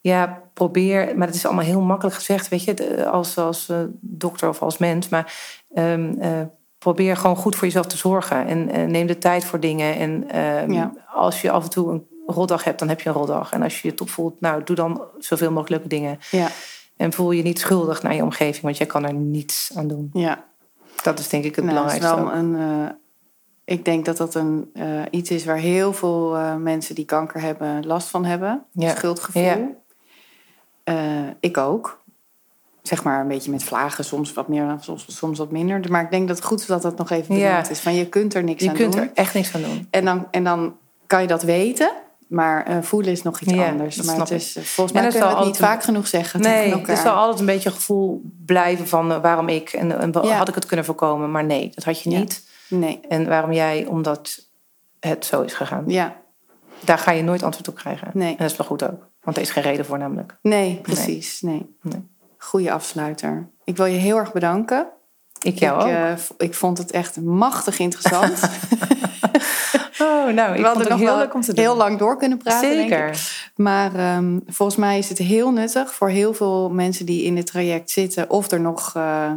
[0.01, 4.49] ja, probeer, maar het is allemaal heel makkelijk gezegd, weet je, als, als eh, dokter
[4.49, 5.10] of als mens.
[5.10, 5.34] Maar
[5.74, 6.32] ehm, eh,
[6.78, 8.47] probeer gewoon goed voor jezelf te zorgen.
[8.47, 9.95] En eh, neem de tijd voor dingen.
[9.95, 10.91] En ehm, Ja.
[11.14, 13.51] als je af en toe een roldag hebt, dan heb je een roldag.
[13.51, 16.20] En als je je top voelt, nou, doe dan zoveel mogelijk leuke dingen.
[16.32, 16.47] Ja,
[16.98, 20.10] En voel je niet schuldig naar je omgeving, want jij kan er niets aan doen.
[20.14, 20.45] ja.
[21.04, 22.34] Dat is denk ik het Nou, het is belangrijkste.
[22.56, 22.95] wel een, eh,
[23.76, 27.41] ik denk dat dat een, eh, iets is waar heel veel eh, mensen die kanker
[27.41, 28.66] hebben last van hebben.
[28.72, 28.95] Ja.
[28.95, 29.41] Schuldgevoel.
[29.43, 31.36] Ja.
[31.39, 32.02] Ik ook.
[32.82, 35.91] Zeg maar een beetje met vlagen, soms wat meer, soms, soms wat minder.
[35.91, 37.48] Maar ik denk dat het goed is dat dat nog even Ja.
[37.50, 37.80] benoemd is.
[37.80, 39.02] Van je kunt er niks Je aan kunt doen.
[39.02, 39.88] er echt niks aan doen.
[39.89, 40.78] En, dan, en dan
[41.08, 41.91] kan je dat weten.
[42.28, 44.01] Maar eh, voelen is nog iets Ja, anders.
[44.01, 46.71] Maar het is, eh, volgens En mij kunnen we het niet vaak genoeg zeggen Nee,
[46.71, 46.97] elkaar.
[46.97, 50.38] zal altijd een beetje een gevoel blijven van eh, waarom ik en, en Ja.
[50.38, 51.32] had ik het kunnen voorkomen.
[51.32, 52.19] Maar nee, dat had je Ja.
[52.19, 52.49] niet.
[52.69, 54.45] Nee, En waarom jij, omdat
[54.99, 55.84] het zo is gegaan.
[55.88, 56.15] ja,
[56.80, 58.09] Daar ga je nooit antwoord op krijgen.
[58.13, 58.32] Nee.
[58.32, 59.07] En dat is wel goed ook.
[59.21, 60.38] Want er is geen reden voor namelijk.
[60.41, 61.41] nee, precies.
[61.41, 61.75] Nee.
[61.82, 62.07] Nee.
[62.38, 63.49] Goeie afsluiter.
[63.63, 64.88] Ik wil je heel erg bedanken.
[65.41, 66.11] Ik jou ook.
[66.11, 68.39] ik, v- ik vond het echt machtig interessant.
[70.00, 71.64] oh, nou, ik vond het nog heel wel leuk om te doen.
[71.64, 72.70] heel lang door kunnen praten.
[72.70, 72.88] denk ik.
[72.89, 73.20] Zeker.
[73.56, 77.45] Maar ehm, volgens mij is het heel nuttig voor heel veel mensen die in dit
[77.45, 79.32] traject zitten of er nog eh,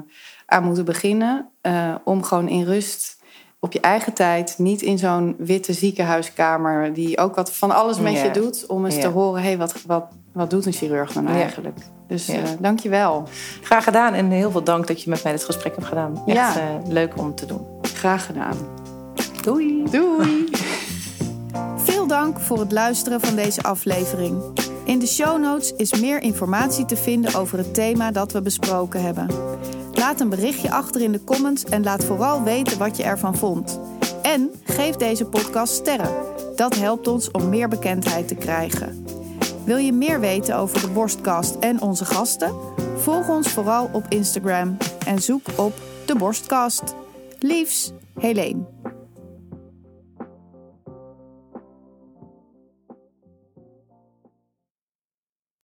[0.46, 1.48] aan moeten beginnen.
[1.60, 3.18] eh, om gewoon in rust
[3.62, 8.12] op je eigen tijd, niet in zo'n witte ziekenhuiskamer die ook wat van alles met
[8.12, 8.22] Ja.
[8.24, 9.00] je doet, om eens Ja.
[9.00, 11.30] te horen: hé, hey, wat, wat, wat doet een chirurg dan Ja.
[11.34, 11.78] eigenlijk?
[12.08, 13.28] Dus eh dank je wel.
[13.62, 14.14] Graag gedaan.
[14.14, 16.22] En heel veel dank dat je met mij dit gesprek hebt gedaan.
[16.26, 16.80] Echt Ja.
[16.88, 17.66] leuk om te doen.
[17.82, 18.56] Graag gedaan.
[19.42, 19.84] Doei.
[19.90, 20.48] Doei!
[21.86, 24.42] Veel dank voor het luisteren van deze aflevering.
[24.84, 29.02] In de show notes is meer informatie te vinden over het thema dat we besproken
[29.02, 29.26] hebben.
[29.92, 33.80] Laat een berichtje achter in de comments en laat vooral weten wat je ervan vond.
[34.22, 36.14] En geef deze podcast sterren.
[36.56, 39.06] Dat helpt ons om meer bekendheid te krijgen.
[39.64, 42.54] Wil je meer weten over de Borstkast en onze gasten?
[42.96, 44.76] Volg ons vooral op Instagram
[45.06, 45.72] en zoek op
[46.06, 46.94] de Borstkast.
[47.38, 48.79] Liefs, Helene.